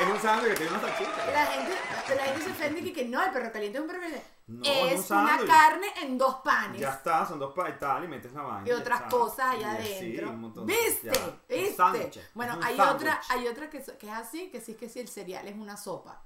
Es 0.00 0.06
un 0.08 0.20
sándwich 0.20 0.50
que 0.52 0.56
tiene 0.56 0.70
una 0.72 0.80
salchicha. 0.80 1.26
La 1.32 1.46
gente, 1.46 1.74
la 2.16 2.22
gente 2.24 2.42
se 2.44 2.50
ofende 2.50 2.82
que, 2.84 2.92
que 2.92 3.04
no, 3.06 3.22
el 3.24 3.30
perro 3.32 3.52
caliente 3.52 3.78
es 3.78 3.82
un 3.82 3.88
perro 3.88 4.00
caliente. 4.00 4.26
No, 4.48 4.64
es 4.64 5.00
es 5.00 5.10
un 5.10 5.18
una 5.18 5.38
carne 5.46 5.86
en 6.02 6.16
dos 6.18 6.36
panes. 6.36 6.80
Ya 6.80 6.90
está, 6.90 7.26
son 7.26 7.38
dos 7.38 7.52
para 7.54 7.70
y 7.70 7.78
tal, 7.78 8.04
y 8.04 8.08
metes 8.08 8.32
la 8.32 8.42
vaina. 8.42 8.66
y 8.66 8.70
ya 8.70 8.76
otras 8.78 8.98
está. 9.00 9.10
cosas 9.10 9.54
allá 9.54 9.72
adentro. 9.72 10.30
un 10.30 10.40
montón 10.40 10.66
de- 10.66 10.74
¿Viste? 10.74 11.10
ya. 11.12 11.36
¿Viste? 11.48 11.74
sándwich, 11.76 12.20
Bueno, 12.34 12.58
hay 12.62 12.78
otra, 12.80 13.20
hay 13.28 13.46
otra 13.48 13.68
que 13.70 13.78
es 13.78 13.92
así, 14.12 14.50
que 14.50 14.60
sí 14.60 14.74
que 14.74 14.88
sí 14.88 15.00
el 15.00 15.08
cereal 15.08 15.46
es 15.48 15.56
una 15.56 15.76
sopa. 15.76 16.22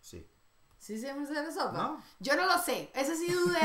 Sí. 0.00 0.26
¿Sí 0.86 0.96
se 1.00 1.08
llama 1.08 1.26
cereal 1.26 1.52
sopa? 1.52 1.72
No. 1.72 2.00
Yo 2.20 2.36
no 2.36 2.46
lo 2.46 2.56
sé, 2.58 2.92
ese 2.94 3.16
sí 3.16 3.32
dudé 3.32 3.58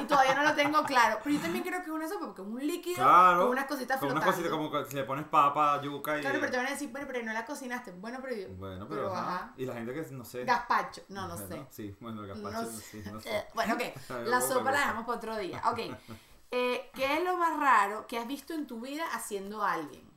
y 0.00 0.04
todavía 0.04 0.34
no 0.34 0.42
lo 0.42 0.54
tengo 0.54 0.82
claro. 0.84 1.18
Pero 1.24 1.36
yo 1.36 1.40
también 1.40 1.64
creo 1.64 1.78
que 1.80 1.86
es 1.86 1.92
una 1.92 2.06
sopa 2.06 2.26
porque 2.26 2.42
es 2.42 2.46
un 2.48 2.58
líquido 2.66 2.96
Claro. 2.96 3.40
con 3.40 3.48
unas 3.52 3.64
cositas 3.64 3.98
Con 3.98 4.10
flotando. 4.10 4.16
unas 4.26 4.34
cositas 4.36 4.50
como 4.52 4.70
que 4.70 4.84
si 4.90 4.96
le 4.96 5.04
pones 5.04 5.24
papa, 5.28 5.80
yuca 5.80 6.18
y. 6.18 6.20
Claro, 6.20 6.40
pero 6.40 6.50
te 6.52 6.56
van 6.58 6.66
a 6.66 6.70
decir, 6.70 6.90
bueno, 6.90 7.06
pero 7.10 7.24
no 7.24 7.32
la 7.32 7.46
cocinaste. 7.46 7.92
Bueno, 7.92 8.18
pero 8.20 8.36
yo. 8.36 8.48
Bueno, 8.50 8.86
pero. 8.86 9.14
ajá. 9.14 9.54
Y 9.56 9.64
la 9.64 9.72
gente 9.72 9.94
que 9.94 10.02
no 10.12 10.24
sé. 10.26 10.44
Gazpacho. 10.44 11.00
No, 11.08 11.26
no 11.26 11.38
sé. 11.38 11.66
Sí, 11.70 11.96
bueno, 12.00 12.20
el 12.20 12.28
gazpacho, 12.28 12.62
No 12.62 12.68
sí, 12.78 13.02
no 13.10 13.18
sé. 13.20 13.34
Eh, 13.34 13.44
Bueno, 13.54 13.72
ok. 13.74 13.82
La 14.26 14.40
sopa 14.42 14.70
la 14.70 14.80
dejamos 14.80 15.06
para 15.06 15.16
otro 15.16 15.36
día. 15.38 15.62
Ok. 15.70 15.78
Eh, 16.50 16.90
¿Qué 16.94 17.18
es 17.18 17.22
lo 17.24 17.36
más 17.36 17.60
raro 17.60 18.06
que 18.06 18.16
has 18.18 18.26
visto 18.26 18.54
en 18.54 18.66
tu 18.66 18.80
vida 18.80 19.04
haciendo 19.12 19.62
a 19.62 19.72
alguien? 19.74 20.07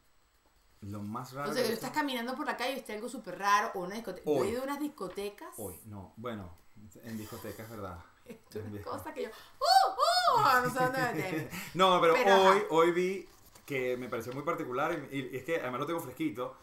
Lo 0.82 1.02
más 1.02 1.34
raro. 1.34 1.52
O 1.52 1.54
sea, 1.54 1.62
que 1.62 1.70
tú 1.70 1.76
estás 1.76 1.92
caminando 1.92 2.36
por 2.36 2.46
la 2.46 2.58
calle 2.58 2.72
y 2.72 2.76
viste 2.76 2.94
algo 2.94 3.08
súper 3.08 3.38
raro 3.38 3.72
o 3.76 3.82
una 3.82 3.96
discoteca. 3.96 4.26
Yo 4.26 4.32
Hoy. 4.32 4.48
he 4.48 4.52
ido 4.52 4.62
a 4.62 4.66
unas 4.66 4.80
discotecas. 4.80 5.54
Hoy, 5.58 5.80
no, 5.86 6.14
bueno, 6.18 6.58
en 7.04 7.18
discotecas, 7.18 7.70
¿verdad? 7.70 8.00
Esto 8.26 8.60
es 8.60 8.66
una 8.66 8.82
cosa 8.82 9.14
que 9.14 9.24
yo. 9.24 9.30
¡Uh! 9.30 10.40
¡Uh! 10.40 10.64
No 10.64 10.70
sé 10.74 10.80
dónde 10.80 11.00
meterme. 11.14 11.50
No, 11.76 12.02
pero, 12.02 12.14
Pero, 12.14 12.36
hoy, 12.36 12.58
ajá. 12.58 12.66
hoy 12.72 12.92
vi 12.92 13.30
que 13.66 13.96
me 13.98 14.10
pareció 14.10 14.34
muy 14.34 14.44
particular 14.44 15.08
y, 15.12 15.18
y 15.18 15.38
es 15.38 15.44
que 15.44 15.58
además 15.58 15.82
lo 15.82 15.86
tengo 15.86 16.00
fresquito. 16.00 16.58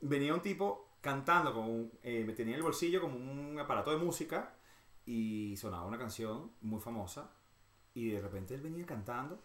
Venía 0.00 0.34
un 0.34 0.40
tipo 0.40 0.88
cantando 1.00 1.52
con 1.52 1.64
un, 1.64 1.92
eh, 2.02 2.24
me 2.26 2.32
tenía 2.32 2.54
en 2.54 2.58
el 2.58 2.62
bolsillo 2.62 3.00
como 3.00 3.16
un 3.16 3.58
aparato 3.58 3.90
de 3.90 3.96
música 3.96 4.54
y 5.04 5.56
sonaba 5.56 5.84
una 5.84 5.98
canción 5.98 6.52
muy 6.60 6.80
famosa 6.80 7.30
y 7.94 8.10
de 8.10 8.20
repente 8.20 8.54
él 8.54 8.60
venía 8.60 8.86
cantando 8.86 9.42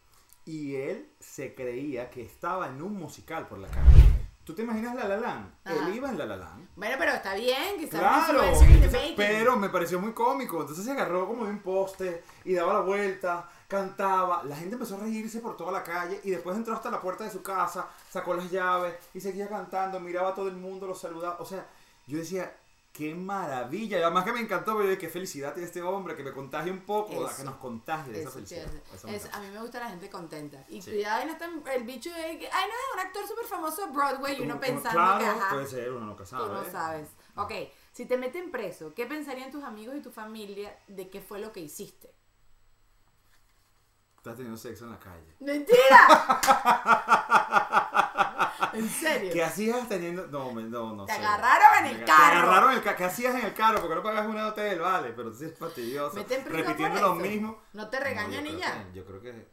y 0.48 0.76
él 0.76 1.10
se 1.20 1.54
creía 1.54 2.10
que 2.10 2.24
estaba 2.24 2.68
en 2.70 2.82
un 2.82 2.94
musical 2.96 3.48
por 3.48 3.60
la 3.60 3.68
calle. 3.68 4.04
¿Tú 4.46 4.56
te 4.56 4.62
imaginas 4.62 4.96
La 4.96 5.10
La 5.10 5.18
Land? 5.18 5.52
Ajá. 5.66 5.76
Él 5.90 5.96
iba 5.96 6.10
en 6.10 6.18
La 6.18 6.26
La 6.26 6.38
Land. 6.38 6.70
Bueno, 6.78 6.96
pero 6.98 7.12
está 7.12 7.36
bien, 7.36 7.78
que 7.78 7.90
Claro, 7.90 8.42
entonces- 8.44 9.14
pero 9.18 9.58
me 9.58 9.68
pareció 9.68 10.00
muy 10.00 10.14
cómico. 10.14 10.62
Entonces 10.62 10.86
se 10.86 10.92
agarró 10.92 11.28
como 11.28 11.44
de 11.44 11.52
un 11.52 11.60
poste 11.60 12.24
y 12.46 12.54
daba 12.54 12.76
la 12.76 12.80
vuelta, 12.80 13.50
cantaba. 13.68 14.44
La 14.46 14.56
gente 14.56 14.76
empezó 14.76 14.96
a 14.96 15.00
reírse 15.00 15.42
por 15.42 15.58
toda 15.58 15.74
la 15.74 15.84
calle 15.84 16.22
y 16.24 16.30
después 16.32 16.56
entró 16.56 16.74
hasta 16.76 16.90
la 16.90 17.02
puerta 17.02 17.26
de 17.26 17.30
su 17.30 17.42
casa, 17.44 17.90
sacó 18.10 18.34
las 18.36 18.50
llaves 18.50 18.96
y 19.14 19.20
seguía 19.20 19.50
cantando, 19.50 20.00
miraba 20.00 20.30
a 20.30 20.34
todo 20.34 20.48
el 20.48 20.56
mundo, 20.56 20.88
lo 20.88 20.96
saludaba. 20.96 21.36
O 21.42 21.46
sea, 21.46 21.66
yo 22.08 22.18
decía, 22.18 22.56
qué 22.98 23.14
maravilla. 23.14 24.00
Y 24.00 24.02
además 24.02 24.24
que 24.26 24.34
me 24.34 24.40
encantó, 24.40 24.80
dije, 24.82 24.98
qué 24.98 25.08
felicidad 25.10 25.54
tiene 25.54 25.68
este 25.68 25.82
hombre, 25.82 26.16
que 26.16 26.24
me 26.24 26.32
contagie 26.32 26.72
un 26.72 26.80
poco, 26.82 27.28
Eso. 27.28 27.38
que 27.38 27.44
nos 27.44 27.56
contagie 27.58 28.12
de 28.14 28.22
esa 28.22 28.32
felicidad. 28.32 28.66
Eso 29.08 29.30
a 29.32 29.40
mí 29.40 29.48
me 29.54 29.60
gusta 29.62 29.80
la 29.80 29.90
gente 29.90 30.10
contenta. 30.10 30.64
Y 30.70 30.82
Sí. 30.82 30.92
cuidado, 30.92 31.26
no 31.26 31.32
está 31.34 31.50
el 31.76 31.84
bicho 31.84 32.10
de 32.12 32.40
que, 32.40 32.50
ay, 32.52 32.66
no, 32.68 32.74
es 32.74 32.94
un 32.96 33.00
actor 33.08 33.28
súper 33.28 33.46
famoso 33.46 33.86
de 33.86 33.92
Broadway 33.94 34.34
y 34.38 34.42
uno 34.42 34.54
Uno- 34.56 34.60
pensando 34.62 34.90
claro, 34.90 35.20
que, 35.20 35.26
ajá, 35.30 35.50
puede 35.54 35.68
ser, 35.68 35.92
uno 35.92 36.06
nunca 36.08 36.26
sabe. 36.26 36.48
tú 36.48 36.54
no 36.54 36.66
sabes. 36.72 37.10
Ok, 37.36 37.52
si 37.92 38.06
te 38.08 38.18
meten 38.18 38.50
preso, 38.50 38.94
¿qué 38.96 39.06
pensarían 39.06 39.52
tus 39.52 39.64
amigos 39.64 39.96
y 39.96 40.02
tu 40.02 40.12
familia 40.12 40.76
de 40.88 41.10
qué 41.10 41.22
fue 41.22 41.40
lo 41.40 41.52
que 41.54 41.60
hiciste? 41.60 42.12
Estás 44.28 44.36
teniendo 44.38 44.58
sexo 44.58 44.84
en 44.86 44.92
la 44.92 45.00
calle. 45.00 45.36
¡Mentira! 45.40 46.42
¿En 48.74 48.90
serio? 48.90 49.32
¿Qué 49.32 49.44
hacías 49.44 49.88
teniendo.? 49.88 50.28
No, 50.28 50.52
no, 50.54 50.94
no 50.96 51.06
Te 51.06 51.14
sé. 51.14 51.20
agarraron 51.20 51.86
en 51.86 51.96
el 51.96 52.06
carro. 52.06 52.18
Te 52.18 52.38
agarraron 52.38 52.72
en 52.72 52.78
el 52.78 52.84
carro. 52.84 52.98
¿Qué 52.98 53.04
hacías 53.06 53.36
en 53.36 53.46
el 53.46 53.54
carro? 53.54 53.80
Porque 53.80 53.96
no 53.96 54.04
pagas 54.04 54.28
una 54.28 54.48
hotel, 54.48 54.80
vale. 54.80 55.14
Pero 55.14 55.32
tú 55.32 55.44
eres 55.44 55.58
fastidioso. 55.58 56.16
Repitiendo 56.48 57.00
lo 57.02 57.16
mismo. 57.16 57.62
No 57.74 57.88
te 57.90 57.98
No, 58.00 58.04
regañan 58.04 58.46
y 58.46 58.50
creo 58.50 58.60
ya. 58.60 58.84
que- 58.84 58.94
yo 58.94 59.06
creo 59.06 59.22
que. 59.22 59.48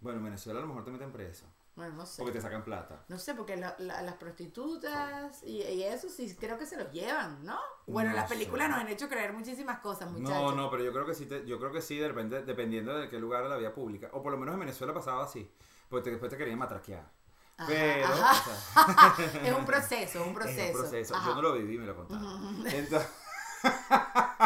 Bueno, 0.00 0.18
en 0.18 0.24
Venezuela 0.26 0.58
a 0.60 0.62
lo 0.62 0.68
mejor 0.68 0.84
te 0.84 0.90
meten 0.92 1.12
preso. 1.12 1.46
Bueno, 1.76 1.94
no 1.94 2.06
sé. 2.06 2.22
Porque 2.22 2.32
te 2.38 2.40
sacan 2.40 2.62
plata. 2.62 3.04
No 3.08 3.18
sé, 3.18 3.34
porque 3.34 3.56
la- 3.56 3.74
la- 3.78 4.00
las 4.02 4.14
prostitutas 4.14 5.42
y, 5.42 5.62
y 5.62 5.82
eso 5.82 6.08
sí 6.08 6.34
creo 6.38 6.56
que 6.56 6.66
se 6.66 6.76
los 6.76 6.92
llevan, 6.92 7.44
¿no? 7.44 7.58
Bueno, 7.86 8.10
No 8.10 8.16
las 8.16 8.28
películas 8.28 8.66
sé. 8.66 8.70
nos 8.72 8.80
han 8.80 8.88
hecho 8.88 9.08
creer 9.08 9.32
muchísimas 9.32 9.80
cosas, 9.80 10.08
muchachos. 10.10 10.34
No, 10.34 10.52
no, 10.52 10.70
pero 10.70 10.84
yo 10.84 10.92
creo 10.92 11.04
que 11.04 11.14
sí, 11.14 11.26
te- 11.26 11.44
yo 11.46 11.58
creo 11.58 11.72
que 11.72 11.82
sí, 11.82 11.98
de 11.98 12.06
repente, 12.08 12.42
dependiendo 12.42 12.96
de 12.96 13.08
qué 13.08 13.18
lugar 13.18 13.42
de 13.42 13.48
la 13.48 13.56
vía 13.56 13.74
pública. 13.74 14.08
O 14.12 14.22
por 14.22 14.30
lo 14.32 14.38
menos 14.38 14.54
en 14.54 14.60
Venezuela 14.60 14.94
pasaba 14.94 15.24
así. 15.24 15.50
Porque 15.88 16.10
después 16.10 16.30
te 16.30 16.36
querían 16.36 16.58
matraquear. 16.58 17.10
Ajá, 17.56 17.68
pero. 17.68 18.06
ajá. 18.06 19.12
o 19.12 19.16
sea, 19.16 19.42
es 19.44 19.52
un 19.56 19.64
proceso, 19.64 20.20
es 20.20 20.26
un 20.26 20.34
proceso. 20.34 20.60
es 20.62 20.74
un 20.74 20.80
proceso. 20.80 21.14
Ajá. 21.16 21.28
Yo 21.30 21.34
no 21.34 21.42
lo 21.42 21.52
viví, 21.54 21.76
me 21.78 21.86
lo 21.86 21.96
contaron. 21.96 22.64
Entonces, 22.66 23.08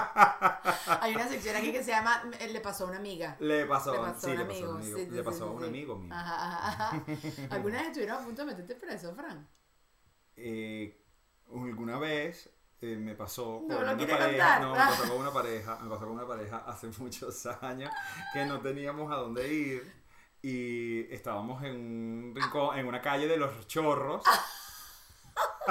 Hay 1.01 1.14
una 1.14 1.29
sección 1.29 1.57
aquí 1.57 1.73
que 1.73 1.83
se 1.83 1.91
llama 1.91 2.23
eh, 2.41 2.49
Le 2.49 2.61
pasó 2.61 2.85
a 2.85 2.89
una 2.89 2.99
amiga. 2.99 3.37
le 3.41 3.66
pasó, 3.66 3.93
Le 3.93 3.99
pasó 3.99 4.21
sí, 4.21 4.31
a 4.31 4.35
un 4.35 4.39
le 4.39 4.45
pasó 4.45 4.66
a 4.66 4.77
amigo. 4.77 4.83
sí, 4.83 5.07
le 5.11 5.23
pasó 5.23 5.39
sí, 5.39 5.45
a 5.49 5.51
un 5.51 5.64
amigo 5.64 5.97
mío. 5.99 6.12
Ajá, 6.14 6.35
ajá, 6.47 6.69
ajá. 6.69 7.05
¿Alguna 7.51 7.79
vez 7.79 7.87
estuvieron 7.89 8.16
a 8.16 8.25
punto 8.25 8.43
de 8.43 8.47
meterte 8.53 8.75
preso, 8.77 9.14
Fran? 9.14 9.49
Eh, 10.37 11.05
alguna 11.53 11.99
vez 11.99 12.51
eh, 12.81 12.97
me 12.97 13.14
pasó 13.14 13.64
No 13.66 13.77
con 13.77 13.89
una 13.89 13.97
pareja, 14.07 14.61
contar. 14.61 14.61
no, 14.61 14.73
me 14.73 14.77
pasó 14.87 15.09
con 15.09 15.16
una 15.21 15.33
pareja, 15.33 15.79
me 15.81 15.89
pasó 15.89 16.01
con 16.07 16.11
una 16.14 16.27
pareja 16.27 16.59
hace 16.66 16.87
muchos 16.99 17.47
años 17.62 17.91
que 18.33 18.45
no 18.47 18.61
teníamos 18.61 19.11
a 19.12 19.16
dónde 19.16 19.53
ir 19.53 19.93
y 20.43 21.12
estábamos 21.12 21.62
en 21.64 21.75
un 21.77 22.33
rincón, 22.35 22.79
en 22.79 22.87
una 22.87 23.01
calle 23.01 23.27
de 23.27 23.37
los 23.37 23.66
chorros. 23.66 24.23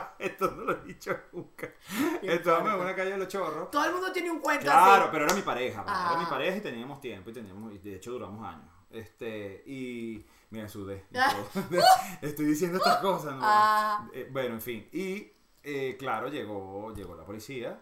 Esto 0.19 0.51
no 0.51 0.63
lo 0.63 0.71
he 0.73 0.85
dicho 0.85 1.15
nunca. 1.33 1.69
Estábamos 2.21 2.73
en 2.73 2.79
una 2.79 2.95
calle 2.95 3.11
de 3.11 3.17
los 3.17 3.27
chorros. 3.27 3.71
Todo 3.71 3.85
el 3.85 3.91
mundo 3.93 4.11
tiene 4.11 4.31
un 4.31 4.39
cuento 4.39 4.65
Claro, 4.65 5.03
así. 5.03 5.09
pero 5.11 5.25
era 5.25 5.33
mi 5.33 5.41
pareja, 5.41 5.83
pues, 5.85 5.95
era 5.97 6.17
mi 6.17 6.25
Ah. 6.25 6.29
pareja 6.29 6.57
y 6.57 6.61
teníamos 6.61 7.01
tiempo 7.01 7.29
y 7.29 7.33
teníamos, 7.33 7.73
y 7.73 7.77
de 7.79 7.95
hecho 7.95 8.11
duramos 8.11 8.45
años. 8.45 8.69
Este, 8.89 9.63
y 9.65 10.25
mira, 10.49 10.67
sudé. 10.69 11.05
y 11.11 11.13
todo. 11.69 11.83
Estoy 12.21 12.45
diciendo 12.45 12.77
estas 12.77 12.97
cosas, 12.97 13.33
¿no? 13.35 13.41
Ah. 13.43 14.07
Eh, 14.13 14.27
bueno, 14.31 14.55
en 14.55 14.61
fin. 14.61 14.87
Y 14.91 15.31
eh, 15.63 15.95
claro, 15.99 16.29
llegó, 16.29 16.93
llegó 16.93 17.15
la 17.15 17.25
policía 17.25 17.79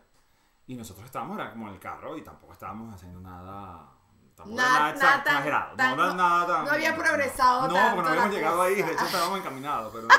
y 0.67 0.75
nosotros 0.75 1.05
estábamos 1.05 1.37
era 1.37 1.51
como 1.51 1.67
en 1.67 1.75
el 1.75 1.79
carro 1.79 2.17
y 2.17 2.23
tampoco 2.23 2.53
estábamos 2.53 2.93
haciendo 2.95 3.19
nada. 3.19 3.91
Tampoco 4.35 4.57
Nada- 4.57 4.79
nada, 4.79 4.93
nada 4.95 5.23
tan- 5.23 5.33
exagerado. 5.33 5.75
tan- 5.77 5.97
no, 5.97 6.03
era 6.05 6.13
nada 6.13 6.47
tan- 6.47 6.65
no 6.65 6.71
había 6.71 6.95
progresado 6.95 7.67
No, 7.69 7.73
tanto 7.73 7.95
porque 7.95 8.01
no 8.03 8.09
habíamos 8.09 8.35
llegado 8.35 8.61
ahí. 8.61 8.75
De 8.81 8.91
hecho, 8.93 9.05
estábamos 9.05 9.39
encaminados. 9.39 9.93
Pero 9.95 10.07
no. 10.07 10.15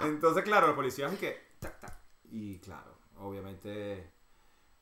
Entonces, 0.06 0.42
claro, 0.44 0.66
los 0.68 0.76
policías 0.76 1.12
y 1.12 1.16
que. 1.16 1.56
Tac, 1.60 1.78
tac. 1.80 1.92
Y 2.30 2.58
claro, 2.60 2.96
obviamente. 3.18 4.12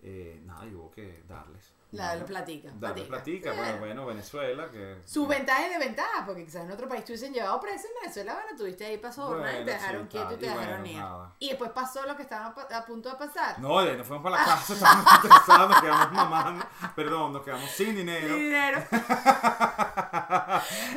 eh, 0.06 0.40
nada, 0.44 0.66
y 0.66 0.74
hubo 0.74 0.90
que 0.90 1.24
darles. 1.26 1.73
La, 1.96 2.16
lo 2.16 2.26
platica. 2.26 2.70
Darles 2.74 3.06
platica. 3.06 3.50
Eh, 3.52 3.56
Bueno, 3.56 3.78
bueno, 3.78 4.06
Venezuela, 4.06 4.70
que. 4.70 5.00
Sus 5.04 5.26
ventajas 5.28 5.66
y 5.66 5.70
desventajas, 5.70 6.22
porque 6.26 6.44
quizás 6.44 6.64
en 6.64 6.70
otro 6.72 6.88
país 6.88 7.04
te 7.04 7.12
hubiesen 7.12 7.32
llevado 7.32 7.60
preso 7.60 7.86
en 7.88 7.94
Venezuela, 8.02 8.34
bueno, 8.34 8.58
tuviste 8.58 8.84
ahí 8.86 8.98
para 8.98 9.12
sobornar 9.12 9.48
y 9.48 9.52
Bueno, 9.56 9.66
te 9.66 9.72
dejaron 9.72 10.06
quieto 10.08 10.34
y 10.34 10.36
te 10.36 10.46
y 10.46 10.48
dejaron 10.48 10.68
bueno, 10.80 10.86
ir. 10.86 10.96
nada. 10.98 11.32
Y 11.38 11.48
después 11.50 11.70
pasó 11.70 12.04
lo 12.06 12.16
que 12.16 12.22
estaba 12.22 12.54
pa- 12.54 12.68
a 12.76 12.84
punto 12.84 13.08
de 13.10 13.16
pasar. 13.16 13.58
No, 13.58 13.80
de 13.82 13.96
nos 13.96 14.06
fuimos 14.06 14.22
para 14.24 14.36
la 14.38 14.44
casa, 14.44 14.72
estábamos 14.74 15.04
estresados, 15.24 15.70
nos 15.70 15.80
quedamos 15.80 16.12
mamando, 16.12 16.66
perdón, 16.96 17.32
nos 17.32 17.42
quedamos 17.42 17.70
sin 17.70 17.94
dinero. 17.96 18.28
Sin 18.28 18.36
dinero. 18.38 18.78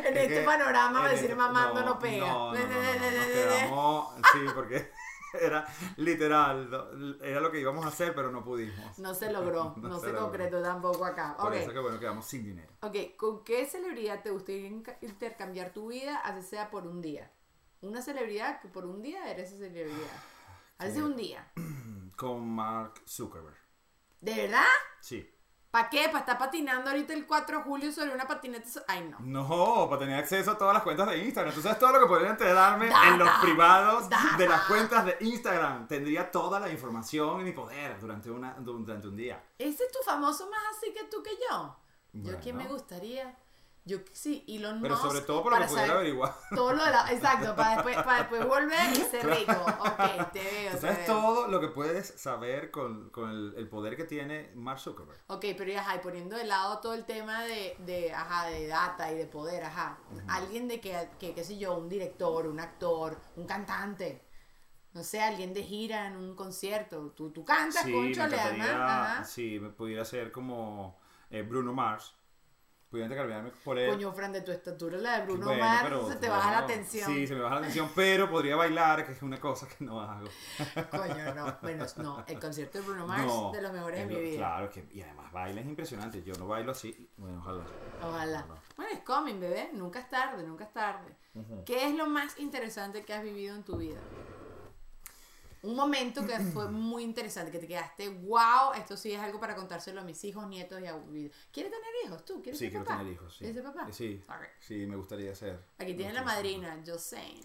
en 0.03 0.17
Es 0.17 0.23
este 0.23 0.27
que- 0.27 0.41
panorama 0.45 1.07
decir 1.09 1.25
este- 1.25 1.35
mamando 1.35 1.81
no, 1.83 1.99
pega. 1.99 2.27
No, 2.27 2.53
no, 2.53 2.59
no, 2.59 2.65
no, 2.67 3.11
nos 3.11 3.25
quedamos, 3.35 4.13
sí, 4.33 4.39
porque 4.53 4.91
era 5.41 5.67
literal, 5.97 7.17
era 7.21 7.39
lo 7.39 7.51
que 7.51 7.59
íbamos 7.59 7.85
a 7.85 7.89
hacer, 7.89 8.13
pero 8.15 8.31
no 8.31 8.43
pudimos. 8.43 8.99
No 8.99 9.13
se 9.13 9.31
logró, 9.31 9.73
no, 9.77 9.99
se, 9.99 10.13
concretó 10.13 10.61
tampoco 10.61 11.05
acá. 11.05 11.35
Por 11.37 11.47
Ok, 11.47 11.53
eso 11.55 11.73
que 11.73 11.79
bueno, 11.79 11.99
quedamos 11.99 12.25
sin 12.25 12.43
dinero. 12.43 12.71
ok, 12.81 12.95
¿con 13.17 13.43
qué 13.43 13.65
celebridad 13.65 14.21
te 14.23 14.31
gustaría 14.31 14.67
intercambiar 15.01 15.71
tu 15.73 15.87
vida, 15.87 16.17
así 16.17 16.41
sea 16.47 16.69
por 16.69 16.87
un 16.87 17.01
día? 17.01 17.31
Una 17.81 18.01
celebridad 18.01 18.59
que 18.59 18.67
por 18.67 18.85
un 18.85 19.01
día 19.01 19.29
eres 19.29 19.51
esa 19.51 19.59
celebridad. 19.59 20.21
Así 20.77 20.93
sea 20.93 21.05
un 21.05 21.15
día. 21.15 21.51
Con 22.15 22.47
Mark 22.47 22.93
Zuckerberg. 23.07 23.57
¿De 24.21 24.33
verdad? 24.35 24.65
Sí. 24.99 25.31
¿Para 25.77 25.89
qué? 25.91 26.05
¿Para 26.07 26.19
estar 26.21 26.39
patinando 26.39 26.89
ahorita 26.89 27.13
el 27.13 27.27
4 27.27 27.57
de 27.59 27.63
julio 27.63 27.91
sobre 27.91 28.11
una 28.11 28.27
patineta? 28.27 28.67
so- 28.67 28.81
Ay, 28.87 29.07
no. 29.11 29.17
No, 29.19 29.87
para 29.87 29.99
tener 29.99 30.17
acceso 30.17 30.49
a 30.49 30.57
todas 30.57 30.73
las 30.73 30.81
cuentas 30.81 31.07
de 31.07 31.19
Instagram. 31.19 31.53
Tú 31.53 31.61
sabes 31.61 31.77
todo 31.77 31.91
lo 31.91 31.99
que 31.99 32.07
podría 32.07 32.31
enterarme 32.31 32.87
Data. 32.87 33.07
en 33.09 33.19
los 33.19 33.29
privados 33.43 34.09
Data. 34.09 34.37
de 34.39 34.49
las 34.49 34.61
cuentas 34.63 35.05
de 35.05 35.17
Instagram. 35.19 35.87
Tendría 35.87 36.31
toda 36.31 36.59
la 36.59 36.67
información 36.71 37.41
y 37.41 37.43
mi 37.43 37.51
poder 37.51 37.99
durante, 37.99 38.31
una, 38.31 38.55
durante 38.57 39.07
un 39.07 39.15
día. 39.15 39.39
Ese 39.59 39.83
es 39.83 39.91
tu 39.91 39.99
famoso 40.03 40.49
más 40.49 40.61
así 40.75 40.91
que 40.91 41.03
tú 41.03 41.21
que 41.21 41.29
yo. 41.47 41.75
Yo 42.13 42.23
Bueno. 42.23 42.39
que 42.41 42.53
me 42.53 42.65
gustaría. 42.67 43.37
Yo 43.87 43.99
sí, 44.11 44.43
Elon 44.49 44.81
Pero 44.81 44.95
Musk, 44.95 45.07
sobre 45.07 45.21
todo 45.21 45.43
por 45.43 45.53
lo 45.53 45.59
que 45.59 45.63
para 45.63 45.73
pudiera 45.73 45.93
averiguar. 45.93 46.35
Todo 46.53 46.73
lo 46.73 46.83
de 46.83 46.91
la. 46.91 47.09
Exacto, 47.11 47.55
para 47.55 47.75
después, 47.75 47.95
para 48.03 48.17
después 48.17 48.45
volver 48.45 48.91
y 48.91 48.95
ser 48.97 49.25
rico. 49.25 49.53
Ok, 49.79 50.31
te 50.33 50.43
veo. 50.43 50.71
Tú 50.71 50.75
te 50.75 50.81
sabes 50.81 50.97
veo. 50.97 51.05
todo 51.07 51.47
lo 51.47 51.61
que 51.61 51.69
puedes 51.69 52.07
saber 52.19 52.69
con, 52.69 53.09
con 53.11 53.29
el, 53.29 53.53
el 53.55 53.69
poder 53.69 53.95
que 53.95 54.03
tiene 54.03 54.51
Mark 54.55 54.81
Zuckerberg. 54.81 55.17
Ok, 55.27 55.45
pero 55.57 55.71
ya, 55.71 55.79
ajá, 55.79 55.95
y 55.95 55.99
poniendo 55.99 56.35
de 56.35 56.43
lado 56.43 56.79
todo 56.79 56.93
el 56.93 57.05
tema 57.05 57.43
de, 57.43 57.77
de, 57.79 58.13
ajá, 58.13 58.47
de 58.47 58.67
data 58.67 59.09
y 59.11 59.17
de 59.17 59.25
poder, 59.25 59.63
ajá. 59.63 59.97
Alguien 60.27 60.67
de 60.67 60.81
que, 60.81 61.09
que, 61.17 61.33
qué 61.33 61.43
sé 61.45 61.57
yo, 61.57 61.77
un 61.77 61.87
director, 61.87 62.45
un 62.45 62.59
actor, 62.59 63.17
un 63.37 63.47
cantante. 63.47 64.21
No 64.93 65.03
sé, 65.03 65.21
alguien 65.21 65.53
de 65.53 65.63
gira 65.63 66.07
en 66.07 66.17
un 66.17 66.35
concierto. 66.35 67.13
Tú, 67.15 67.29
tú 67.31 67.45
cantas, 67.45 67.83
Sí, 67.85 67.93
concho, 67.93 68.23
me 68.23 68.29
le 68.29 69.25
sí, 69.25 69.59
me 69.61 69.69
pudiera 69.69 70.03
ser 70.03 70.31
como 70.31 70.99
eh, 71.29 71.41
Bruno 71.43 71.71
Mars. 71.71 72.15
Pudiera 72.89 73.07
intercambiarme 73.07 73.51
por 73.65 73.77
él. 73.77 73.89
Coño, 73.89 74.13
Fran, 74.13 74.31
de 74.31 74.41
tu 74.41 74.51
estatura, 74.51 74.97
la 74.97 75.19
de 75.19 75.25
Bruno 75.25 75.47
Bueno, 75.47 75.61
Mars, 75.61 75.83
pero, 75.83 76.07
se 76.07 76.15
te 76.15 76.27
bueno, 76.27 76.35
baja 76.35 76.51
la 76.51 76.57
atención. 76.59 77.11
Sí, 77.11 77.27
se 77.27 77.35
me 77.35 77.41
baja 77.41 77.55
la 77.55 77.61
atención, 77.61 77.91
pero 77.93 78.29
podría 78.29 78.55
bailar, 78.55 79.05
que 79.05 79.11
es 79.11 79.21
una 79.21 79.37
cosa 79.41 79.67
que 79.67 79.83
no 79.83 79.99
hago. 79.99 80.27
Coño, 80.91 81.35
no. 81.35 81.57
Bueno, 81.61 81.85
no, 81.97 82.23
el 82.25 82.39
concierto 82.39 82.77
de 82.77 82.85
Bruno 82.85 83.05
Mars, 83.05 83.25
No, 83.25 83.51
de 83.51 83.61
los 83.61 83.73
mejores 83.73 84.07
de 84.07 84.15
mi 84.15 84.21
vida. 84.21 84.37
Claro, 84.37 84.69
que, 84.69 84.87
y 84.91 85.01
además 85.01 85.31
baila 85.33 85.59
es 85.59 85.67
impresionante. 85.67 86.23
Yo 86.23 86.33
no 86.35 86.47
bailo 86.47 86.71
así. 86.71 87.09
Bueno, 87.17 87.39
ojalá. 87.39 87.63
Ojalá. 88.01 88.41
No, 88.43 88.55
no. 88.55 88.61
Bueno, 88.77 88.91
es 88.93 88.99
coming, 89.01 89.39
bebé. 89.39 89.69
Nunca 89.73 89.99
es 89.99 90.09
tarde, 90.09 90.43
nunca 90.43 90.63
es 90.63 90.71
tarde. 90.71 91.13
¿Qué 91.65 91.87
es 91.87 91.95
lo 91.95 92.07
más 92.07 92.39
interesante 92.39 93.03
que 93.03 93.13
has 93.13 93.21
vivido 93.21 93.53
en 93.55 93.63
tu 93.63 93.75
vida? 93.77 93.99
Un 95.63 95.75
momento 95.75 96.25
que 96.25 96.37
fue 96.39 96.69
muy 96.71 97.03
interesante, 97.03 97.51
que 97.51 97.59
te 97.59 97.67
quedaste, 97.67 98.09
wow, 98.09 98.73
esto 98.75 98.95
sí 98.97 99.11
es 99.13 99.19
algo 99.19 99.39
para 99.39 99.55
contárselo 99.55 100.01
a 100.01 100.03
mis 100.03 100.23
hijos, 100.23 100.47
nietos 100.47 100.79
y 100.81 100.85
abuelos. 100.85 101.31
¿Quieres 101.51 101.71
tener 101.71 101.89
hijos 102.05 102.25
tú? 102.25 102.41
¿Quieres 102.41 102.59
Sí, 102.59 102.65
ser 102.65 102.71
quiero 102.71 102.85
papá? 102.85 102.97
tener 102.99 103.13
hijos. 103.13 103.33
Sí. 103.33 103.37
¿Quieres 103.39 103.55
ser 103.55 103.63
papá? 103.63 103.87
Eh, 103.89 103.93
Sí, 103.93 104.23
sí, 104.59 104.85
me 104.85 104.95
gustaría 104.95 105.33
ser. 105.35 105.59
Aquí 105.79 105.93
tienen 105.93 106.15
la 106.15 106.23
madrina, 106.23 106.81
Josane. 106.85 107.41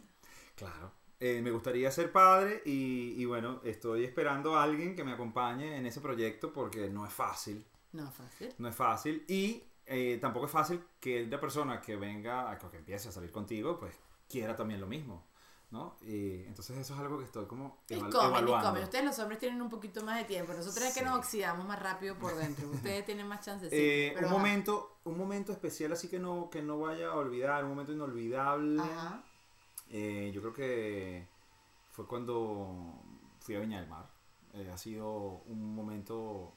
Claro. 0.55 0.93
Eh, 1.21 1.41
me 1.41 1.51
gustaría 1.53 1.91
ser 1.93 2.11
padre 2.11 2.63
y, 2.65 3.15
y 3.17 3.25
bueno, 3.25 3.61
estoy 3.65 4.05
esperando 4.05 4.57
a 4.57 4.65
alguien 4.65 4.97
que 4.97 5.05
me 5.05 5.13
acompañe 5.13 5.77
en 5.77 5.87
ese 5.87 6.01
proyecto 6.01 6.53
porque 6.53 6.91
no 6.91 7.07
es 7.07 7.13
fácil. 7.13 7.65
No, 7.93 8.11
fácil. 8.11 8.53
No 8.59 8.69
es 8.69 8.75
fácil 8.75 9.25
y 9.29 9.63
eh, 9.87 10.19
tampoco 10.21 10.47
es 10.47 10.53
fácil 10.53 10.83
que 10.99 11.27
la 11.27 11.39
persona 11.39 11.81
que 11.81 11.95
venga, 11.95 12.59
que 12.71 12.77
empiece 12.79 13.09
a 13.09 13.13
salir 13.13 13.31
contigo, 13.31 13.79
pues 13.79 13.95
quiera 14.29 14.57
también 14.57 14.81
lo 14.81 14.87
mismo. 14.89 15.25
¿No? 15.73 15.97
Y 16.03 16.43
entonces 16.45 16.77
eso 16.77 16.95
es 16.95 17.01
algo 17.01 17.19
que 17.19 17.25
estoy 17.25 17.47
como 17.47 17.79
Y 17.89 17.95
eval- 17.95 18.13
comen, 18.13 18.27
y 18.27 18.29
evaluando. 18.29 18.69
comen. 18.69 18.83
Ustedes 18.85 19.05
los 19.07 19.19
hombres 19.19 19.39
tienen 19.41 19.61
un 19.63 19.71
poquito 19.71 20.05
más 20.05 20.19
de 20.19 20.25
tiempo. 20.25 20.53
Nosotros 20.53 20.85
es 20.85 20.95
que 20.95 21.01
Sí. 21.01 21.07
nos 21.07 21.19
oxidamos 21.19 21.67
más 21.67 21.81
rápido 21.83 22.17
por 22.19 22.37
dentro. 22.37 22.69
Ustedes 23.01 23.05
tienen 23.07 23.27
más 23.27 23.41
chances. 23.45 23.71
Eh, 23.73 24.15
un 24.23 24.31
momento 24.31 24.99
un 25.05 25.19
momento 25.19 25.51
especial 25.51 25.91
así 25.93 26.07
que 26.09 26.21
no 26.21 26.49
que 26.49 26.63
no 26.63 26.79
vaya 26.79 27.09
a 27.09 27.17
olvidar 27.17 27.65
un 27.65 27.71
momento 27.71 27.93
inolvidable 27.93 28.81
Ajá. 28.81 29.25
Eh, 29.91 30.31
yo 30.33 30.41
creo 30.43 30.53
que 30.53 31.27
fue 31.91 32.07
cuando 32.07 33.03
fui 33.41 33.57
a 33.57 33.59
Viña 33.61 33.81
del 33.81 33.89
Mar 33.89 34.09
Eh, 34.55 34.71
ha 34.73 34.77
sido 34.79 35.43
un 35.47 35.75
momento 35.75 36.55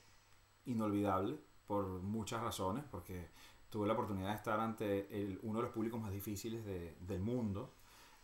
inolvidable 0.66 1.40
por 1.66 1.88
muchas 2.02 2.42
razones 2.42 2.84
porque 2.92 3.30
tuve 3.70 3.88
la 3.88 3.94
oportunidad 3.94 4.30
de 4.30 4.36
estar 4.36 4.60
ante 4.60 5.08
el- 5.22 5.40
uno 5.44 5.60
de 5.60 5.64
los 5.66 5.74
públicos 5.74 6.00
más 6.00 6.12
difíciles 6.12 6.66
de- 6.66 6.96
del 7.02 7.22
mundo 7.22 7.74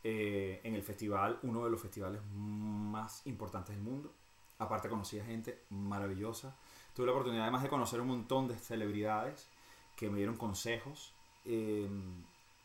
eh, 0.03 0.61
en 0.63 0.75
el 0.75 0.81
festival 0.83 1.39
uno 1.43 1.63
de 1.63 1.69
los 1.69 1.81
festivales 1.81 2.21
más 2.33 3.25
importantes 3.27 3.75
del 3.75 3.83
mundo 3.83 4.11
aparte 4.59 4.89
conocí 4.89 5.19
a 5.19 5.25
gente 5.25 5.59
maravillosa 5.69 6.55
tuve 6.95 7.05
la 7.07 7.11
oportunidad 7.13 7.43
además 7.43 7.63
de 7.63 7.69
conocer 7.69 8.01
un 8.01 8.07
montón 8.07 8.47
de 8.47 8.55
celebridades 8.55 9.47
que 9.95 10.09
me 10.09 10.17
dieron 10.17 10.35
consejos. 10.37 11.13
eh, 11.45 11.87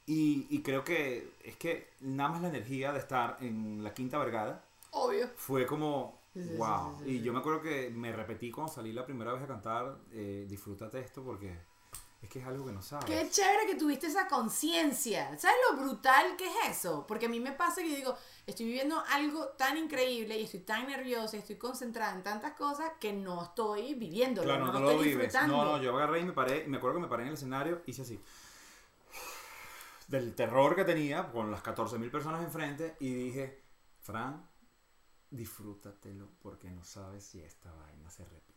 y, 0.09 0.47
y 0.51 0.63
creo 0.63 0.85
que 0.85 1.33
es 1.43 1.57
que 1.57 1.89
nada 2.01 2.31
más 2.31 2.43
la 2.43 2.49
energía 2.49 2.93
de 2.93 3.01
estar 3.01 3.37
en 3.41 3.83
la 3.83 3.93
Quinta 3.93 4.19
Vergara 4.19 4.63
Obvio. 4.93 5.29
fue 5.37 5.67
como, 5.67 6.21
Sí, 6.33 6.43
sí, 6.43 6.49
sí, 6.51 6.57
wow. 6.59 6.97
sí, 7.03 7.11
y 7.11 7.23
yo 7.23 7.33
me 7.33 7.41
acuerdo 7.41 7.61
que 7.61 7.91
me 7.91 8.13
repetí 8.13 8.51
cuando 8.53 8.73
salí 8.73 8.93
la 8.93 9.05
primera 9.05 9.33
vez 9.33 9.43
a 9.43 9.47
cantar, 9.49 9.97
eh, 10.13 10.47
disfrútate 10.49 11.01
esto 11.01 11.25
porque 11.25 11.59
es 12.27 12.33
que 12.33 12.41
es 12.41 12.47
algo 12.47 12.67
que 12.67 12.73
no 12.73 12.83
sabes. 12.83 13.07
Qué 13.07 13.31
chévere 13.31 13.67
que 13.67 13.77
tuviste 13.77 14.09
esa 14.09 14.27
conciencia. 14.27 15.39
¿Sabes 15.39 15.57
lo 15.71 15.77
brutal 15.79 16.37
que 16.37 16.47
es 16.47 16.71
eso? 16.71 17.07
Porque 17.07 17.27
a 17.27 17.29
mí 17.29 17.41
me 17.41 17.53
pasa 17.53 17.83
que 17.83 17.91
yo 17.91 17.97
digo, 17.97 18.17
estoy 18.47 18.67
viviendo 18.67 19.03
algo 19.09 19.49
tan 19.51 19.77
increíble 19.77 20.39
y 20.39 20.45
estoy 20.45 20.61
tan 20.61 20.87
nerviosa 20.87 21.37
y 21.37 21.41
estoy 21.41 21.57
concentrada 21.57 22.15
en 22.15 22.23
tantas 22.23 22.53
cosas 22.55 22.93
que 23.01 23.13
no 23.13 23.45
estoy 23.45 23.95
viviendo. 23.95 24.43
Claro, 24.43 24.67
no, 24.67 24.73
no, 24.73 24.81
lo 24.81 24.85
lo 24.87 24.91
estoy 24.93 25.09
vives. 25.09 25.35
No, 25.47 25.65
no, 25.65 25.83
yo 25.83 25.97
agarré 25.97 26.21
y 26.21 26.25
me 26.25 26.33
paré, 26.33 26.65
y 26.67 26.69
me 26.69 26.79
acuerdo 26.79 26.97
que 26.97 27.03
me 27.03 27.09
paré 27.09 27.23
en 27.23 27.29
el 27.29 27.35
escenario, 27.35 27.83
hice 27.87 28.03
así. 28.03 28.21
Del 30.09 30.35
terror 30.35 30.75
que 30.75 30.85
tenía 30.85 31.31
con 31.31 31.51
las 31.51 31.63
14.000 31.63 32.11
personas 32.11 32.43
enfrente 32.43 32.97
y 33.01 33.13
dije, 33.15 33.63
Fran, 34.01 34.49
disfrútatelo 35.31 36.29
porque 36.43 36.71
no 36.71 36.85
sabes 36.85 37.25
si 37.25 37.41
esta 37.41 37.73
vaina 37.73 38.11
se 38.11 38.25
repite. 38.25 38.57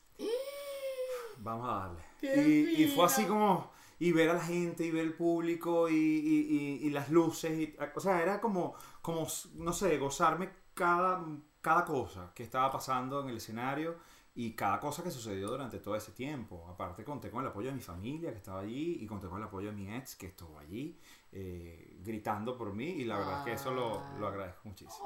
Vamos 1.41 1.69
a 1.69 1.73
darle. 1.79 2.01
¡Qué 2.19 2.35
Y, 2.75 2.83
y 2.83 2.87
fue 2.87 3.05
así 3.05 3.25
como, 3.25 3.71
y 3.99 4.11
ver 4.11 4.29
a 4.29 4.33
la 4.35 4.41
gente, 4.43 4.85
y 4.85 4.91
ver 4.91 5.05
el 5.05 5.13
público, 5.13 5.89
y, 5.89 5.93
y- 5.93 6.47
y- 6.83 6.87
y 6.87 6.89
las 6.91 7.09
luces, 7.09 7.57
y, 7.59 7.75
o 7.95 7.99
sea, 7.99 8.21
era 8.21 8.39
como, 8.41 8.75
como, 9.01 9.27
no 9.55 9.73
sé, 9.73 9.97
gozarme 9.97 10.49
cada, 10.73 11.25
cada 11.61 11.85
cosa 11.85 12.31
que 12.33 12.43
estaba 12.43 12.71
pasando 12.71 13.21
en 13.21 13.29
el 13.29 13.37
escenario 13.37 13.97
y 14.35 14.53
cada 14.53 14.79
cosa 14.79 15.03
que 15.03 15.11
sucedió 15.11 15.49
durante 15.49 15.79
todo 15.79 15.95
ese 15.95 16.11
tiempo. 16.13 16.65
Aparte 16.69 17.03
conté 17.03 17.29
con 17.29 17.41
el 17.41 17.47
apoyo 17.49 17.69
de 17.69 17.75
mi 17.75 17.81
familia 17.81 18.31
que 18.31 18.37
estaba 18.37 18.61
allí 18.61 18.97
y 19.01 19.05
conté 19.07 19.27
con 19.27 19.37
el 19.39 19.43
apoyo 19.45 19.69
de 19.69 19.75
mi 19.75 19.93
ex 19.93 20.15
que 20.15 20.27
estuvo 20.27 20.57
allí 20.59 20.97
eh, 21.31 21.97
gritando 22.03 22.55
por 22.57 22.73
mí 22.73 22.85
y 22.85 23.05
la 23.05 23.17
verdad 23.17 23.39
es 23.39 23.45
que 23.45 23.53
eso 23.53 23.71
lo, 23.71 24.01
lo 24.19 24.27
agradezco 24.27 24.61
muchísimo. 24.69 25.05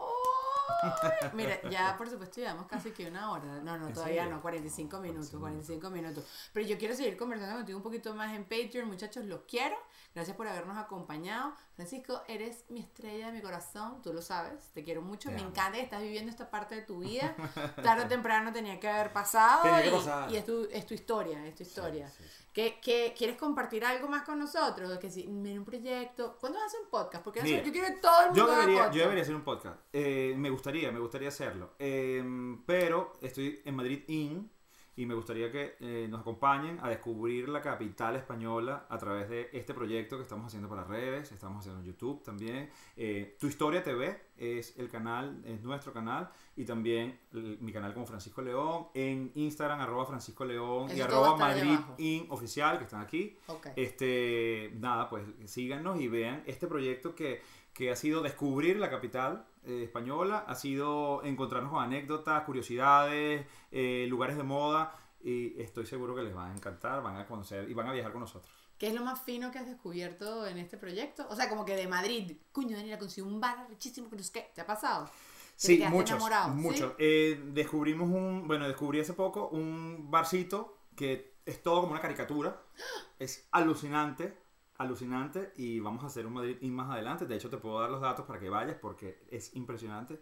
Mira, 1.33 1.61
ya 1.69 1.95
por 1.97 2.09
supuesto 2.09 2.41
llevamos 2.41 2.67
casi 2.67 2.91
que 2.91 3.07
una 3.07 3.31
hora. 3.31 3.59
No, 3.63 3.77
no, 3.77 3.87
¿En 3.87 3.93
todavía 3.93 4.23
serio? 4.23 4.35
no, 4.35 4.41
45 4.41 4.99
minutos, 4.99 5.29
45 5.31 5.39
45 5.39 5.89
minutos. 5.89 6.49
Pero 6.53 6.67
yo 6.67 6.77
quiero 6.77 6.95
seguir 6.95 7.17
conversando 7.17 7.55
contigo 7.57 7.77
un 7.77 7.83
poquito 7.83 8.13
más 8.15 8.33
en 8.35 8.43
Patreon, 8.43 8.87
muchachos, 8.87 9.25
los 9.25 9.41
quiero. 9.47 9.75
Gracias 10.15 10.37
por 10.37 10.47
habernos 10.47 10.77
acompañado. 10.77 11.53
Francisco, 11.75 12.21
eres 12.27 12.65
mi 12.69 12.79
estrella 12.81 13.27
de 13.27 13.31
mi 13.33 13.41
corazón, 13.41 14.01
tú 14.03 14.13
lo 14.13 14.21
sabes, 14.21 14.69
te 14.73 14.83
quiero 14.83 15.01
mucho, 15.01 15.29
Te 15.29 15.35
me 15.35 15.41
amo. 15.41 15.49
encanta 15.49 15.77
que 15.77 15.83
estás 15.83 16.01
viviendo 16.03 16.29
esta 16.29 16.51
parte 16.51 16.75
de 16.75 16.81
tu 16.83 16.99
vida. 16.99 17.35
Tarde 17.83 18.05
o 18.05 18.07
temprano 18.07 18.53
tenía 18.53 18.79
que 18.79 18.87
haber 18.87 19.11
pasado 19.11 19.63
que 19.81 19.87
y, 19.87 19.91
pasar. 19.91 20.31
y 20.31 20.35
es, 20.37 20.45
tu, 20.45 20.67
es 20.71 20.85
tu 20.85 20.93
historia, 20.93 21.43
es 21.47 21.55
tu 21.55 21.63
historia. 21.63 22.07
Sí, 22.09 22.23
sí, 22.23 22.29
sí. 22.29 22.43
¿Qué, 22.53 22.79
qué- 22.79 23.15
quieres 23.17 23.37
compartir 23.37 23.83
algo 23.83 24.07
más 24.07 24.21
con 24.21 24.37
nosotros? 24.37 24.99
Que 24.99 25.09
si, 25.09 25.27
mira 25.27 25.59
un 25.59 25.65
proyecto. 25.65 26.37
¿Cuándo 26.39 26.59
vas 26.59 26.65
a 26.65 26.67
hacer 26.67 26.81
un 26.81 26.89
podcast? 26.91 27.23
Porque 27.23 27.41
Mira, 27.41 27.63
yo 27.63 27.71
quiero 27.71 27.87
que 27.87 27.93
todo 27.93 28.19
el 28.21 28.25
mundo 28.27 28.37
Yo 28.39 28.43
haga 28.51 28.55
debería, 28.61 28.77
podcast. 28.77 28.95
yo 28.95 29.01
debería 29.01 29.23
hacer 29.23 29.35
un 29.35 29.43
podcast. 29.43 29.79
Eh, 29.91 30.35
me 30.37 30.49
gustaría, 30.51 30.91
me 30.91 30.99
gustaría 30.99 31.29
hacerlo. 31.29 31.73
Eh, 31.79 32.23
pero 32.67 33.17
estoy 33.21 33.61
en 33.65 33.75
Madrid 33.75 34.03
In 34.07 34.51
y 34.95 35.05
me 35.05 35.13
gustaría 35.15 35.51
que 35.51 35.75
eh, 35.79 36.07
nos 36.09 36.21
acompañen 36.21 36.77
a 36.81 36.89
descubrir 36.89 37.49
la 37.49 37.61
capital 37.61 38.15
española 38.15 38.85
a 38.89 38.97
través 38.97 39.27
de 39.29 39.49
este 39.53 39.73
proyecto 39.73 40.17
que 40.17 40.23
estamos 40.23 40.45
haciendo 40.47 40.69
para 40.69 40.83
redes, 40.83 41.31
estamos 41.31 41.59
haciendo 41.59 41.81
en 41.81 41.87
YouTube 41.87 42.21
también. 42.23 42.69
Eh, 42.95 43.35
tu 43.39 43.47
Historia 43.47 43.81
TV 43.83 44.19
es 44.37 44.77
el 44.77 44.89
canal, 44.89 45.41
es 45.45 45.61
nuestro 45.63 45.93
canal 45.93 46.29
y 46.55 46.65
también 46.65 47.19
el- 47.33 47.57
mi 47.59 47.71
canal 47.71 47.93
como 47.93 48.05
Francisco 48.05 48.41
León, 48.41 48.87
en 48.93 49.31
Instagram 49.35 49.81
arroba 49.81 50.05
Francisco 50.05 50.45
León 50.45 50.89
y 50.89 50.93
Eso 50.93 51.05
arroba 51.05 51.37
Madrid. 51.37 51.79
In 51.97 52.25
oficial 52.29 52.77
que 52.77 52.83
están 52.83 53.01
aquí. 53.01 53.35
Ok. 53.47 53.67
Este, 53.75 54.71
nada, 54.79 55.09
pues 55.09 55.23
síganos 55.45 55.99
y 55.99 56.07
vean 56.07 56.43
este 56.45 56.67
proyecto 56.67 57.15
que, 57.15 57.41
que 57.73 57.91
ha 57.91 57.95
sido 57.95 58.21
descubrir 58.21 58.77
la 58.77 58.89
capital 58.89 59.45
eh, 59.65 59.83
española, 59.83 60.45
ha 60.47 60.55
sido 60.55 61.23
encontrarnos 61.23 61.71
con 61.71 61.83
anécdotas, 61.83 62.43
curiosidades, 62.43 63.45
eh, 63.71 64.05
lugares 64.09 64.37
de 64.37 64.43
moda 64.43 64.95
y 65.23 65.59
estoy 65.61 65.85
seguro 65.85 66.15
que 66.15 66.21
les 66.21 66.35
va 66.35 66.49
a 66.49 66.53
encantar, 66.53 67.01
van 67.01 67.17
a 67.17 67.25
conocer 67.25 67.69
y 67.69 67.73
van 67.73 67.87
a 67.87 67.93
viajar 67.93 68.11
con 68.11 68.21
nosotros. 68.21 68.51
¿Qué 68.77 68.87
es 68.87 68.93
lo 68.93 69.03
más 69.03 69.21
fino 69.21 69.51
que 69.51 69.59
has 69.59 69.65
descubierto 69.67 70.45
en 70.45 70.57
este 70.57 70.77
proyecto? 70.77 71.25
O 71.29 71.35
sea, 71.35 71.47
como 71.47 71.63
que 71.63 71.75
de 71.75 71.87
Madrid, 71.87 72.37
cuño, 72.51 72.75
Daniela, 72.75 72.99
conseguí 72.99 73.25
un 73.25 73.39
bar 73.39 73.67
richísimo 73.69 74.09
que 74.09 74.17
no 74.17 74.23
sé 74.23 74.31
qué. 74.33 74.51
¿Te 74.53 74.61
ha 74.61 74.65
pasado? 74.65 75.05
Te 75.05 75.11
Sí, 75.55 75.77
quedaste 75.77 75.95
muchos, 75.95 76.11
enamorado, 76.11 76.57
¿sí? 76.59 76.59
muchos. 76.59 76.93
Eh, 76.97 77.41
descubrimos 77.53 78.09
un, 78.09 78.47
bueno, 78.47 78.67
descubrí 78.67 78.99
hace 78.99 79.13
poco 79.13 79.47
un 79.49 80.11
barcito 80.11 80.79
que 80.95 81.35
es 81.45 81.61
todo 81.61 81.81
como 81.81 81.93
una 81.93 82.01
caricatura, 82.01 82.61
es 83.19 83.47
alucinante, 83.51 84.37
alucinante 84.77 85.53
y 85.55 85.79
vamos 85.79 86.03
a 86.03 86.07
hacer 86.07 86.25
un 86.25 86.33
Madrid 86.33 86.57
In 86.61 86.73
más 86.73 86.89
adelante. 86.91 87.25
De 87.25 87.35
hecho, 87.35 87.49
te 87.49 87.57
puedo 87.57 87.79
dar 87.79 87.89
los 87.89 88.01
datos 88.01 88.25
para 88.25 88.39
que 88.39 88.49
vayas 88.49 88.75
porque 88.81 89.23
es 89.29 89.55
impresionante. 89.55 90.19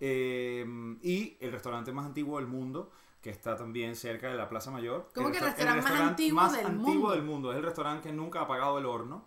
Eh, 0.00 0.64
y 1.02 1.36
el 1.40 1.52
restaurante 1.52 1.92
más 1.92 2.06
antiguo 2.06 2.38
del 2.38 2.46
mundo, 2.48 2.90
que 3.20 3.30
está 3.30 3.56
también 3.56 3.96
cerca 3.96 4.28
de 4.28 4.36
la 4.36 4.48
Plaza 4.48 4.70
Mayor. 4.70 5.08
¿Cómo 5.14 5.30
que 5.30 5.38
el 5.38 5.44
resta- 5.44 5.56
restaurante 5.74 5.90
más 5.92 6.00
antiguo 6.10 6.40
más 6.42 6.52
del 6.52 6.66
antiguo 6.66 6.92
mundo? 6.94 7.10
del 7.12 7.22
mundo. 7.22 7.50
Es 7.52 7.58
el 7.58 7.64
restaurante 7.64 8.08
que 8.08 8.14
nunca 8.14 8.40
ha 8.40 8.42
apagado 8.42 8.78
el 8.78 8.86
horno. 8.86 9.26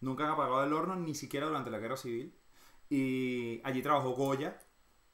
Nunca 0.00 0.24
han 0.24 0.30
apagado 0.30 0.64
el 0.64 0.72
horno, 0.72 0.96
ni 0.96 1.14
siquiera 1.14 1.46
durante 1.46 1.70
la 1.70 1.78
guerra 1.78 1.96
civil. 1.96 2.34
Y 2.88 3.60
allí 3.64 3.82
trabajó 3.82 4.10
Goya 4.10 4.58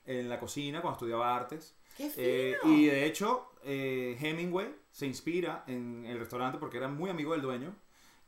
en 0.04 0.28
la 0.28 0.38
cocina 0.40 0.80
cuando 0.80 0.96
estudiaba 0.96 1.34
artes. 1.36 1.76
¡Qué 1.96 2.10
fino! 2.10 2.26
Eh, 2.26 2.56
y 2.64 2.86
de 2.86 3.06
hecho, 3.06 3.50
eh, 3.64 4.16
Hemingway 4.20 4.74
se 4.90 5.06
inspira 5.06 5.64
en 5.66 6.04
el 6.06 6.18
restaurante 6.18 6.58
porque 6.58 6.78
era 6.78 6.88
muy 6.88 7.10
amigo 7.10 7.32
del 7.32 7.42
dueño 7.42 7.74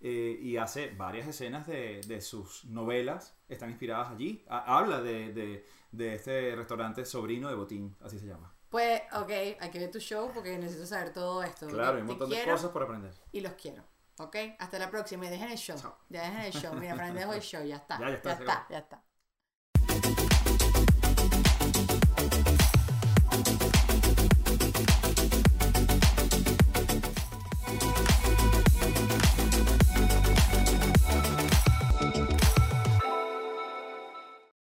eh, 0.00 0.38
y 0.40 0.56
hace 0.56 0.90
varias 0.90 1.26
escenas 1.28 1.66
de, 1.66 2.00
de 2.06 2.20
sus 2.20 2.64
novelas, 2.66 3.36
están 3.48 3.70
inspiradas 3.70 4.10
allí. 4.10 4.44
Ha- 4.48 4.78
habla 4.78 5.00
de, 5.02 5.32
de- 5.32 5.66
de 5.90 6.14
este 6.14 6.54
restaurante 6.54 7.04
sobrino 7.04 7.48
de 7.48 7.54
Botín, 7.54 7.96
así 8.02 8.18
se 8.18 8.26
llama. 8.26 8.54
Pues, 8.68 9.00
ok, 9.14 9.30
hay 9.60 9.70
que 9.70 9.78
ver 9.78 9.90
tu 9.90 9.98
show 9.98 10.30
porque 10.34 10.58
necesito 10.58 10.84
saber 10.86 11.12
todo 11.12 11.42
esto. 11.42 11.66
Claro, 11.68 11.96
hay 11.96 12.02
un 12.02 12.08
montón 12.08 12.28
de 12.28 12.44
cosas 12.44 12.70
por 12.70 12.82
aprender. 12.82 13.12
Y 13.32 13.40
los 13.40 13.52
quiero. 13.54 13.82
¿Ok? 14.18 14.36
Hasta 14.58 14.78
la 14.78 14.90
próxima. 14.90 15.26
Y 15.26 15.30
dejen 15.30 15.50
el 15.50 15.56
show. 15.56 15.78
Chao. 15.78 15.96
Ya 16.08 16.22
dejen 16.22 16.40
el 16.42 16.52
show. 16.52 16.74
Mira, 16.74 16.94
Fran, 16.96 17.14
dejo 17.14 17.32
el 17.32 17.40
show. 17.40 17.64
Ya 17.64 17.76
está. 17.76 17.98
Ya, 18.00 18.08
ya 18.10 18.14
está, 18.16 18.28
Ya 18.30 18.34
está. 18.38 18.66
Ya 18.68 18.78
está. 18.78 19.02